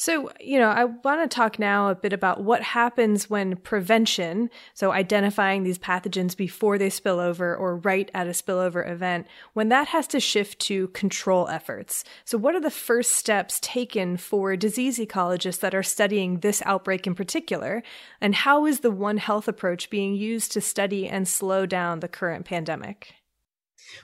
So, 0.03 0.29
you 0.41 0.59
know, 0.59 0.67
I 0.67 0.83
want 0.83 1.21
to 1.21 1.33
talk 1.33 1.59
now 1.59 1.87
a 1.87 1.95
bit 1.95 2.11
about 2.11 2.43
what 2.43 2.61
happens 2.61 3.29
when 3.29 3.55
prevention, 3.55 4.49
so 4.73 4.91
identifying 4.91 5.63
these 5.63 5.79
pathogens 5.79 6.35
before 6.35 6.77
they 6.77 6.89
spill 6.89 7.21
over 7.21 7.55
or 7.55 7.77
right 7.77 8.11
at 8.13 8.27
a 8.27 8.31
spillover 8.31 8.85
event, 8.85 9.27
when 9.53 9.69
that 9.69 9.87
has 9.87 10.05
to 10.07 10.19
shift 10.19 10.59
to 10.63 10.89
control 10.89 11.47
efforts. 11.47 12.03
So, 12.25 12.37
what 12.37 12.53
are 12.53 12.59
the 12.59 12.69
first 12.69 13.13
steps 13.13 13.61
taken 13.61 14.17
for 14.17 14.57
disease 14.57 14.99
ecologists 14.99 15.61
that 15.61 15.73
are 15.73 15.83
studying 15.83 16.41
this 16.41 16.61
outbreak 16.65 17.07
in 17.07 17.15
particular? 17.15 17.81
And 18.19 18.35
how 18.35 18.65
is 18.65 18.81
the 18.81 18.91
One 18.91 19.19
Health 19.19 19.47
approach 19.47 19.89
being 19.89 20.15
used 20.15 20.51
to 20.51 20.59
study 20.59 21.07
and 21.07 21.29
slow 21.29 21.65
down 21.65 22.01
the 22.01 22.09
current 22.09 22.43
pandemic? 22.43 23.22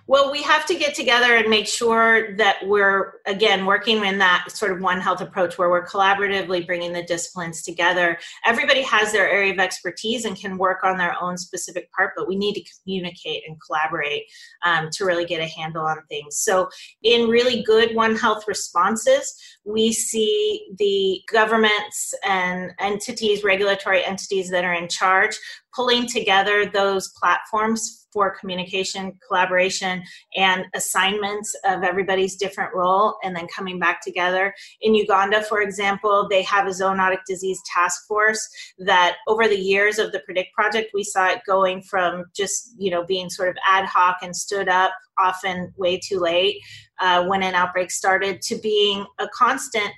Well, 0.07 0.31
we 0.31 0.41
have 0.43 0.65
to 0.67 0.75
get 0.75 0.95
together 0.95 1.35
and 1.35 1.49
make 1.49 1.67
sure 1.67 2.35
that 2.37 2.57
we're, 2.65 3.13
again, 3.25 3.65
working 3.65 4.03
in 4.03 4.17
that 4.19 4.47
sort 4.51 4.71
of 4.71 4.81
One 4.81 4.99
Health 4.99 5.21
approach 5.21 5.57
where 5.57 5.69
we're 5.69 5.85
collaboratively 5.85 6.65
bringing 6.65 6.93
the 6.93 7.03
disciplines 7.03 7.61
together. 7.61 8.17
Everybody 8.45 8.81
has 8.83 9.11
their 9.11 9.29
area 9.29 9.53
of 9.53 9.59
expertise 9.59 10.25
and 10.25 10.35
can 10.35 10.57
work 10.57 10.83
on 10.83 10.97
their 10.97 11.15
own 11.21 11.37
specific 11.37 11.91
part, 11.91 12.13
but 12.15 12.27
we 12.27 12.35
need 12.35 12.53
to 12.53 12.63
communicate 12.81 13.43
and 13.47 13.57
collaborate 13.65 14.23
um, 14.63 14.89
to 14.93 15.05
really 15.05 15.25
get 15.25 15.41
a 15.41 15.45
handle 15.45 15.85
on 15.85 16.01
things. 16.09 16.37
So, 16.37 16.69
in 17.03 17.29
really 17.29 17.61
good 17.63 17.95
One 17.95 18.15
Health 18.15 18.45
responses, 18.47 19.33
we 19.65 19.91
see 19.91 20.67
the 20.77 21.21
governments 21.31 22.13
and 22.25 22.71
entities, 22.79 23.43
regulatory 23.43 24.03
entities 24.03 24.49
that 24.49 24.65
are 24.65 24.73
in 24.73 24.87
charge, 24.87 25.37
pulling 25.75 26.07
together 26.07 26.65
those 26.65 27.09
platforms 27.19 28.07
for 28.11 28.35
communication, 28.39 29.13
collaboration, 29.27 30.01
and 30.35 30.65
assignments 30.73 31.55
of 31.65 31.83
everybody's 31.83 32.35
different 32.35 32.73
role, 32.73 33.17
and 33.23 33.35
then 33.35 33.47
coming 33.55 33.77
back 33.77 34.01
together. 34.01 34.53
In 34.81 34.95
Uganda, 34.95 35.43
for 35.43 35.61
example, 35.61 36.27
they 36.29 36.41
have 36.43 36.65
a 36.65 36.71
zoonotic 36.71 37.19
disease 37.27 37.61
task 37.71 38.07
force 38.07 38.47
that 38.79 39.17
over 39.27 39.47
the 39.47 39.59
years 39.59 39.99
of 39.99 40.11
the 40.11 40.21
Predict 40.21 40.53
project, 40.53 40.91
we 40.93 41.03
saw 41.03 41.27
it 41.29 41.41
going 41.45 41.81
from 41.83 42.25
just 42.35 42.73
you 42.77 42.89
know 42.89 43.05
being 43.05 43.29
sort 43.29 43.49
of 43.49 43.55
ad 43.67 43.85
hoc 43.85 44.17
and 44.21 44.35
stood 44.35 44.67
up 44.67 44.91
often 45.19 45.73
way 45.77 45.99
too 45.99 46.19
late 46.19 46.61
uh, 46.99 47.25
when 47.25 47.43
an 47.43 47.55
outbreak 47.55 47.91
started 47.91 48.41
to 48.43 48.55
being 48.57 49.05
a 49.19 49.27
constant 49.29 49.91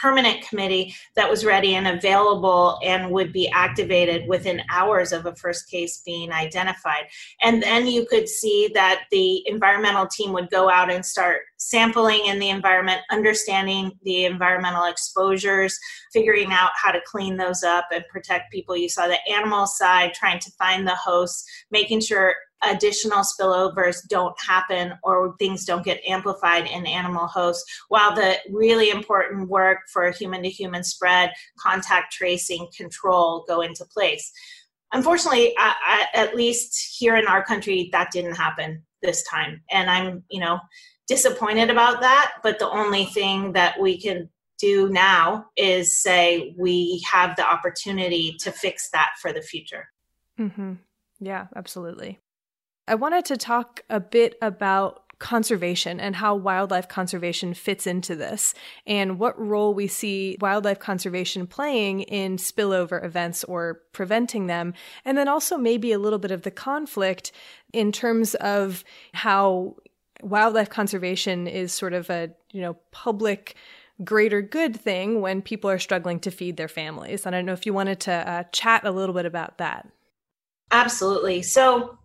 permanent 0.00 0.46
committee 0.46 0.94
that 1.16 1.30
was 1.30 1.44
ready 1.44 1.76
and 1.76 1.86
available 1.86 2.78
and 2.82 3.10
would 3.10 3.32
be 3.32 3.48
activated 3.50 4.28
within 4.28 4.62
hours 4.70 5.12
of 5.12 5.26
a 5.26 5.34
first 5.36 5.70
case 5.70 6.02
being 6.04 6.32
identified. 6.32 7.04
And 7.42 7.62
then 7.62 7.86
you 7.86 8.06
could 8.06 8.28
see 8.28 8.70
that 8.74 9.04
the 9.10 9.46
environmental 9.46 10.06
team 10.06 10.32
would 10.32 10.50
go 10.50 10.68
out 10.68 10.90
and 10.90 11.04
start 11.04 11.42
sampling 11.56 12.26
in 12.26 12.38
the 12.38 12.50
environment, 12.50 13.00
understanding 13.10 13.92
the 14.02 14.24
environmental 14.24 14.84
exposures, 14.84 15.78
figuring 16.12 16.52
out 16.52 16.70
how 16.74 16.90
to 16.90 17.00
clean 17.06 17.36
those 17.36 17.62
up 17.62 17.86
and 17.92 18.04
protect 18.10 18.52
people. 18.52 18.76
You 18.76 18.88
saw 18.88 19.06
the 19.06 19.18
animal 19.32 19.66
side 19.66 20.12
trying 20.14 20.40
to 20.40 20.50
find 20.52 20.86
the 20.86 20.96
hosts, 20.96 21.44
making 21.70 22.00
sure 22.00 22.34
additional 22.66 23.22
spillovers 23.22 23.98
don't 24.08 24.34
happen 24.40 24.94
or 25.02 25.34
things 25.38 25.64
don't 25.64 25.84
get 25.84 26.00
amplified 26.06 26.66
in 26.66 26.86
animal 26.86 27.26
hosts, 27.26 27.64
while 27.88 28.14
the 28.14 28.36
really 28.50 28.90
important 28.90 29.48
work 29.48 29.78
for 29.92 30.10
human 30.10 30.42
to 30.42 30.48
human 30.48 30.84
spread, 30.84 31.32
contact 31.58 32.12
tracing, 32.12 32.68
control 32.76 33.44
go 33.46 33.60
into 33.60 33.84
place. 33.86 34.32
Unfortunately, 34.92 35.54
I, 35.58 35.74
I, 36.14 36.18
at 36.20 36.36
least 36.36 36.96
here 36.98 37.16
in 37.16 37.26
our 37.26 37.44
country, 37.44 37.88
that 37.92 38.12
didn't 38.12 38.36
happen 38.36 38.84
this 39.02 39.22
time. 39.24 39.62
And 39.70 39.90
I'm, 39.90 40.22
you 40.30 40.40
know, 40.40 40.60
disappointed 41.08 41.70
about 41.70 42.00
that. 42.00 42.34
But 42.42 42.58
the 42.58 42.70
only 42.70 43.04
thing 43.06 43.52
that 43.52 43.80
we 43.80 44.00
can 44.00 44.30
do 44.58 44.88
now 44.88 45.46
is 45.56 45.98
say 45.98 46.54
we 46.56 47.04
have 47.10 47.34
the 47.36 47.44
opportunity 47.44 48.36
to 48.40 48.52
fix 48.52 48.90
that 48.90 49.14
for 49.20 49.32
the 49.32 49.42
future. 49.42 49.88
Mm-hmm. 50.38 50.74
Yeah, 51.20 51.46
absolutely. 51.56 52.20
I 52.86 52.94
wanted 52.94 53.24
to 53.26 53.36
talk 53.36 53.82
a 53.88 54.00
bit 54.00 54.36
about 54.42 55.04
conservation 55.18 56.00
and 56.00 56.16
how 56.16 56.34
wildlife 56.34 56.88
conservation 56.88 57.54
fits 57.54 57.86
into 57.86 58.14
this 58.14 58.52
and 58.86 59.18
what 59.18 59.40
role 59.40 59.72
we 59.72 59.86
see 59.86 60.36
wildlife 60.40 60.78
conservation 60.78 61.46
playing 61.46 62.00
in 62.02 62.36
spillover 62.36 63.02
events 63.02 63.44
or 63.44 63.80
preventing 63.92 64.48
them. 64.48 64.74
And 65.04 65.16
then 65.16 65.28
also 65.28 65.56
maybe 65.56 65.92
a 65.92 65.98
little 65.98 66.18
bit 66.18 66.30
of 66.30 66.42
the 66.42 66.50
conflict 66.50 67.32
in 67.72 67.92
terms 67.92 68.34
of 68.34 68.84
how 69.12 69.76
wildlife 70.22 70.68
conservation 70.68 71.46
is 71.46 71.72
sort 71.72 71.92
of 71.92 72.10
a, 72.10 72.30
you 72.50 72.60
know, 72.60 72.76
public 72.90 73.54
greater 74.02 74.42
good 74.42 74.78
thing 74.78 75.20
when 75.20 75.40
people 75.40 75.70
are 75.70 75.78
struggling 75.78 76.18
to 76.20 76.30
feed 76.30 76.56
their 76.56 76.68
families. 76.68 77.24
And 77.24 77.34
I 77.34 77.38
don't 77.38 77.46
know 77.46 77.52
if 77.52 77.64
you 77.64 77.72
wanted 77.72 78.00
to 78.00 78.12
uh, 78.12 78.42
chat 78.52 78.84
a 78.84 78.90
little 78.90 79.14
bit 79.14 79.26
about 79.26 79.58
that. 79.58 79.88
Absolutely. 80.70 81.42
So 81.42 81.96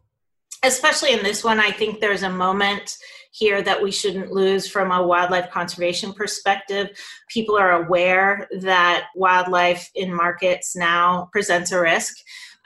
especially 0.64 1.14
in 1.14 1.24
this 1.24 1.44
one, 1.44 1.60
I 1.60 1.72
think 1.72 2.00
there's 2.00 2.24
a 2.24 2.30
moment 2.30 2.98
here 3.32 3.62
that 3.62 3.82
we 3.82 3.92
shouldn't 3.92 4.32
lose 4.32 4.68
from 4.68 4.92
a 4.92 5.06
wildlife 5.06 5.52
conservation 5.52 6.14
perspective. 6.14 6.90
People 7.30 7.58
are 7.58 7.84
aware 7.84 8.48
that 8.62 9.06
wildlife 9.16 9.90
in 9.96 10.14
markets 10.14 10.76
now 10.76 11.30
presents 11.32 11.72
a 11.72 11.80
risk, 11.80 12.16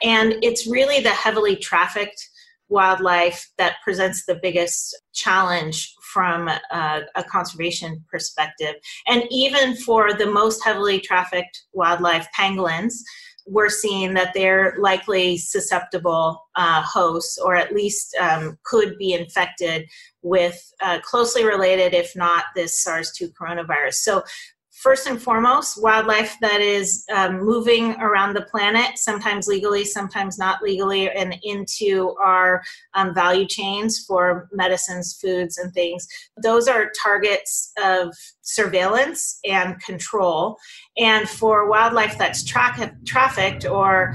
and 0.02 0.34
it's 0.42 0.66
really 0.66 1.00
the 1.00 1.10
heavily 1.10 1.56
trafficked 1.56 2.28
wildlife 2.68 3.50
that 3.58 3.76
presents 3.84 4.24
the 4.24 4.38
biggest 4.42 4.96
challenge 5.12 5.94
from 6.12 6.48
a, 6.48 7.02
a, 7.14 7.24
conservation 7.24 8.02
perspective. 8.10 8.74
And 9.06 9.24
even 9.30 9.76
for 9.76 10.14
the 10.14 10.26
most 10.26 10.64
heavily 10.64 10.98
trafficked 10.98 11.64
wildlife, 11.72 12.26
pangolins, 12.36 12.94
we're 13.46 13.68
seeing 13.68 14.14
that 14.14 14.32
they're 14.34 14.76
likely 14.78 15.36
susceptible 15.36 16.42
uh, 16.56 16.82
hosts 16.82 17.38
or 17.38 17.54
at 17.54 17.74
least 17.74 18.16
um, 18.20 18.58
could 18.64 18.96
be 18.96 19.12
infected 19.12 19.86
with 20.22 20.72
uh, 20.80 20.98
closely 21.00 21.44
related, 21.44 21.92
if 21.92 22.16
not 22.16 22.44
this 22.56 22.82
SARS 22.82 23.12
2 23.12 23.28
coronavirus. 23.38 23.94
So 23.94 24.22
first 24.84 25.06
and 25.06 25.20
foremost, 25.20 25.82
wildlife 25.82 26.36
that 26.42 26.60
is 26.60 27.06
um, 27.10 27.42
moving 27.42 27.92
around 28.02 28.34
the 28.34 28.42
planet, 28.42 28.98
sometimes 28.98 29.48
legally, 29.48 29.82
sometimes 29.82 30.38
not 30.38 30.62
legally, 30.62 31.08
and 31.08 31.34
into 31.42 32.14
our 32.22 32.62
um, 32.92 33.14
value 33.14 33.46
chains 33.48 34.04
for 34.06 34.46
medicines, 34.52 35.18
foods, 35.18 35.56
and 35.56 35.72
things. 35.72 36.06
Those 36.42 36.68
are 36.68 36.92
targets 37.02 37.72
of 37.82 38.14
surveillance 38.42 39.40
and 39.48 39.80
control. 39.80 40.58
And 40.98 41.26
for 41.30 41.66
wildlife 41.66 42.18
that's 42.18 42.44
tra- 42.44 42.94
trafficked 43.06 43.64
or 43.64 44.14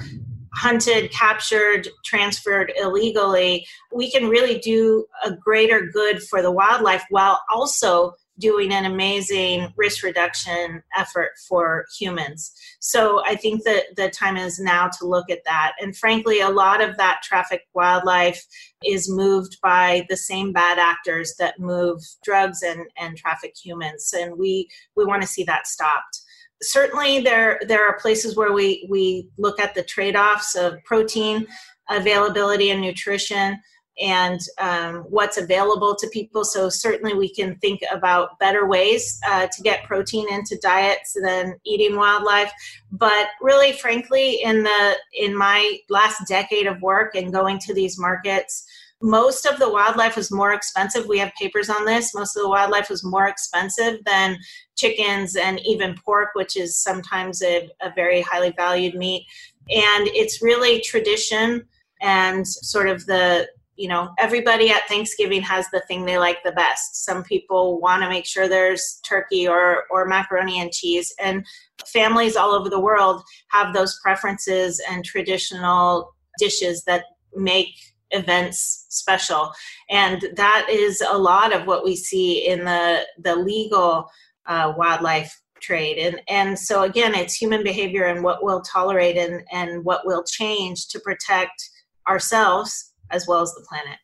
hunted, 0.54 1.12
captured, 1.12 1.88
transferred 2.06 2.72
illegally, 2.80 3.66
we 3.92 4.12
can 4.12 4.30
really 4.30 4.60
do 4.60 5.06
a 5.26 5.32
greater 5.32 5.90
good 5.92 6.22
for 6.22 6.44
the 6.44 6.52
wildlife 6.52 7.04
while 7.10 7.42
also 7.52 8.14
doing 8.40 8.72
an 8.72 8.86
amazing 8.86 9.74
risk 9.78 10.04
reduction 10.04 10.82
effort 10.98 11.32
for 11.48 11.86
humans. 11.98 12.52
So 12.80 13.22
I 13.26 13.36
think 13.36 13.64
that 13.66 13.96
the 13.96 14.10
time 14.10 14.38
is 14.38 14.60
now 14.60 14.90
to 15.00 15.06
look 15.06 15.30
at 15.30 15.44
that. 15.46 15.74
And 15.80 15.96
frankly, 15.96 16.40
a 16.40 16.50
lot 16.50 16.82
of 16.82 16.98
that 16.98 17.22
traffic 17.24 17.68
wildlife 17.74 18.44
is 18.84 19.12
moved 19.12 19.58
by 19.62 20.06
the 20.10 20.18
same 20.18 20.54
bad 20.54 20.80
actors 20.80 21.36
that 21.40 21.60
move 21.60 22.02
drugs 22.24 22.62
and, 22.64 22.88
and 22.98 23.18
traffic 23.18 23.54
humans. 23.62 24.14
And 24.18 24.38
we, 24.38 24.70
we 24.96 25.06
want 25.06 25.22
to 25.22 25.28
see 25.28 25.44
that 25.44 25.68
stopped 25.68 26.22
certainly 26.62 27.22
there 27.22 27.58
there 27.68 27.88
are 27.88 27.98
places 28.00 28.36
where 28.36 28.52
we 28.52 28.86
we 28.90 29.30
look 29.38 29.62
at 29.62 29.74
the 29.76 29.84
trade-offs 29.84 30.56
of 30.56 30.84
protein 30.84 31.48
availability 31.90 32.70
and 32.70 32.82
nutrition 32.82 33.58
and 34.00 34.40
um, 34.60 34.98
what's 35.10 35.38
available 35.38 35.96
to 35.96 36.08
people. 36.10 36.44
So 36.44 36.70
certainly 36.70 37.14
we 37.14 37.34
can 37.34 37.56
think 37.58 37.82
about 37.92 38.40
better 38.40 38.68
ways 38.68 39.20
uh, 39.28 39.48
to 39.48 39.62
get 39.62 39.84
protein 39.84 40.32
into 40.32 40.58
diets 40.62 41.16
than 41.22 41.56
eating 41.66 41.96
wildlife. 41.96 42.52
But 42.92 43.28
really, 43.42 43.74
frankly, 43.74 44.42
in 44.44 44.64
the 44.64 44.96
in 45.14 45.38
my 45.38 45.78
last 45.90 46.28
decade 46.28 46.68
of 46.68 46.82
work 46.82 47.16
and 47.16 47.34
going 47.34 47.60
to 47.60 47.74
these 47.74 48.00
markets. 48.00 48.66
Most 49.02 49.46
of 49.46 49.60
the 49.60 49.72
wildlife 49.72 50.18
was 50.18 50.30
more 50.30 50.52
expensive. 50.52 51.08
We 51.08 51.20
have 51.20 51.32
papers 51.40 51.70
on 51.70 51.86
this. 51.86 52.14
Most 52.14 52.36
of 52.36 52.44
the 52.44 52.50
wildlife 52.50 52.90
was 52.90 53.02
more 53.02 53.28
expensive 53.30 54.04
than 54.06 54.38
chickens 54.76 55.38
and 55.38 55.62
even 55.66 55.96
pork, 56.04 56.32
which 56.34 56.58
is 56.58 56.78
sometimes 56.78 57.42
a, 57.42 57.70
a 57.82 57.94
very 57.96 58.20
highly 58.20 58.54
valued 58.58 58.96
meat. 58.96 59.26
And 59.70 60.10
it's 60.10 60.42
really 60.42 60.82
tradition 60.82 61.66
and 62.02 62.46
sort 62.46 62.90
of 62.90 63.06
the 63.06 63.48
you 63.80 63.88
know 63.88 64.10
everybody 64.20 64.70
at 64.70 64.88
thanksgiving 64.90 65.42
has 65.42 65.66
the 65.70 65.82
thing 65.88 66.04
they 66.04 66.18
like 66.18 66.44
the 66.44 66.52
best. 66.52 67.06
Some 67.06 67.24
people 67.24 67.80
want 67.80 68.04
to 68.04 68.10
make 68.10 68.26
sure 68.26 68.50
there's 68.50 69.00
turkey 69.06 69.48
or 69.48 69.86
or 69.90 70.06
macaroni 70.06 70.60
and 70.60 70.70
cheese 70.70 71.14
and 71.18 71.46
families 71.88 72.36
all 72.36 72.52
over 72.52 72.70
the 72.70 72.80
world 72.80 73.24
have 73.48 73.74
those 73.74 73.98
preferences 74.04 74.82
and 74.92 75.06
traditional 75.06 76.14
dishes 76.38 76.84
that 76.84 77.06
make 77.34 77.70
events 78.12 78.86
special. 78.90 79.54
And 79.90 80.28
that 80.36 80.68
is 80.70 81.02
a 81.02 81.18
lot 81.18 81.56
of 81.56 81.66
what 81.66 81.86
we 81.86 81.96
see 81.96 82.46
in 82.50 82.66
the 82.66 83.06
the 83.18 83.38
legal 83.38 84.10
uh, 84.46 84.74
wildlife 84.76 85.42
trade. 85.62 86.00
And 86.00 86.20
and 86.28 86.60
so 86.60 86.84
again 86.84 87.16
it's 87.16 87.34
human 87.34 87.64
behavior 87.64 88.08
and 88.08 88.26
what 88.26 88.44
we'll 88.44 88.62
tolerate 88.62 89.16
and 89.16 89.42
and 89.54 89.86
what 89.86 90.06
will 90.06 90.26
change 90.26 90.90
to 90.90 91.00
protect 91.00 91.70
ourselves 92.10 92.89
as 93.12 93.28
well 93.28 93.42
as 93.42 93.54
the 93.54 93.66
planet. 93.68 94.00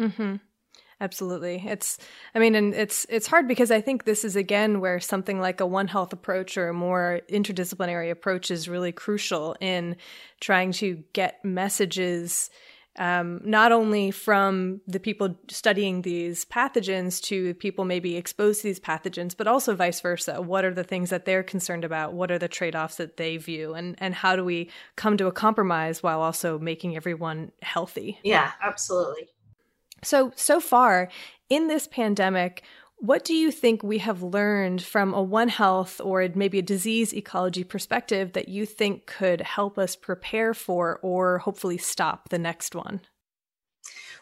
Mm-hmm. 0.00 0.36
Absolutely. 1.00 1.62
It's 1.64 1.96
I 2.34 2.40
mean 2.40 2.56
and 2.56 2.74
it's 2.74 3.06
it's 3.08 3.28
hard 3.28 3.46
because 3.46 3.70
I 3.70 3.80
think 3.80 4.04
this 4.04 4.24
is 4.24 4.34
again 4.34 4.80
where 4.80 4.98
something 4.98 5.40
like 5.40 5.60
a 5.60 5.66
one 5.66 5.86
health 5.86 6.12
approach 6.12 6.58
or 6.58 6.68
a 6.68 6.74
more 6.74 7.20
interdisciplinary 7.30 8.10
approach 8.10 8.50
is 8.50 8.68
really 8.68 8.90
crucial 8.90 9.54
in 9.60 9.96
trying 10.40 10.72
to 10.72 11.04
get 11.12 11.44
messages 11.44 12.50
um, 12.98 13.40
not 13.44 13.70
only 13.70 14.10
from 14.10 14.80
the 14.86 14.98
people 14.98 15.38
studying 15.48 16.02
these 16.02 16.44
pathogens 16.44 17.22
to 17.22 17.54
people 17.54 17.84
maybe 17.84 18.16
exposed 18.16 18.60
to 18.62 18.68
these 18.68 18.80
pathogens, 18.80 19.36
but 19.36 19.46
also 19.46 19.74
vice 19.74 20.00
versa. 20.00 20.42
What 20.42 20.64
are 20.64 20.74
the 20.74 20.84
things 20.84 21.10
that 21.10 21.24
they're 21.24 21.44
concerned 21.44 21.84
about? 21.84 22.12
What 22.12 22.30
are 22.30 22.38
the 22.38 22.48
trade 22.48 22.74
offs 22.74 22.96
that 22.96 23.16
they 23.16 23.36
view? 23.36 23.74
And, 23.74 23.94
and 23.98 24.14
how 24.14 24.34
do 24.34 24.44
we 24.44 24.70
come 24.96 25.16
to 25.16 25.28
a 25.28 25.32
compromise 25.32 26.02
while 26.02 26.20
also 26.20 26.58
making 26.58 26.96
everyone 26.96 27.52
healthy? 27.62 28.18
Yeah, 28.24 28.50
absolutely. 28.62 29.28
So, 30.02 30.32
so 30.34 30.60
far 30.60 31.08
in 31.48 31.68
this 31.68 31.86
pandemic, 31.86 32.62
what 33.00 33.24
do 33.24 33.34
you 33.34 33.52
think 33.52 33.82
we 33.82 33.98
have 33.98 34.22
learned 34.22 34.82
from 34.82 35.14
a 35.14 35.22
One 35.22 35.48
Health 35.48 36.00
or 36.02 36.28
maybe 36.34 36.58
a 36.58 36.62
disease 36.62 37.14
ecology 37.14 37.62
perspective 37.62 38.32
that 38.32 38.48
you 38.48 38.66
think 38.66 39.06
could 39.06 39.40
help 39.40 39.78
us 39.78 39.94
prepare 39.94 40.52
for 40.52 40.98
or 41.02 41.38
hopefully 41.38 41.78
stop 41.78 42.28
the 42.28 42.38
next 42.38 42.74
one? 42.74 43.00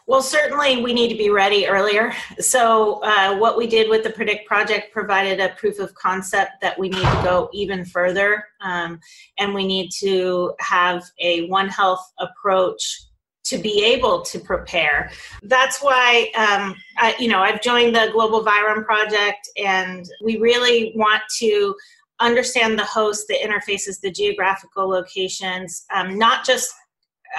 Well, 0.05 0.21
certainly 0.21 0.81
we 0.81 0.93
need 0.93 1.09
to 1.09 1.17
be 1.17 1.29
ready 1.29 1.67
earlier. 1.67 2.13
So, 2.39 3.03
uh, 3.03 3.35
what 3.37 3.57
we 3.57 3.67
did 3.67 3.89
with 3.89 4.03
the 4.03 4.09
Predict 4.09 4.47
project 4.47 4.93
provided 4.93 5.41
a 5.41 5.49
proof 5.55 5.79
of 5.79 5.93
concept 5.95 6.61
that 6.61 6.79
we 6.79 6.87
need 6.87 7.01
to 7.01 7.21
go 7.23 7.49
even 7.51 7.83
further, 7.83 8.45
um, 8.61 9.01
and 9.37 9.53
we 9.53 9.67
need 9.67 9.89
to 9.99 10.53
have 10.59 11.03
a 11.19 11.47
One 11.47 11.67
Health 11.67 12.13
approach 12.19 13.06
to 13.47 13.57
be 13.57 13.83
able 13.83 14.21
to 14.21 14.39
prepare. 14.39 15.09
That's 15.43 15.81
why, 15.81 16.31
um, 16.35 16.75
I, 16.97 17.15
you 17.19 17.27
know, 17.27 17.39
I've 17.39 17.61
joined 17.61 17.95
the 17.95 18.09
Global 18.11 18.43
Virome 18.43 18.85
Project, 18.85 19.49
and 19.57 20.05
we 20.23 20.37
really 20.37 20.93
want 20.95 21.23
to 21.39 21.75
understand 22.19 22.77
the 22.77 22.85
host, 22.85 23.25
the 23.27 23.35
interfaces, 23.35 24.01
the 24.01 24.11
geographical 24.11 24.89
locations, 24.89 25.85
um, 25.93 26.17
not 26.17 26.45
just 26.45 26.73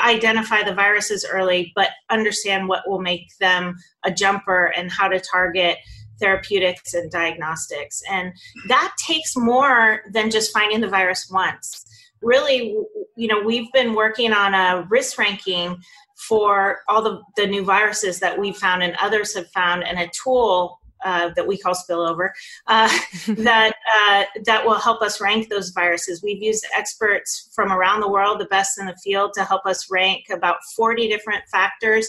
identify 0.03 0.63
the 0.63 0.75
viruses 0.75 1.27
early, 1.29 1.73
but 1.75 1.91
understand 2.11 2.69
what 2.69 2.89
will 2.89 3.01
make 3.01 3.27
them 3.41 3.77
a 4.05 4.11
jumper 4.11 4.73
and 4.77 4.91
how 4.91 5.09
to 5.09 5.21
target 5.21 5.79
therapeutics 6.21 6.95
and 6.95 7.11
diagnostics. 7.11 8.03
And 8.11 8.33
that 8.69 8.93
takes 8.99 9.37
more 9.37 10.03
than 10.13 10.31
just 10.31 10.53
finding 10.53 10.81
the 10.81 10.89
virus 10.89 11.29
once 11.33 11.85
really, 12.23 12.77
you 13.17 13.29
know, 13.29 13.41
we've 13.43 13.71
been 13.73 13.95
working 13.95 14.33
on 14.33 14.55
a 14.55 14.87
risk 14.89 15.19
ranking 15.19 15.77
for 16.17 16.81
all 16.89 17.01
the, 17.01 17.23
the 17.37 17.47
new 17.47 17.65
viruses 17.65 18.19
that 18.21 18.39
we've 18.39 18.57
found 18.57 18.83
and 18.83 18.97
others 19.01 19.35
have 19.35 19.49
found, 19.51 19.85
and 19.85 19.99
a 19.99 20.09
tool 20.09 20.81
uh, 21.05 21.31
that 21.37 21.47
we 21.47 21.57
call 21.57 21.75
spillover 21.75 22.31
uh, 22.67 22.89
that 23.29 23.73
uh, 23.95 24.25
that 24.45 24.65
will 24.65 24.79
help 24.79 25.01
us 25.01 25.21
rank 25.21 25.49
those 25.49 25.71
viruses. 25.71 26.23
We've 26.23 26.43
used 26.43 26.67
experts 26.77 27.51
from 27.55 27.73
around 27.73 28.01
the 28.01 28.11
world, 28.11 28.41
the 28.41 28.47
best 28.47 28.79
in 28.79 28.87
the 28.87 28.97
field, 28.97 29.33
to 29.35 29.45
help 29.45 29.65
us 29.65 29.91
rank 29.91 30.25
about 30.33 30.57
40 30.77 31.09
different 31.09 31.45
factors. 31.51 32.09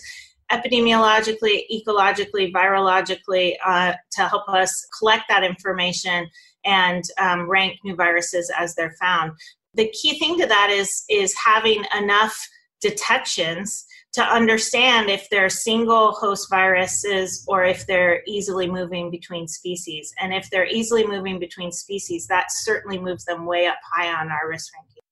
Epidemiologically, 0.52 1.62
ecologically, 1.72 2.52
virologically, 2.52 3.54
uh, 3.64 3.94
to 4.12 4.28
help 4.28 4.50
us 4.50 4.88
collect 4.98 5.26
that 5.30 5.44
information 5.44 6.28
and 6.66 7.04
um, 7.20 7.48
rank 7.48 7.78
new 7.84 7.96
viruses 7.96 8.52
as 8.58 8.74
they're 8.74 8.96
found 9.00 9.32
the 9.80 9.90
key 9.92 10.20
thing 10.20 10.38
to 10.38 10.46
that 10.46 10.70
is 10.70 11.06
is 11.10 11.34
having 11.34 11.86
enough 11.98 12.38
detections 12.82 13.86
to 14.12 14.22
understand 14.22 15.10
if 15.10 15.30
they're 15.30 15.50
single 15.50 16.12
host 16.12 16.50
viruses 16.50 17.46
or 17.48 17.64
if 17.64 17.88
they're 17.88 18.22
easily 18.28 18.70
moving 18.70 19.10
between 19.10 19.48
species. 19.48 20.12
And 20.20 20.34
if 20.34 20.50
they're 20.50 20.66
easily 20.66 21.08
moving 21.08 21.40
between 21.40 21.72
species, 21.72 22.28
that 22.28 22.48
certainly 22.50 23.00
moves 23.00 23.24
them 23.24 23.46
way 23.46 23.68
up 23.68 23.78
high 23.94 24.08
on 24.08 24.30
our 24.30 24.50
risk 24.50 24.74
ranking. 24.74 25.04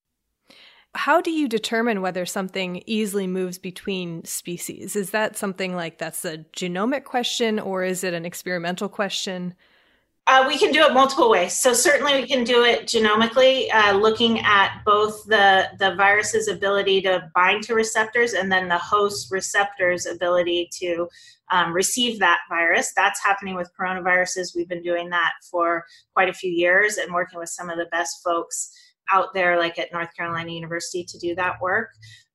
How 0.94 1.20
do 1.20 1.30
you 1.30 1.48
determine 1.48 2.02
whether 2.02 2.26
something 2.26 2.82
easily 2.86 3.26
moves 3.26 3.56
between 3.56 4.24
species? 4.24 4.96
Is 4.96 5.10
that 5.10 5.36
something 5.36 5.76
like 5.76 5.96
that's 5.98 6.24
a 6.24 6.38
genomic 6.54 7.04
question 7.04 7.58
or 7.58 7.84
is 7.84 8.04
it 8.04 8.12
an 8.12 8.26
experimental 8.26 8.88
question? 8.88 9.54
Uh, 10.28 10.44
we 10.46 10.58
can 10.58 10.70
do 10.70 10.82
it 10.82 10.92
multiple 10.92 11.30
ways. 11.30 11.56
So 11.56 11.72
certainly 11.72 12.20
we 12.20 12.26
can 12.26 12.44
do 12.44 12.62
it 12.62 12.82
genomically, 12.82 13.72
uh, 13.72 13.96
looking 13.96 14.40
at 14.40 14.82
both 14.84 15.24
the 15.24 15.70
the 15.78 15.94
virus's 15.96 16.48
ability 16.48 17.00
to 17.02 17.30
bind 17.34 17.62
to 17.64 17.74
receptors 17.74 18.34
and 18.34 18.52
then 18.52 18.68
the 18.68 18.76
host 18.76 19.32
receptors' 19.32 20.04
ability 20.04 20.68
to 20.80 21.08
um, 21.50 21.72
receive 21.72 22.18
that 22.18 22.40
virus. 22.50 22.92
That's 22.94 23.24
happening 23.24 23.54
with 23.54 23.72
coronaviruses. 23.80 24.54
We've 24.54 24.68
been 24.68 24.82
doing 24.82 25.08
that 25.08 25.32
for 25.50 25.86
quite 26.12 26.28
a 26.28 26.34
few 26.34 26.52
years 26.52 26.98
and 26.98 27.14
working 27.14 27.38
with 27.38 27.48
some 27.48 27.70
of 27.70 27.78
the 27.78 27.86
best 27.86 28.22
folks 28.22 28.70
out 29.10 29.32
there, 29.32 29.58
like 29.58 29.78
at 29.78 29.94
North 29.94 30.14
Carolina 30.14 30.50
University, 30.50 31.04
to 31.04 31.18
do 31.18 31.34
that 31.36 31.58
work 31.62 31.88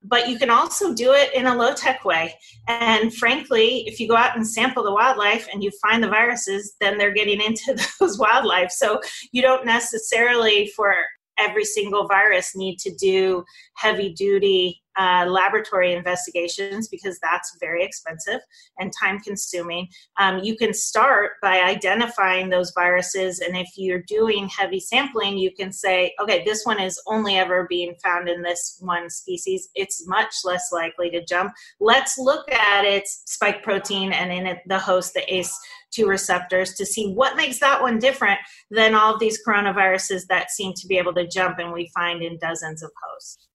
but 0.04 0.30
you 0.30 0.38
can 0.38 0.50
also 0.50 0.94
do 0.94 1.14
it 1.14 1.34
in 1.34 1.46
a 1.46 1.56
low 1.56 1.74
tech 1.74 2.04
way. 2.06 2.36
And 2.68 3.14
frankly, 3.14 3.88
if 3.88 4.00
you 4.00 4.08
go 4.08 4.16
out 4.16 4.36
and 4.36 4.48
sample 4.48 4.84
the 4.84 4.94
wildlife 4.94 5.48
and 5.52 5.64
you 5.64 5.72
find 5.82 6.04
the 6.04 6.10
viruses, 6.10 6.76
then 6.82 6.98
they're 6.98 7.14
getting 7.14 7.42
into 7.42 7.76
those 8.00 8.20
wildlife. 8.20 8.72
So 8.72 9.00
you 9.32 9.42
don't 9.42 9.66
necessarily, 9.66 10.68
for 10.76 10.96
every 11.40 11.66
single 11.66 12.08
virus 12.08 12.56
need 12.56 12.78
to 12.80 12.94
do 12.96 13.44
heavy 13.76 14.14
duty 14.14 14.83
uh, 14.98 15.26
laboratory 15.28 15.94
investigations 15.94 16.88
because 16.88 17.20
that's 17.20 17.56
very 17.60 17.84
expensive 17.84 18.42
and 18.78 18.92
time 19.00 19.20
consuming. 19.20 19.88
Um, 20.18 20.40
you 20.40 20.56
can 20.56 20.74
start 20.74 21.34
by 21.42 21.62
identifying 21.62 22.50
those 22.50 22.72
viruses, 22.76 23.40
and 23.40 23.58
if 23.58 23.70
you're 23.76 24.04
doing 24.08 24.50
heavy 24.50 24.80
sampling, 24.80 25.38
you 25.38 25.52
can 25.52 25.72
say, 25.72 26.14
okay, 26.22 26.44
this 26.46 26.66
one 26.66 26.80
is 26.80 27.02
only 27.08 27.38
ever 27.38 27.66
being 27.70 27.96
found 28.04 28.30
in 28.30 28.42
this 28.42 28.78
one 28.80 29.10
species. 29.10 29.70
It's 29.76 30.08
much 30.08 30.34
less 30.44 30.72
likely 30.72 31.10
to 31.12 31.24
jump. 31.26 31.54
Let's 31.80 32.18
look 32.18 32.52
at 32.52 32.86
its 32.86 33.24
spike 33.26 33.64
protein 33.64 34.12
and 34.12 34.32
in 34.32 34.46
it, 34.46 34.60
the 34.68 34.80
host, 34.80 35.14
the 35.14 35.22
ACE2 35.32 36.08
receptors, 36.08 36.74
to 36.76 36.86
see 36.86 37.12
what 37.14 37.38
makes 37.38 37.60
that 37.60 37.82
one 37.82 38.00
different 38.00 38.40
than 38.70 38.96
all 38.96 39.14
of 39.14 39.20
these 39.20 39.40
coronaviruses 39.46 40.28
that 40.30 40.52
seem 40.52 40.74
to 40.74 40.88
be 40.88 40.98
able 40.98 41.14
to 41.14 41.28
jump 41.28 41.60
and 41.60 41.74
we 41.74 41.90
find 41.94 42.22
in 42.22 42.38
dozens 42.38 42.84
of 42.84 42.92
hosts. 43.04 43.48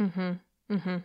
Mm-hmm. 0.00 0.32
Mm-hmm. 0.72 0.96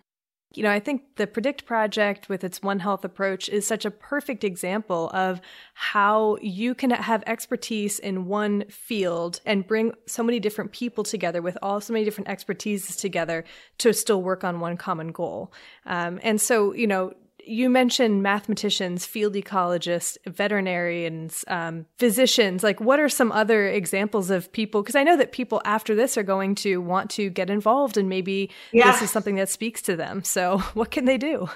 You 0.53 0.63
know, 0.63 0.71
I 0.71 0.79
think 0.79 1.17
the 1.17 1.27
Predict 1.27 1.65
Project 1.65 2.29
with 2.29 2.43
its 2.43 2.61
One 2.61 2.79
Health 2.79 3.03
approach 3.03 3.49
is 3.49 3.67
such 3.67 3.83
a 3.83 3.91
perfect 3.91 4.45
example 4.45 5.09
of 5.13 5.41
how 5.73 6.37
you 6.41 6.73
can 6.73 6.89
have 6.91 7.21
expertise 7.27 7.99
in 7.99 8.27
one 8.27 8.63
field 8.69 9.41
and 9.45 9.67
bring 9.67 9.91
so 10.07 10.23
many 10.23 10.39
different 10.39 10.71
people 10.71 11.03
together 11.03 11.41
with 11.41 11.57
all 11.61 11.81
so 11.81 11.91
many 11.91 12.05
different 12.05 12.29
expertises 12.29 12.97
together 12.97 13.43
to 13.79 13.93
still 13.93 14.23
work 14.23 14.45
on 14.45 14.61
one 14.61 14.77
common 14.77 15.11
goal. 15.11 15.51
Um, 15.85 16.17
and 16.23 16.39
so, 16.39 16.73
you 16.73 16.87
know, 16.87 17.13
you 17.45 17.69
mentioned 17.69 18.23
mathematicians, 18.23 19.05
field 19.05 19.33
ecologists, 19.33 20.17
veterinarians, 20.25 21.45
um, 21.47 21.85
physicians. 21.97 22.63
Like, 22.63 22.81
what 22.81 22.99
are 22.99 23.09
some 23.09 23.31
other 23.31 23.67
examples 23.67 24.29
of 24.29 24.51
people? 24.51 24.81
Because 24.81 24.95
I 24.95 25.03
know 25.03 25.17
that 25.17 25.31
people 25.31 25.61
after 25.63 25.95
this 25.95 26.17
are 26.17 26.23
going 26.23 26.55
to 26.55 26.77
want 26.77 27.09
to 27.11 27.29
get 27.29 27.49
involved, 27.49 27.97
and 27.97 28.09
maybe 28.09 28.49
yeah. 28.71 28.91
this 28.91 29.01
is 29.03 29.11
something 29.11 29.35
that 29.35 29.49
speaks 29.49 29.81
to 29.83 29.95
them. 29.95 30.23
So, 30.23 30.57
what 30.73 30.91
can 30.91 31.05
they 31.05 31.17
do? 31.17 31.49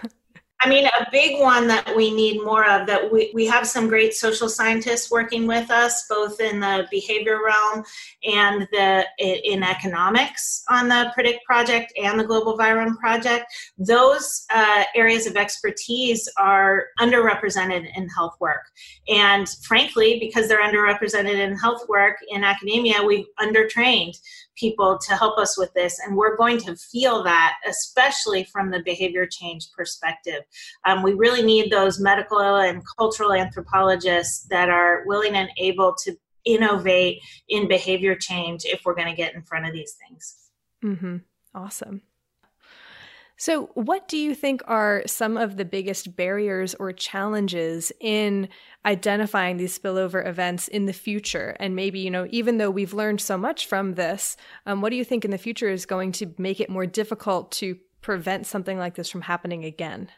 I 0.64 0.70
mean, 0.70 0.86
a 0.86 1.08
big 1.12 1.40
one 1.40 1.68
that 1.70 1.96
we 1.96 2.14
need 2.14 2.44
more 2.44 2.70
of 2.70 2.86
that 2.86 3.12
we, 3.12 3.32
we 3.34 3.48
have 3.48 3.66
some 3.66 3.88
great 3.88 4.14
social 4.14 4.48
scientists 4.48 5.10
working 5.10 5.48
with 5.48 5.72
us, 5.72 6.06
both 6.08 6.40
in 6.40 6.60
the 6.60 6.88
behavior 6.92 7.40
realm 7.44 7.84
and 8.24 8.68
the 8.72 9.06
in 9.18 9.64
economics 9.64 10.64
on 10.70 10.88
the 10.88 11.12
Predict 11.16 11.44
project 11.46 11.92
and 12.02 12.20
the 12.20 12.24
Global 12.24 12.56
Virome 12.56 12.96
project. 12.98 13.46
Those 13.80 14.46
uh, 14.54 14.84
areas 14.94 15.26
of 15.26 15.36
expertise 15.36 16.30
are 16.38 16.86
underrepresented 17.00 17.90
in 17.98 18.08
health 18.10 18.36
work. 18.40 18.62
And 19.08 19.50
frankly, 19.64 20.20
because 20.20 20.48
they're 20.48 20.62
underrepresented 20.62 21.40
in 21.40 21.58
health 21.58 21.90
work 21.90 22.18
in 22.30 22.44
academia, 22.44 23.02
we've 23.04 23.26
undertrained 23.40 24.16
people 24.62 24.98
to 25.10 25.16
help 25.16 25.38
us 25.38 25.58
with 25.58 25.74
this. 25.74 26.00
And 26.00 26.16
we're 26.16 26.38
going 26.38 26.60
to 26.60 26.76
feel 26.76 27.24
that, 27.24 27.58
especially 27.68 28.44
from 28.46 28.70
the 28.70 28.82
behavior 28.86 29.26
change 29.26 29.68
perspective. 29.76 30.44
Um, 30.86 31.04
we 31.04 31.14
really 31.14 31.42
need 31.42 31.72
those 31.72 32.00
medical 32.00 32.40
and 32.40 32.84
cultural 32.98 33.34
anthropologists 33.34 34.46
that 34.50 34.70
are 34.70 35.04
willing 35.06 35.36
and 35.36 35.50
able 35.58 35.96
to 36.04 36.16
innovate 36.46 37.22
in 37.50 37.68
behavior 37.68 38.16
change 38.16 38.62
if 38.66 38.82
we're 38.86 38.96
going 38.96 39.10
to 39.10 39.16
get 39.16 39.36
in 39.36 39.42
front 39.42 39.66
of 39.66 39.74
these 39.74 39.96
things. 40.08 40.38
Mm-hmm. 40.84 41.18
Awesome. 41.54 42.02
So, 43.42 43.72
what 43.74 44.08
do 44.08 44.18
you 44.18 44.36
think 44.36 44.62
are 44.68 45.02
some 45.08 45.36
of 45.36 45.58
the 45.58 45.66
biggest 45.66 46.16
barriers 46.16 46.76
or 46.76 46.92
challenges 46.92 47.92
in 48.00 48.50
identifying 48.86 49.58
these 49.58 49.76
spillover 49.76 50.24
events 50.28 50.68
in 50.68 50.86
the 50.86 50.94
future? 50.94 51.58
And 51.60 51.76
maybe, 51.76 52.02
you 52.02 52.12
know, 52.12 52.28
even 52.30 52.60
though 52.60 52.70
we've 52.70 52.94
learned 52.94 53.20
so 53.20 53.40
much 53.40 53.66
from 53.66 53.96
this, 53.96 54.38
um, 54.68 54.82
what 54.82 54.92
do 54.92 54.96
you 54.96 55.04
think 55.04 55.26
in 55.26 55.32
the 55.32 55.40
future 55.40 55.70
is 55.70 55.88
going 55.88 56.12
to 56.12 56.32
make 56.38 56.60
it 56.60 56.70
more 56.70 56.86
difficult 56.86 57.52
to 57.54 57.80
prevent 58.02 58.46
something 58.46 58.78
like 58.78 58.94
this 58.94 59.10
from 59.10 59.22
happening 59.22 59.66
again? 59.66 60.12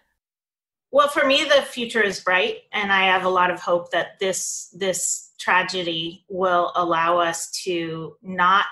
Well, 0.91 1.07
for 1.07 1.25
me, 1.25 1.45
the 1.45 1.61
future 1.61 2.03
is 2.03 2.19
bright, 2.19 2.57
and 2.73 2.91
I 2.91 3.05
have 3.05 3.23
a 3.23 3.29
lot 3.29 3.51
of 3.51 3.61
hope 3.61 3.91
that 3.91 4.19
this 4.19 4.67
this 4.77 5.31
tragedy 5.39 6.25
will 6.27 6.73
allow 6.75 7.19
us 7.19 7.49
to 7.63 8.17
not 8.21 8.65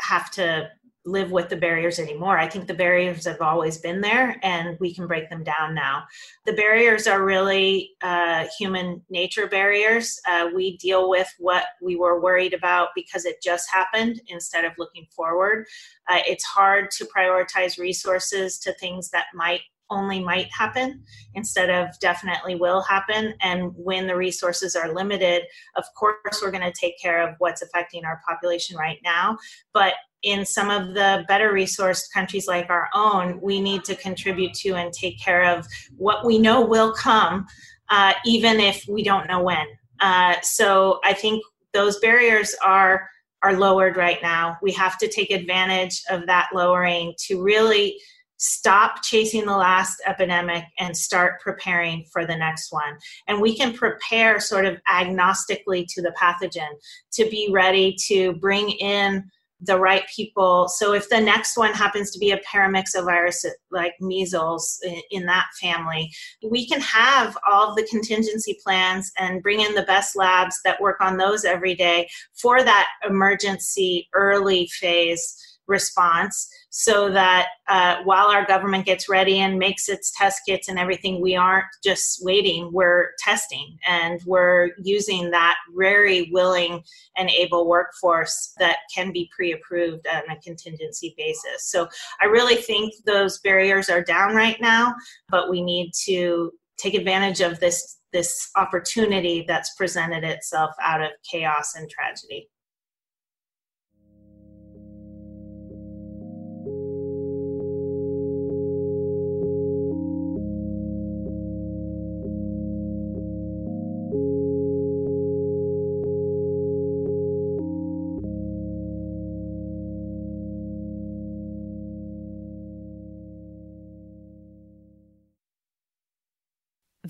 have 0.00 0.30
to 0.30 0.70
live 1.04 1.32
with 1.32 1.48
the 1.48 1.56
barriers 1.56 1.98
anymore. 1.98 2.38
I 2.38 2.48
think 2.48 2.66
the 2.66 2.74
barriers 2.74 3.24
have 3.24 3.40
always 3.40 3.78
been 3.78 4.00
there 4.00 4.36
and 4.42 4.78
we 4.78 4.94
can 4.94 5.06
break 5.06 5.28
them 5.30 5.42
down 5.42 5.74
now. 5.74 6.04
The 6.46 6.52
barriers 6.52 7.06
are 7.06 7.24
really 7.24 7.90
uh, 8.02 8.46
human 8.58 9.02
nature 9.10 9.48
barriers. 9.48 10.20
Uh, 10.28 10.48
we 10.54 10.76
deal 10.76 11.10
with 11.10 11.28
what 11.38 11.64
we 11.80 11.96
were 11.96 12.20
worried 12.20 12.54
about 12.54 12.90
because 12.94 13.24
it 13.24 13.42
just 13.42 13.68
happened 13.70 14.20
instead 14.28 14.64
of 14.64 14.72
looking 14.78 15.06
forward. 15.14 15.66
Uh, 16.08 16.20
it's 16.26 16.44
hard 16.44 16.90
to 16.92 17.04
prioritize 17.04 17.78
resources 17.78 18.58
to 18.60 18.72
things 18.74 19.10
that 19.10 19.26
might 19.34 19.62
only 19.90 20.20
might 20.20 20.50
happen 20.50 21.02
instead 21.34 21.68
of 21.68 21.88
definitely 22.00 22.54
will 22.54 22.80
happen. 22.80 23.34
And 23.42 23.72
when 23.76 24.06
the 24.06 24.16
resources 24.16 24.74
are 24.74 24.92
limited, 24.92 25.42
of 25.76 25.84
course, 25.94 26.40
we're 26.42 26.50
going 26.50 26.64
to 26.64 26.72
take 26.72 26.98
care 27.00 27.28
of 27.28 27.34
what's 27.38 27.60
affecting 27.60 28.04
our 28.04 28.20
population 28.26 28.76
right 28.76 28.98
now. 29.04 29.36
But 29.74 29.94
in 30.22 30.46
some 30.46 30.70
of 30.70 30.94
the 30.94 31.24
better 31.28 31.52
resourced 31.52 32.04
countries 32.12 32.46
like 32.46 32.70
our 32.70 32.88
own, 32.94 33.40
we 33.40 33.60
need 33.60 33.84
to 33.84 33.96
contribute 33.96 34.54
to 34.54 34.74
and 34.74 34.92
take 34.92 35.20
care 35.20 35.44
of 35.44 35.66
what 35.96 36.24
we 36.24 36.38
know 36.38 36.64
will 36.64 36.92
come, 36.92 37.46
uh, 37.90 38.12
even 38.24 38.60
if 38.60 38.84
we 38.88 39.02
don't 39.02 39.28
know 39.28 39.42
when. 39.42 39.66
Uh, 40.00 40.34
so 40.42 41.00
I 41.04 41.12
think 41.12 41.42
those 41.72 41.98
barriers 42.00 42.54
are 42.62 43.08
are 43.44 43.58
lowered 43.58 43.96
right 43.96 44.18
now. 44.22 44.56
We 44.62 44.70
have 44.72 44.98
to 44.98 45.08
take 45.08 45.32
advantage 45.32 46.00
of 46.10 46.26
that 46.26 46.50
lowering 46.54 47.12
to 47.26 47.42
really 47.42 47.98
stop 48.36 49.02
chasing 49.02 49.46
the 49.46 49.56
last 49.56 50.02
epidemic 50.04 50.64
and 50.80 50.96
start 50.96 51.40
preparing 51.40 52.04
for 52.12 52.26
the 52.26 52.36
next 52.36 52.72
one. 52.72 52.96
And 53.28 53.40
we 53.40 53.56
can 53.56 53.72
prepare 53.72 54.40
sort 54.40 54.64
of 54.64 54.78
agnostically 54.88 55.86
to 55.88 56.02
the 56.02 56.12
pathogen 56.20 56.70
to 57.12 57.28
be 57.30 57.50
ready 57.52 57.96
to 58.08 58.32
bring 58.34 58.70
in 58.70 59.30
the 59.62 59.78
right 59.78 60.02
people. 60.14 60.68
So 60.68 60.92
if 60.92 61.08
the 61.08 61.20
next 61.20 61.56
one 61.56 61.72
happens 61.72 62.10
to 62.10 62.18
be 62.18 62.32
a 62.32 62.40
paramyxovirus 62.40 63.46
like 63.70 63.94
measles 64.00 64.78
in, 65.10 65.26
that 65.26 65.46
family, 65.60 66.10
we 66.42 66.66
can 66.66 66.80
have 66.80 67.38
all 67.48 67.74
the 67.74 67.86
contingency 67.88 68.58
plans 68.62 69.12
and 69.18 69.42
bring 69.42 69.60
in 69.60 69.74
the 69.74 69.84
best 69.84 70.16
labs 70.16 70.56
that 70.64 70.80
work 70.80 71.00
on 71.00 71.16
those 71.16 71.44
every 71.44 71.76
day 71.76 72.08
for 72.34 72.64
that 72.64 72.88
emergency 73.08 74.08
early 74.14 74.66
phase 74.66 75.36
response 75.72 76.48
so 76.70 77.10
that 77.10 77.48
uh, 77.68 77.96
while 78.04 78.28
our 78.28 78.46
government 78.46 78.86
gets 78.86 79.08
ready 79.08 79.40
and 79.40 79.58
makes 79.58 79.88
its 79.88 80.12
test 80.16 80.42
kits 80.46 80.68
and 80.68 80.78
everything, 80.78 81.20
we 81.20 81.34
aren't 81.34 81.66
just 81.82 82.24
waiting, 82.24 82.70
we're 82.72 83.10
testing 83.18 83.76
and 83.88 84.20
we're 84.24 84.70
using 84.82 85.30
that 85.30 85.56
very 85.76 86.30
willing 86.30 86.80
and 87.16 87.28
able 87.30 87.66
workforce 87.66 88.54
that 88.58 88.76
can 88.94 89.10
be 89.10 89.28
pre 89.34 89.52
approved 89.52 90.06
on 90.06 90.22
a 90.30 90.40
contingency 90.40 91.14
basis. 91.16 91.70
So 91.70 91.88
I 92.20 92.26
really 92.26 92.56
think 92.56 92.92
those 93.04 93.40
barriers 93.40 93.88
are 93.88 94.02
down 94.02 94.36
right 94.36 94.60
now, 94.60 94.94
but 95.28 95.50
we 95.50 95.62
need 95.62 95.90
to 96.04 96.52
take 96.78 96.94
advantage 96.94 97.40
of 97.40 97.58
this 97.60 97.98
this 98.12 98.50
opportunity 98.56 99.44
that's 99.48 99.74
presented 99.74 100.22
itself 100.22 100.70
out 100.82 101.00
of 101.00 101.10
chaos 101.30 101.74
and 101.74 101.88
tragedy. 101.88 102.48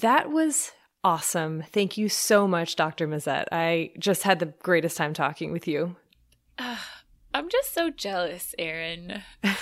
That 0.02 0.30
was 0.32 0.72
awesome. 1.04 1.62
Thank 1.62 1.96
you 1.96 2.08
so 2.08 2.48
much, 2.48 2.74
Dr. 2.74 3.06
Mazet. 3.06 3.44
I 3.52 3.92
just 4.00 4.24
had 4.24 4.40
the 4.40 4.46
greatest 4.46 4.96
time 4.96 5.14
talking 5.14 5.52
with 5.52 5.68
you. 5.68 5.94
Uh, 6.58 6.76
I'm 7.34 7.48
just 7.48 7.72
so 7.72 7.88
jealous, 7.88 8.52
Erin. 8.58 9.22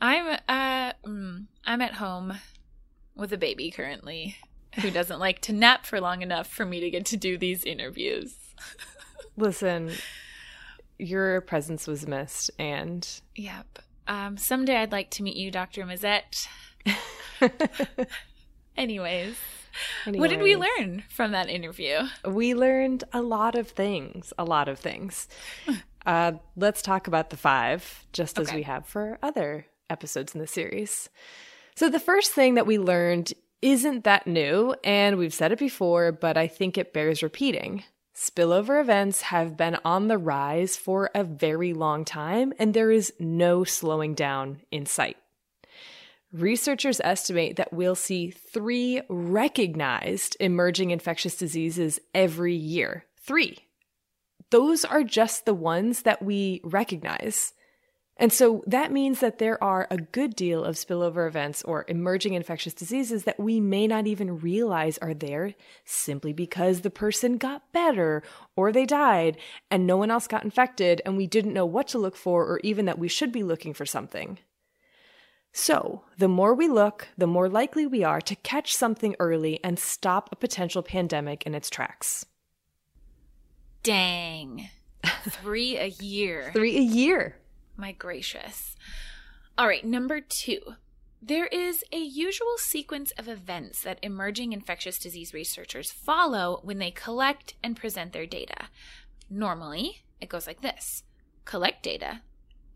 I'm 0.00 0.38
uh 0.48 0.92
mm, 1.06 1.46
I'm 1.64 1.80
at 1.82 1.94
home 1.94 2.32
with 3.14 3.32
a 3.32 3.38
baby 3.38 3.70
currently 3.70 4.36
who 4.80 4.90
doesn't 4.90 5.20
like 5.20 5.40
to 5.42 5.52
nap 5.52 5.86
for 5.86 6.00
long 6.00 6.22
enough 6.22 6.48
for 6.48 6.66
me 6.66 6.80
to 6.80 6.90
get 6.90 7.06
to 7.06 7.16
do 7.16 7.38
these 7.38 7.62
interviews. 7.62 8.34
Listen, 9.36 9.92
your 10.98 11.42
presence 11.42 11.86
was 11.86 12.08
missed 12.08 12.50
and 12.58 13.08
Yep. 13.36 13.78
Um 14.08 14.36
someday 14.36 14.78
I'd 14.78 14.90
like 14.90 15.10
to 15.10 15.22
meet 15.22 15.36
you, 15.36 15.52
Dr. 15.52 15.84
Mazet. 15.84 16.48
Anyways. 18.76 19.36
What 20.04 20.30
did 20.30 20.42
we 20.42 20.56
learn 20.56 21.02
from 21.08 21.32
that 21.32 21.48
interview? 21.48 22.00
We 22.26 22.54
learned 22.54 23.04
a 23.12 23.22
lot 23.22 23.54
of 23.54 23.68
things. 23.68 24.32
A 24.38 24.44
lot 24.44 24.68
of 24.68 24.78
things. 24.78 25.28
uh, 26.06 26.32
let's 26.56 26.82
talk 26.82 27.06
about 27.06 27.30
the 27.30 27.36
five, 27.36 28.04
just 28.12 28.38
as 28.38 28.52
we 28.52 28.62
have 28.62 28.86
for 28.86 29.18
other 29.22 29.66
episodes 29.88 30.34
in 30.34 30.40
the 30.40 30.46
series. 30.46 31.08
So, 31.74 31.88
the 31.88 32.00
first 32.00 32.32
thing 32.32 32.54
that 32.54 32.66
we 32.66 32.78
learned 32.78 33.32
isn't 33.62 34.04
that 34.04 34.26
new, 34.26 34.74
and 34.84 35.16
we've 35.16 35.32
said 35.32 35.52
it 35.52 35.58
before, 35.58 36.12
but 36.12 36.36
I 36.36 36.48
think 36.48 36.76
it 36.76 36.92
bears 36.92 37.22
repeating. 37.22 37.84
Spillover 38.14 38.80
events 38.80 39.22
have 39.22 39.56
been 39.56 39.78
on 39.84 40.08
the 40.08 40.18
rise 40.18 40.76
for 40.76 41.10
a 41.14 41.24
very 41.24 41.72
long 41.72 42.04
time, 42.04 42.52
and 42.58 42.74
there 42.74 42.90
is 42.90 43.12
no 43.18 43.64
slowing 43.64 44.14
down 44.14 44.60
in 44.70 44.84
sight. 44.84 45.16
Researchers 46.32 46.98
estimate 47.04 47.56
that 47.56 47.74
we'll 47.74 47.94
see 47.94 48.30
three 48.30 49.02
recognized 49.10 50.34
emerging 50.40 50.90
infectious 50.90 51.36
diseases 51.36 52.00
every 52.14 52.54
year. 52.54 53.04
Three. 53.18 53.58
Those 54.50 54.86
are 54.86 55.04
just 55.04 55.44
the 55.44 55.54
ones 55.54 56.02
that 56.02 56.22
we 56.22 56.62
recognize. 56.64 57.52
And 58.16 58.32
so 58.32 58.62
that 58.66 58.92
means 58.92 59.20
that 59.20 59.38
there 59.38 59.62
are 59.62 59.86
a 59.90 59.98
good 59.98 60.34
deal 60.34 60.64
of 60.64 60.76
spillover 60.76 61.26
events 61.26 61.62
or 61.64 61.84
emerging 61.88 62.32
infectious 62.32 62.72
diseases 62.72 63.24
that 63.24 63.40
we 63.40 63.60
may 63.60 63.86
not 63.86 64.06
even 64.06 64.40
realize 64.40 64.96
are 64.98 65.14
there 65.14 65.54
simply 65.84 66.32
because 66.32 66.80
the 66.80 66.90
person 66.90 67.36
got 67.36 67.72
better 67.72 68.22
or 68.56 68.72
they 68.72 68.86
died 68.86 69.36
and 69.70 69.86
no 69.86 69.96
one 69.98 70.10
else 70.10 70.26
got 70.26 70.44
infected 70.44 71.02
and 71.04 71.16
we 71.16 71.26
didn't 71.26 71.54
know 71.54 71.66
what 71.66 71.88
to 71.88 71.98
look 71.98 72.16
for 72.16 72.46
or 72.46 72.60
even 72.62 72.86
that 72.86 72.98
we 72.98 73.08
should 73.08 73.32
be 73.32 73.42
looking 73.42 73.74
for 73.74 73.84
something. 73.84 74.38
So, 75.52 76.04
the 76.16 76.28
more 76.28 76.54
we 76.54 76.66
look, 76.66 77.08
the 77.18 77.26
more 77.26 77.48
likely 77.48 77.86
we 77.86 78.02
are 78.02 78.22
to 78.22 78.36
catch 78.36 78.74
something 78.74 79.14
early 79.20 79.60
and 79.62 79.78
stop 79.78 80.30
a 80.32 80.36
potential 80.36 80.82
pandemic 80.82 81.44
in 81.44 81.54
its 81.54 81.68
tracks. 81.68 82.24
Dang. 83.82 84.70
Three 85.28 85.76
a 85.76 85.86
year. 85.86 86.50
Three 86.54 86.76
a 86.78 86.80
year. 86.80 87.36
My 87.76 87.92
gracious. 87.92 88.76
All 89.58 89.66
right, 89.66 89.84
number 89.84 90.20
two. 90.20 90.60
There 91.20 91.46
is 91.46 91.84
a 91.92 91.98
usual 91.98 92.56
sequence 92.56 93.12
of 93.12 93.28
events 93.28 93.82
that 93.82 93.98
emerging 94.02 94.52
infectious 94.52 94.98
disease 94.98 95.32
researchers 95.32 95.92
follow 95.92 96.60
when 96.64 96.78
they 96.78 96.90
collect 96.90 97.54
and 97.62 97.76
present 97.76 98.12
their 98.12 98.26
data. 98.26 98.68
Normally, 99.30 100.02
it 100.20 100.28
goes 100.28 100.46
like 100.46 100.62
this 100.62 101.04
collect 101.44 101.82
data, 101.82 102.22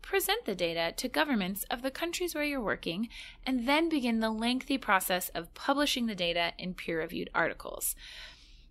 present 0.07 0.45
the 0.45 0.55
data 0.55 0.93
to 0.95 1.09
governments 1.09 1.65
of 1.69 1.81
the 1.81 1.91
countries 1.91 2.33
where 2.33 2.43
you're 2.45 2.61
working, 2.61 3.09
and 3.45 3.67
then 3.67 3.89
begin 3.89 4.21
the 4.21 4.29
lengthy 4.29 4.77
process 4.77 5.27
of 5.35 5.53
publishing 5.53 6.05
the 6.05 6.15
data 6.15 6.53
in 6.57 6.73
peer 6.73 6.99
reviewed 6.99 7.29
articles. 7.35 7.93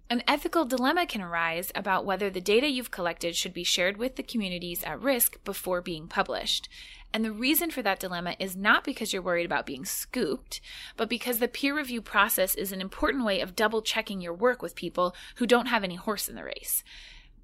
An 0.08 0.22
ethical 0.26 0.64
dilemma 0.64 1.04
can 1.04 1.20
arise 1.20 1.70
about 1.74 2.06
whether 2.06 2.30
the 2.30 2.40
data 2.40 2.70
you've 2.70 2.90
collected 2.90 3.36
should 3.36 3.52
be 3.52 3.64
shared 3.64 3.98
with 3.98 4.16
the 4.16 4.22
communities 4.22 4.82
at 4.82 5.02
risk 5.02 5.44
before 5.44 5.82
being 5.82 6.08
published. 6.08 6.70
And 7.12 7.22
the 7.22 7.32
reason 7.32 7.70
for 7.70 7.82
that 7.82 8.00
dilemma 8.00 8.34
is 8.38 8.56
not 8.56 8.82
because 8.82 9.12
you're 9.12 9.20
worried 9.20 9.46
about 9.46 9.66
being 9.66 9.84
scooped, 9.84 10.62
but 10.96 11.10
because 11.10 11.38
the 11.38 11.48
peer 11.48 11.76
review 11.76 12.00
process 12.00 12.54
is 12.54 12.72
an 12.72 12.80
important 12.80 13.26
way 13.26 13.40
of 13.40 13.54
double 13.54 13.82
checking 13.82 14.22
your 14.22 14.34
work 14.34 14.62
with 14.62 14.74
people 14.74 15.14
who 15.36 15.46
don't 15.46 15.66
have 15.66 15.84
any 15.84 15.96
horse 15.96 16.28
in 16.28 16.34
the 16.34 16.44
race. 16.44 16.82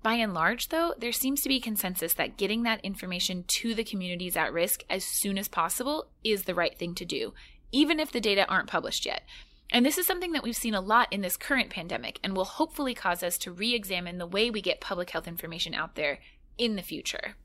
By 0.02 0.14
and 0.14 0.34
large, 0.34 0.68
though, 0.68 0.94
there 0.98 1.12
seems 1.12 1.42
to 1.42 1.48
be 1.48 1.60
consensus 1.60 2.14
that 2.14 2.36
getting 2.36 2.64
that 2.64 2.84
information 2.84 3.44
to 3.46 3.74
the 3.74 3.84
communities 3.84 4.36
at 4.36 4.52
risk 4.52 4.82
as 4.90 5.04
soon 5.04 5.38
as 5.38 5.46
possible 5.46 6.06
is 6.24 6.42
the 6.42 6.56
right 6.56 6.76
thing 6.76 6.94
to 6.96 7.04
do, 7.04 7.34
even 7.70 8.00
if 8.00 8.10
the 8.10 8.20
data 8.20 8.44
aren't 8.48 8.68
published 8.68 9.06
yet. 9.06 9.22
And 9.70 9.86
this 9.86 9.98
is 9.98 10.06
something 10.06 10.32
that 10.32 10.42
we've 10.42 10.56
seen 10.56 10.74
a 10.74 10.80
lot 10.80 11.12
in 11.12 11.20
this 11.20 11.36
current 11.36 11.70
pandemic 11.70 12.18
and 12.22 12.36
will 12.36 12.44
hopefully 12.44 12.94
cause 12.94 13.22
us 13.22 13.38
to 13.38 13.52
re 13.52 13.74
examine 13.74 14.18
the 14.18 14.26
way 14.26 14.50
we 14.50 14.60
get 14.60 14.80
public 14.80 15.10
health 15.10 15.28
information 15.28 15.72
out 15.72 15.94
there 15.94 16.18
in 16.58 16.74
the 16.76 16.82
future. 16.82 17.36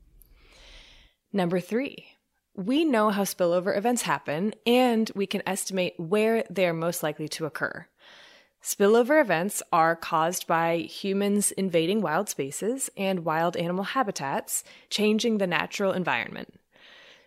Number 1.32 1.60
three, 1.60 2.08
we 2.54 2.84
know 2.84 3.10
how 3.10 3.22
spillover 3.22 3.76
events 3.76 4.02
happen 4.02 4.52
and 4.66 5.10
we 5.14 5.26
can 5.26 5.42
estimate 5.46 5.94
where 5.96 6.44
they 6.50 6.66
are 6.66 6.74
most 6.74 7.02
likely 7.04 7.28
to 7.28 7.46
occur. 7.46 7.86
Spillover 8.62 9.20
events 9.20 9.62
are 9.72 9.94
caused 9.94 10.46
by 10.46 10.78
humans 10.78 11.52
invading 11.52 12.02
wild 12.02 12.28
spaces 12.28 12.90
and 12.96 13.24
wild 13.24 13.56
animal 13.56 13.84
habitats, 13.84 14.64
changing 14.90 15.38
the 15.38 15.46
natural 15.46 15.92
environment. 15.92 16.58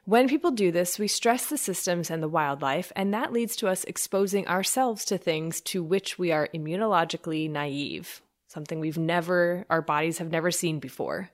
When 0.06 0.28
people 0.28 0.52
do 0.52 0.72
this, 0.72 1.00
we 1.00 1.08
stress 1.08 1.46
the 1.46 1.58
systems 1.58 2.10
and 2.10 2.22
the 2.22 2.28
wildlife, 2.28 2.92
and 2.96 3.14
that 3.14 3.32
leads 3.32 3.56
to 3.58 3.68
us 3.68 3.84
exposing 3.86 4.48
ourselves 4.48 5.06
to 5.06 5.18
things 5.18 5.62
to 5.62 5.84
which 5.84 6.20
we 6.20 6.32
are 6.32 6.50
immunologically 6.54 7.50
naive, 7.50 8.22
something 8.48 8.80
we've 8.80 8.98
never, 8.98 9.66
our 9.70 9.82
bodies 9.82 10.18
have 10.18 10.32
never 10.32 10.52
seen 10.52 10.80
before. 10.80 11.30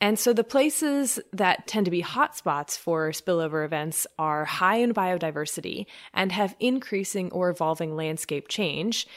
And 0.00 0.18
so 0.18 0.32
the 0.32 0.44
places 0.44 1.18
that 1.32 1.66
tend 1.66 1.86
to 1.86 1.90
be 1.90 2.02
hotspots 2.02 2.78
for 2.78 3.10
spillover 3.10 3.64
events 3.64 4.06
are 4.18 4.44
high 4.44 4.76
in 4.76 4.94
biodiversity 4.94 5.86
and 6.14 6.30
have 6.30 6.54
increasing 6.60 7.32
or 7.32 7.50
evolving 7.50 7.96
landscape 7.96 8.46
change. 8.48 9.08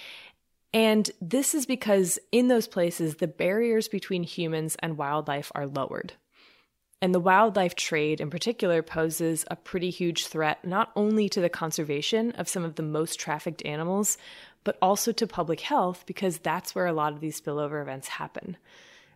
And 0.73 1.11
this 1.21 1.53
is 1.53 1.65
because 1.65 2.17
in 2.31 2.47
those 2.47 2.67
places, 2.67 3.15
the 3.15 3.27
barriers 3.27 3.89
between 3.89 4.23
humans 4.23 4.75
and 4.79 4.97
wildlife 4.97 5.51
are 5.53 5.67
lowered. 5.67 6.13
And 7.01 7.13
the 7.13 7.19
wildlife 7.19 7.75
trade 7.75 8.21
in 8.21 8.29
particular 8.29 8.81
poses 8.81 9.43
a 9.49 9.55
pretty 9.55 9.89
huge 9.89 10.27
threat 10.27 10.63
not 10.65 10.91
only 10.95 11.29
to 11.29 11.41
the 11.41 11.49
conservation 11.49 12.31
of 12.33 12.47
some 12.47 12.63
of 12.63 12.75
the 12.75 12.83
most 12.83 13.19
trafficked 13.19 13.65
animals, 13.65 14.17
but 14.63 14.77
also 14.81 15.11
to 15.11 15.27
public 15.27 15.61
health 15.61 16.03
because 16.05 16.37
that's 16.37 16.73
where 16.73 16.85
a 16.85 16.93
lot 16.93 17.13
of 17.13 17.19
these 17.19 17.41
spillover 17.41 17.81
events 17.81 18.07
happen. 18.07 18.55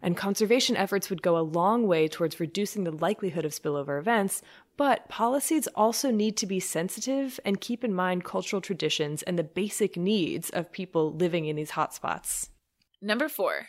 And 0.02 0.16
conservation 0.16 0.76
efforts 0.76 1.10
would 1.10 1.22
go 1.22 1.38
a 1.38 1.40
long 1.40 1.88
way 1.88 2.08
towards 2.08 2.40
reducing 2.40 2.84
the 2.84 2.92
likelihood 2.92 3.46
of 3.46 3.52
spillover 3.52 3.98
events, 4.00 4.42
but 4.78 5.08
policies 5.10 5.68
also 5.76 6.12
need 6.12 6.38
to 6.38 6.46
be 6.46 6.60
sensitive 6.60 7.40
and 7.46 7.62
keep 7.62 7.84
in 7.84 7.94
mind 7.94 8.24
cultural 8.24 8.62
traditions 8.62 9.24
and 9.24 9.40
the 9.40 9.44
basic 9.44 9.98
needs 9.98 10.50
of 10.50 10.72
people 10.72 11.14
living 11.14 11.46
in 11.46 11.56
these 11.56 11.72
hotspots. 11.72 12.50
Number 13.02 13.30
four. 13.30 13.68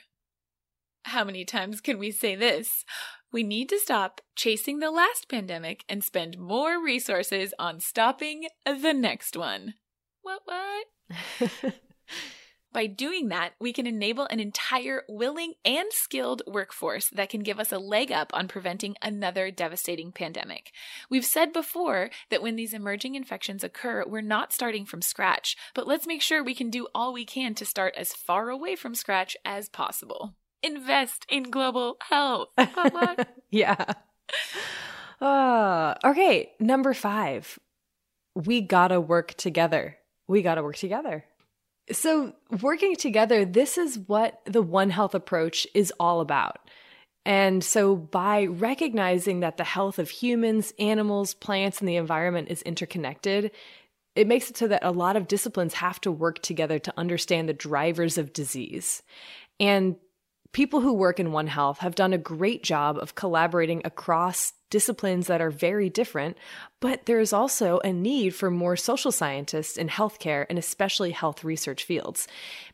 How 1.05 1.23
many 1.23 1.45
times 1.45 1.81
can 1.81 1.99
we 1.99 2.11
say 2.11 2.35
this? 2.35 2.85
We 3.33 3.45
need 3.45 3.69
to 3.69 3.79
stop 3.79 4.21
chasing 4.35 4.81
the 4.81 4.91
last 4.91 5.29
pandemic 5.29 5.85
and 5.89 6.03
spend 6.03 6.39
more 6.39 6.83
resources 6.83 7.55
on 7.59 7.81
stopping 7.81 8.49
the 8.65 8.93
next 8.93 9.37
one. 9.37 9.75
What, 10.23 10.43
what? 10.45 11.75
By 12.73 12.87
doing 12.87 13.29
that, 13.29 13.53
we 13.59 13.73
can 13.73 13.87
enable 13.87 14.27
an 14.27 14.39
entire 14.39 15.05
willing 15.09 15.55
and 15.65 15.91
skilled 15.93 16.43
workforce 16.47 17.09
that 17.11 17.31
can 17.31 17.41
give 17.41 17.59
us 17.59 17.73
a 17.73 17.79
leg 17.79 18.13
up 18.13 18.31
on 18.35 18.49
preventing 18.49 18.97
another 19.01 19.51
devastating 19.51 20.13
pandemic. 20.13 20.73
We've 21.09 21.25
said 21.25 21.53
before 21.53 22.11
that 22.31 22.43
when 22.43 22.57
these 22.57 22.75
emerging 22.75 23.15
infections 23.15 23.65
occur, 23.65 24.05
we're 24.07 24.21
not 24.21 24.53
starting 24.53 24.85
from 24.85 25.01
scratch, 25.01 25.57
but 25.75 25.87
let's 25.87 26.07
make 26.07 26.21
sure 26.21 26.45
we 26.45 26.55
can 26.55 26.69
do 26.69 26.89
all 26.95 27.13
we 27.13 27.25
can 27.25 27.55
to 27.55 27.65
start 27.65 27.95
as 27.97 28.13
far 28.13 28.51
away 28.51 28.77
from 28.77 28.95
scratch 28.95 29.37
as 29.45 29.69
possible. 29.69 30.35
Invest 30.63 31.25
in 31.31 31.45
global 31.45 31.97
health. 32.09 32.49
Yeah. 33.51 33.95
Uh, 35.21 35.95
okay, 36.05 36.53
number 36.61 36.93
five. 36.93 37.59
We 38.35 38.61
gotta 38.61 39.01
work 39.01 39.35
together. 39.35 39.97
We 40.27 40.43
gotta 40.43 40.63
work 40.63 40.77
together. 40.77 41.25
So, 41.93 42.33
working 42.63 42.97
together, 42.97 43.45
this 43.45 43.79
is 43.79 43.99
what 43.99 44.41
the 44.45 44.63
One 44.63 44.91
Health 44.91 45.15
approach 45.15 45.67
is 45.73 45.93
all 46.01 46.21
about. 46.21 46.59
And 47.25 47.63
so, 47.63 47.95
by 47.95 48.47
recognizing 48.47 49.41
that 49.41 49.57
the 49.57 49.65
health 49.65 49.99
of 49.99 50.11
humans, 50.11 50.73
animals, 50.79 51.35
plants, 51.35 51.81
and 51.81 51.89
the 51.89 51.97
environment 51.97 52.49
is 52.51 52.63
interconnected, 52.63 53.53
it 54.17 54.27
makes 54.27 54.51
it 54.51 54.57
so 54.57 54.67
that 54.69 54.85
a 54.85 54.91
lot 54.91 55.17
of 55.17 55.29
disciplines 55.29 55.75
have 55.75 56.01
to 56.01 56.11
work 56.11 56.41
together 56.43 56.79
to 56.79 56.95
understand 56.97 57.49
the 57.49 57.53
drivers 57.53 58.19
of 58.19 58.33
disease. 58.33 59.03
And 59.61 59.97
people 60.57 60.81
who 60.81 60.95
work 60.95 61.21
in 61.21 61.33
One 61.33 61.49
Health 61.49 61.81
have 61.81 61.95
done 61.95 62.15
a 62.15 62.19
great 62.19 62.63
job 62.63 62.97
of 62.97 63.15
collaborating 63.15 63.83
across 63.85 64.55
disciplines 64.71 65.27
that 65.27 65.43
are 65.43 65.51
very 65.51 65.91
different, 65.91 66.39
but 66.81 67.05
there 67.05 67.21
is 67.21 67.35
also 67.35 67.79
a 67.81 67.93
need 67.93 68.35
for 68.35 68.51
more 68.51 68.75
social 68.75 69.13
scientists 69.13 69.77
in 69.77 69.91
healthcare 69.91 70.47
and 70.49 70.59
especially 70.59 71.11
health 71.11 71.45
research 71.45 71.85
fields. 71.85 72.27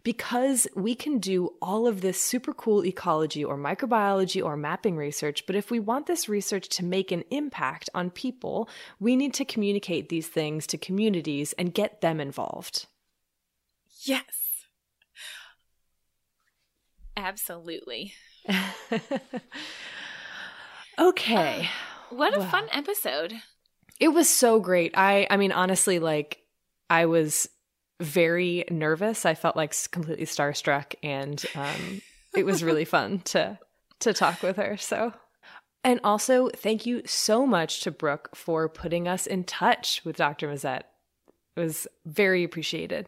Because 0.04 0.68
we 0.76 0.94
can 0.94 1.18
do 1.18 1.54
all 1.60 1.88
of 1.88 2.02
this 2.02 2.22
super 2.22 2.52
cool 2.52 2.86
ecology 2.86 3.42
or 3.42 3.58
microbiology 3.58 4.40
or 4.44 4.56
mapping 4.56 4.96
research, 4.96 5.44
but 5.44 5.56
if 5.56 5.72
we 5.72 5.80
want 5.80 6.06
this 6.06 6.28
research 6.28 6.68
to 6.68 6.84
make 6.84 7.10
an 7.10 7.24
impact 7.32 7.90
on 7.96 8.10
people, 8.10 8.68
we 9.00 9.16
need 9.16 9.34
to 9.34 9.44
communicate 9.44 10.08
these 10.08 10.28
things 10.28 10.68
to 10.68 10.78
communities 10.78 11.52
and 11.54 11.74
get 11.74 12.00
them 12.00 12.20
involved. 12.20 12.86
Yes. 14.04 14.41
Absolutely. 17.16 18.14
okay. 20.98 21.68
What 22.10 22.36
a 22.36 22.40
Wow. 22.40 22.50
fun 22.50 22.68
episode. 22.72 23.34
It 24.00 24.08
was 24.08 24.28
so 24.28 24.60
great. 24.60 24.92
I 24.96 25.26
I 25.30 25.36
mean 25.36 25.52
honestly 25.52 25.98
like 25.98 26.38
I 26.90 27.06
was 27.06 27.48
very 28.00 28.64
nervous. 28.70 29.24
I 29.24 29.34
felt 29.34 29.56
like 29.56 29.74
completely 29.92 30.26
starstruck, 30.26 30.94
and 31.02 31.42
um, 31.54 32.02
it 32.36 32.44
was 32.44 32.62
really 32.64 32.84
fun 32.96 33.20
to 33.26 33.58
to 34.00 34.12
talk 34.12 34.42
with 34.42 34.56
her. 34.56 34.76
So, 34.76 35.12
and 35.84 36.00
also 36.02 36.48
thank 36.50 36.84
you 36.84 37.02
so 37.06 37.46
much 37.46 37.80
to 37.82 37.90
Brooke 37.90 38.30
for 38.34 38.68
putting 38.68 39.06
us 39.06 39.26
in 39.26 39.44
touch 39.44 40.02
with 40.04 40.16
Dr. 40.16 40.48
Mazet. 40.48 40.82
It 41.56 41.60
was 41.60 41.86
very 42.04 42.42
appreciated. 42.44 43.06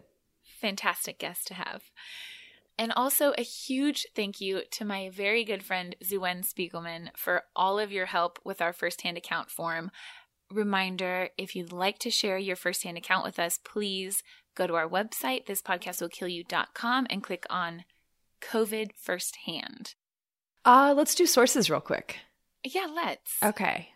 Fantastic 0.60 1.18
guest 1.18 1.46
to 1.48 1.54
have. 1.54 1.82
And 2.78 2.92
also 2.92 3.32
a 3.38 3.42
huge 3.42 4.06
thank 4.16 4.40
you 4.40 4.62
to 4.72 4.84
my 4.84 5.08
very 5.10 5.44
good 5.44 5.62
friend 5.62 5.94
Zuen 6.02 6.44
Spiegelman 6.44 7.10
for 7.16 7.44
all 7.54 7.78
of 7.78 7.92
your 7.92 8.06
help 8.06 8.38
with 8.44 8.60
our 8.60 8.72
firsthand 8.72 9.16
account 9.16 9.50
form. 9.50 9.90
Reminder 10.50 11.28
if 11.38 11.54
you'd 11.54 11.72
like 11.72 11.98
to 12.00 12.10
share 12.10 12.38
your 12.38 12.56
firsthand 12.56 12.98
account 12.98 13.24
with 13.24 13.38
us, 13.38 13.58
please 13.64 14.22
go 14.56 14.66
to 14.66 14.74
our 14.74 14.88
website, 14.88 15.46
thispodcastwillkillyou.com, 15.46 17.06
and 17.10 17.22
click 17.22 17.46
on 17.48 17.84
COVID 18.40 18.90
firsthand. 18.96 19.94
Uh, 20.64 20.94
let's 20.96 21.14
do 21.14 21.26
sources 21.26 21.70
real 21.70 21.80
quick. 21.80 22.18
Yeah, 22.64 22.86
let's. 22.92 23.42
Okay. 23.42 23.88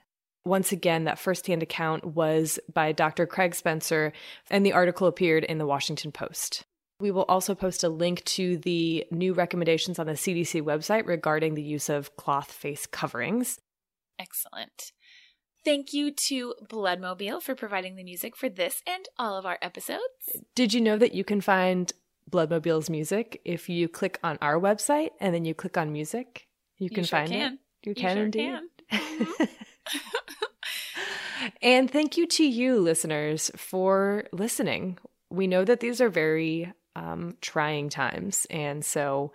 Once 0.45 0.73
again, 0.73 1.05
that 1.05 1.19
firsthand 1.19 1.63
account 1.63 2.05
was 2.05 2.59
by 2.73 2.93
Dr. 2.93 3.27
Craig 3.27 3.55
Spencer, 3.55 4.13
and 4.51 4.65
the 4.65 4.73
article 4.73 5.07
appeared 5.07 5.45
in 5.45 5.59
the 5.59 5.67
Washington 5.67 6.13
Post. 6.13 6.65
We 7.01 7.11
will 7.13 7.25
also 7.29 7.55
post 7.55 7.85
a 7.85 7.89
link 7.89 8.25
to 8.25 8.57
the 8.59 9.07
new 9.11 9.33
recommendations 9.33 9.99
on 10.01 10.07
the 10.07 10.15
CDC 10.15 10.63
website 10.63 11.07
regarding 11.07 11.55
the 11.55 11.63
use 11.63 11.89
of 11.89 12.17
cloth 12.17 12.51
face 12.51 12.87
coverings. 12.87 13.59
Excellent. 14.19 14.93
Thank 15.65 15.93
you 15.93 16.11
to 16.13 16.55
Bloodmobile 16.69 17.41
for 17.43 17.55
providing 17.55 17.95
the 17.97 18.03
music 18.05 18.35
for 18.37 18.49
this 18.49 18.83
and 18.87 19.07
all 19.19 19.37
of 19.37 19.47
our 19.47 19.59
episodes. 19.63 20.01
Did 20.57 20.73
you 20.75 20.81
know 20.81 20.97
that 20.99 21.15
you 21.15 21.23
can 21.25 21.41
find 21.41 21.93
Bloodmobile's 22.31 22.91
music 22.91 23.41
if 23.45 23.69
you 23.69 23.89
click 23.89 24.19
on 24.25 24.39
our 24.43 24.59
website 24.59 25.11
and 25.21 25.35
then 25.35 25.45
you 25.45 25.55
click 25.55 25.77
on 25.77 25.93
music? 25.93 26.49
You 26.79 26.89
can 26.89 26.99
you 26.99 27.05
sure 27.05 27.19
find 27.19 27.31
can. 27.31 27.53
it. 27.55 27.59
You, 27.85 27.91
You 27.91 27.95
can 27.95 28.17
sure 28.17 28.25
indeed. 28.25 28.59
can. 28.91 29.49
Mm-hmm. 29.89 31.47
and 31.63 31.91
thank 31.91 32.17
you 32.17 32.27
to 32.27 32.45
you, 32.45 32.81
listeners, 32.81 33.51
for 33.57 34.25
listening. 34.33 34.99
We 35.31 35.47
know 35.47 35.65
that 35.65 35.81
these 35.81 36.01
are 36.01 36.09
very 36.09 36.73
um, 36.97 37.37
trying 37.41 37.89
times. 37.89 38.47
And 38.51 38.85
so 38.85 39.33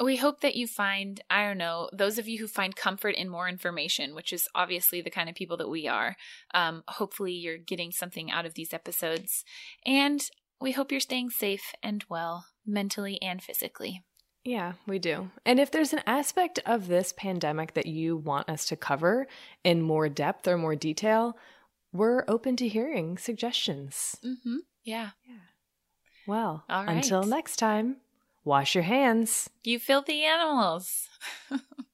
We 0.00 0.16
hope 0.16 0.40
that 0.40 0.56
you 0.56 0.66
find, 0.66 1.20
I 1.28 1.46
don't 1.46 1.58
know, 1.58 1.90
those 1.92 2.16
of 2.18 2.26
you 2.26 2.38
who 2.38 2.46
find 2.48 2.74
comfort 2.74 3.14
in 3.16 3.28
more 3.28 3.48
information, 3.48 4.14
which 4.14 4.32
is 4.32 4.48
obviously 4.54 5.02
the 5.02 5.10
kind 5.10 5.28
of 5.28 5.34
people 5.34 5.58
that 5.58 5.68
we 5.68 5.88
are. 5.88 6.16
Um, 6.54 6.82
hopefully, 6.88 7.34
you're 7.34 7.58
getting 7.58 7.92
something 7.92 8.30
out 8.30 8.46
of 8.46 8.54
these 8.54 8.72
episodes. 8.72 9.44
And 9.84 10.22
we 10.58 10.72
hope 10.72 10.90
you're 10.90 11.00
staying 11.00 11.30
safe 11.30 11.74
and 11.82 12.02
well, 12.08 12.46
mentally 12.66 13.20
and 13.20 13.42
physically. 13.42 14.02
Yeah, 14.42 14.72
we 14.86 14.98
do. 14.98 15.30
And 15.44 15.60
if 15.60 15.70
there's 15.70 15.92
an 15.92 16.00
aspect 16.06 16.60
of 16.64 16.88
this 16.88 17.12
pandemic 17.14 17.74
that 17.74 17.84
you 17.84 18.16
want 18.16 18.48
us 18.48 18.64
to 18.68 18.76
cover 18.76 19.26
in 19.64 19.82
more 19.82 20.08
depth 20.08 20.48
or 20.48 20.56
more 20.56 20.76
detail, 20.76 21.36
we're 21.92 22.24
open 22.26 22.56
to 22.56 22.68
hearing 22.68 23.18
suggestions. 23.18 24.16
Mm-hmm. 24.24 24.56
Yeah. 24.82 25.10
Well, 26.30 26.62
right. 26.68 26.88
until 26.90 27.24
next 27.24 27.56
time, 27.56 27.96
wash 28.44 28.76
your 28.76 28.84
hands. 28.84 29.50
You 29.64 29.80
filthy 29.80 30.22
animals. 30.22 31.08